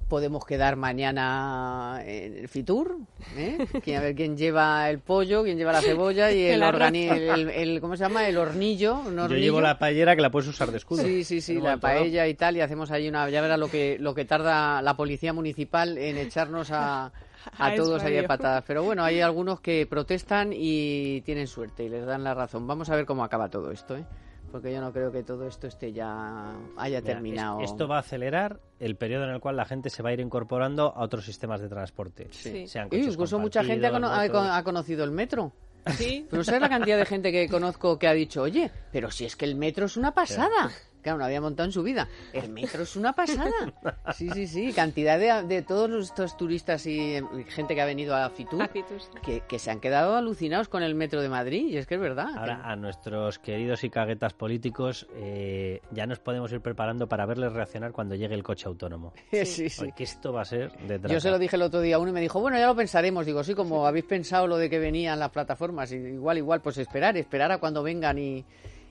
podemos 0.07 0.45
quedar 0.45 0.75
mañana 0.75 2.01
en 2.05 2.37
el 2.37 2.47
Fitur, 2.47 2.97
¿eh? 3.35 3.57
A 3.95 3.99
ver 3.99 4.13
quién 4.15 4.37
lleva 4.37 4.89
el 4.89 4.99
pollo, 4.99 5.43
quién 5.43 5.57
lleva 5.57 5.71
la 5.71 5.81
cebolla 5.81 6.31
y 6.31 6.43
el, 6.45 6.53
El 6.55 6.63
arroz. 6.63 6.81
organi- 6.81 7.11
el, 7.11 7.49
el- 7.49 7.81
¿cómo 7.81 7.95
se 7.97 8.03
llama? 8.03 8.27
El 8.27 8.37
hornillo. 8.37 9.01
Yo 9.11 9.27
llevo 9.35 9.59
la 9.61 9.79
paellera 9.79 10.15
que 10.15 10.21
la 10.21 10.29
puedes 10.29 10.47
usar 10.47 10.71
de 10.71 10.77
escudo. 10.77 11.03
Sí, 11.03 11.23
sí, 11.23 11.41
sí, 11.41 11.59
la 11.59 11.77
paella 11.77 12.27
y 12.27 12.35
tal, 12.35 12.57
y 12.57 12.61
hacemos 12.61 12.91
ahí 12.91 13.07
una... 13.09 13.29
Ya 13.29 13.41
verá 13.41 13.57
lo 13.57 13.69
que, 13.69 13.97
lo 13.99 14.13
que 14.13 14.25
tarda 14.25 14.81
la 14.81 14.95
policía 14.95 15.33
municipal 15.33 15.97
en 15.97 16.17
echarnos 16.17 16.69
a, 16.71 17.05
a 17.57 17.65
A 17.65 17.75
todos 17.75 18.03
ahí 18.03 18.11
de 18.13 18.19
España. 18.19 18.27
patadas. 18.37 18.63
Pero 18.67 18.83
bueno, 18.83 19.03
hay 19.03 19.19
algunos 19.21 19.61
que 19.61 19.87
protestan 19.87 20.51
y 20.53 21.21
tienen 21.21 21.47
suerte 21.47 21.85
y 21.85 21.89
les 21.89 22.05
dan 22.05 22.23
la 22.23 22.33
razón. 22.33 22.67
Vamos 22.67 22.89
a 22.89 22.95
ver 22.95 23.05
cómo 23.05 23.23
acaba 23.23 23.49
todo 23.49 23.71
esto, 23.71 23.97
¿eh? 23.97 24.05
Porque 24.53 24.71
yo 24.71 24.79
no 24.81 24.93
creo 24.93 25.11
que 25.11 25.23
todo 25.23 25.47
esto 25.47 25.65
esté 25.65 25.91
ya... 25.91 26.51
haya 26.77 27.01
Mira, 27.01 27.13
terminado. 27.13 27.59
es- 27.61 27.71
Esto 27.71 27.87
va 27.87 27.95
a 27.97 27.99
acelerar 28.01 28.59
el 28.79 28.95
periodo 28.95 29.23
en 29.25 29.31
el 29.31 29.39
cual 29.39 29.57
la 29.57 29.65
gente 29.65 29.89
se 29.89 30.03
va 30.03 30.09
a 30.09 30.13
ir 30.13 30.19
incorporando 30.19 30.93
a 30.95 31.01
otros 31.03 31.25
sistemas 31.25 31.59
de 31.59 31.69
transporte. 31.69 32.27
Sí. 32.29 32.67
Sean 32.67 32.87
Y 32.91 32.97
incluso 32.97 33.39
mucha 33.39 33.63
gente 33.63 33.87
ha, 33.87 33.91
cono- 33.91 34.09
ha 34.53 34.63
conocido 34.63 35.03
el 35.03 35.09
metro. 35.11 35.51
Sí, 35.97 36.27
Pero 36.29 36.43
¿sabes 36.43 36.61
la 36.61 36.69
cantidad 36.69 36.97
de 36.99 37.05
gente 37.05 37.31
que 37.31 37.49
conozco 37.49 37.97
que 37.99 38.07
ha 38.07 38.13
dicho, 38.13 38.43
oye, 38.43 38.69
pero 38.91 39.09
si 39.11 39.25
es 39.25 39.35
que 39.35 39.45
el 39.45 39.55
metro 39.55 39.87
es 39.87 39.97
una 39.97 40.13
pasada? 40.13 40.69
Claro, 41.03 41.19
no 41.19 41.25
había 41.25 41.41
montado 41.41 41.67
en 41.67 41.73
su 41.73 41.83
vida. 41.83 42.07
El 42.31 42.49
metro 42.49 42.83
es 42.83 42.95
una 42.95 43.13
pasada. 43.13 43.51
Sí, 44.13 44.29
sí, 44.29 44.47
sí. 44.47 44.73
Cantidad 44.73 45.19
de, 45.19 45.47
de 45.47 45.61
todos 45.61 45.89
estos 46.05 46.37
turistas 46.37 46.85
y, 46.85 47.19
gente 47.47 47.75
que 47.75 47.81
ha 47.81 47.85
venido 47.85 48.15
a 48.15 48.29
Fitur 48.29 48.69
que, 48.69 49.41
que 49.47 49.59
se 49.59 49.71
han 49.71 49.79
quedado 49.79 50.15
alucinados 50.15 50.67
con 50.67 50.83
el 50.83 50.95
metro 50.95 51.21
de 51.21 51.29
Madrid. 51.29 51.67
Y 51.67 51.77
es 51.77 51.87
que 51.87 51.95
es 51.95 52.01
verdad. 52.01 52.29
Ahora, 52.35 52.61
a 52.63 52.75
nuestros 52.75 53.39
queridos 53.39 53.83
y 53.83 53.89
caguetas 53.89 54.33
políticos, 54.33 55.07
eh, 55.15 55.81
ya 55.91 56.05
nos 56.05 56.19
podemos 56.19 56.51
ir 56.51 56.61
preparando 56.61 57.07
para 57.07 57.25
verles 57.25 57.53
reaccionar 57.53 57.91
cuando 57.91 58.15
llegue 58.15 58.35
el 58.35 58.43
coche 58.43 58.67
autónomo. 58.67 59.13
sí, 59.31 59.45
sí. 59.45 59.69
sí. 59.69 59.85
Porque 59.85 60.03
esto 60.03 60.31
va 60.31 60.41
a 60.41 60.45
ser 60.45 60.71
de 60.79 60.99
Yo 61.09 61.19
se 61.19 61.29
lo 61.29 61.39
dije 61.39 61.55
el 61.55 61.63
otro 61.63 61.81
día 61.81 61.97
a 61.97 61.99
uno 61.99 62.11
y 62.11 62.13
me 62.13 62.21
dijo, 62.21 62.39
bueno, 62.39 62.57
ya 62.57 62.67
lo 62.67 62.75
pensaremos. 62.75 63.25
Digo, 63.25 63.43
sí, 63.43 63.53
como 63.53 63.85
habéis 63.85 64.05
pensado 64.05 64.47
lo 64.47 64.57
de 64.57 64.69
que 64.69 64.79
venían 64.79 65.19
las 65.19 65.31
plataformas, 65.31 65.91
y 65.91 65.95
igual, 65.95 66.37
igual, 66.37 66.61
pues 66.61 66.77
esperar, 66.77 67.17
esperar 67.17 67.51
a 67.51 67.57
cuando 67.57 67.83
vengan 67.83 68.17
y, 68.17 68.45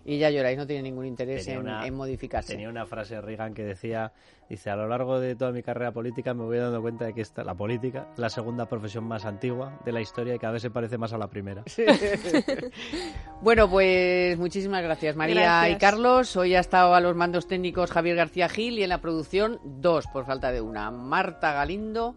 y 0.05 0.19
ya 0.19 0.31
lloráis. 0.31 0.59
No 0.59 0.67
tiene 0.67 0.83
ningún 0.83 1.07
interés 1.07 1.45
Tenía 1.45 1.61
en, 1.61 1.67
una- 1.67 1.87
en 1.87 1.95
modificarse. 1.95 2.53
Tenía 2.53 2.69
una 2.69 2.87
frase 2.87 3.21
Reagan 3.21 3.55
que 3.55 3.63
decía, 3.65 4.13
dice, 4.49 4.71
a 4.71 4.77
lo 4.77 4.89
largo 4.89 5.21
de 5.21 5.37
toda 5.37 5.53
mi 5.53 5.63
carrera 5.63 5.93
política 5.93 6.35
me 6.35 6.45
voy 6.45 6.59
dando 6.59 6.81
cuenta 6.83 7.05
de 7.05 7.15
que 7.15 7.21
esta, 7.21 7.45
la 7.45 7.55
política 7.55 8.09
es 8.13 8.19
la 8.19 8.29
segunda 8.29 8.67
profesión 8.67 9.05
más 9.05 9.25
antigua 9.25 9.79
de 9.85 9.93
la 9.93 10.01
historia 10.01 10.35
y 10.35 10.39
cada 10.39 10.55
vez 10.55 10.63
se 10.63 10.71
parece 10.71 10.99
más 10.99 11.13
a 11.13 11.19
la 11.19 11.29
primera. 11.29 11.63
Bueno, 13.41 13.69
pues 13.69 14.39
muchísimas 14.39 14.83
gracias 14.83 15.17
María 15.17 15.35
Gracias. 15.35 15.77
y 15.77 15.81
Carlos. 15.81 16.37
Hoy 16.37 16.55
ha 16.55 16.61
estado 16.61 16.95
a 16.95 17.01
los 17.01 17.17
mandos 17.17 17.49
técnicos 17.49 17.91
Javier 17.91 18.17
García 18.17 18.49
Gil 18.49 18.79
y 18.79 18.83
en 18.85 18.89
la 18.89 19.01
producción 19.01 19.59
dos, 19.65 20.07
por 20.07 20.25
falta 20.27 20.53
de 20.53 20.61
una, 20.61 20.91
Marta 20.93 21.53
Galindo 21.53 22.15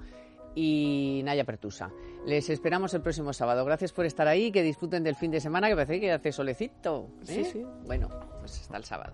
y 0.55 1.21
Naya 1.23 1.43
Pertusa. 1.43 1.91
Les 2.25 2.49
esperamos 2.49 2.93
el 2.93 3.01
próximo 3.01 3.33
sábado. 3.33 3.63
Gracias 3.65 3.91
por 3.91 4.05
estar 4.05 4.27
ahí, 4.27 4.51
que 4.51 4.63
disfruten 4.63 5.03
del 5.03 5.15
fin 5.15 5.29
de 5.29 5.39
semana, 5.39 5.67
que 5.67 5.75
parece 5.75 5.99
que 5.99 6.11
hace 6.11 6.31
solecito. 6.31 7.09
¿eh? 7.21 7.25
Sí, 7.25 7.45
sí. 7.45 7.65
Bueno, 7.85 8.09
pues 8.39 8.61
hasta 8.61 8.77
el 8.77 8.83
sábado. 8.83 9.13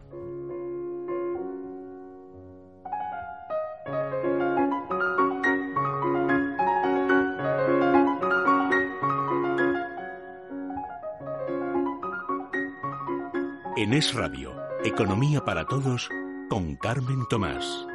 En 13.78 13.94
Es 13.94 14.14
Radio, 14.14 14.54
Economía 14.86 15.44
para 15.44 15.66
Todos, 15.66 16.08
con 16.50 16.76
Carmen 16.76 17.26
Tomás. 17.30 17.88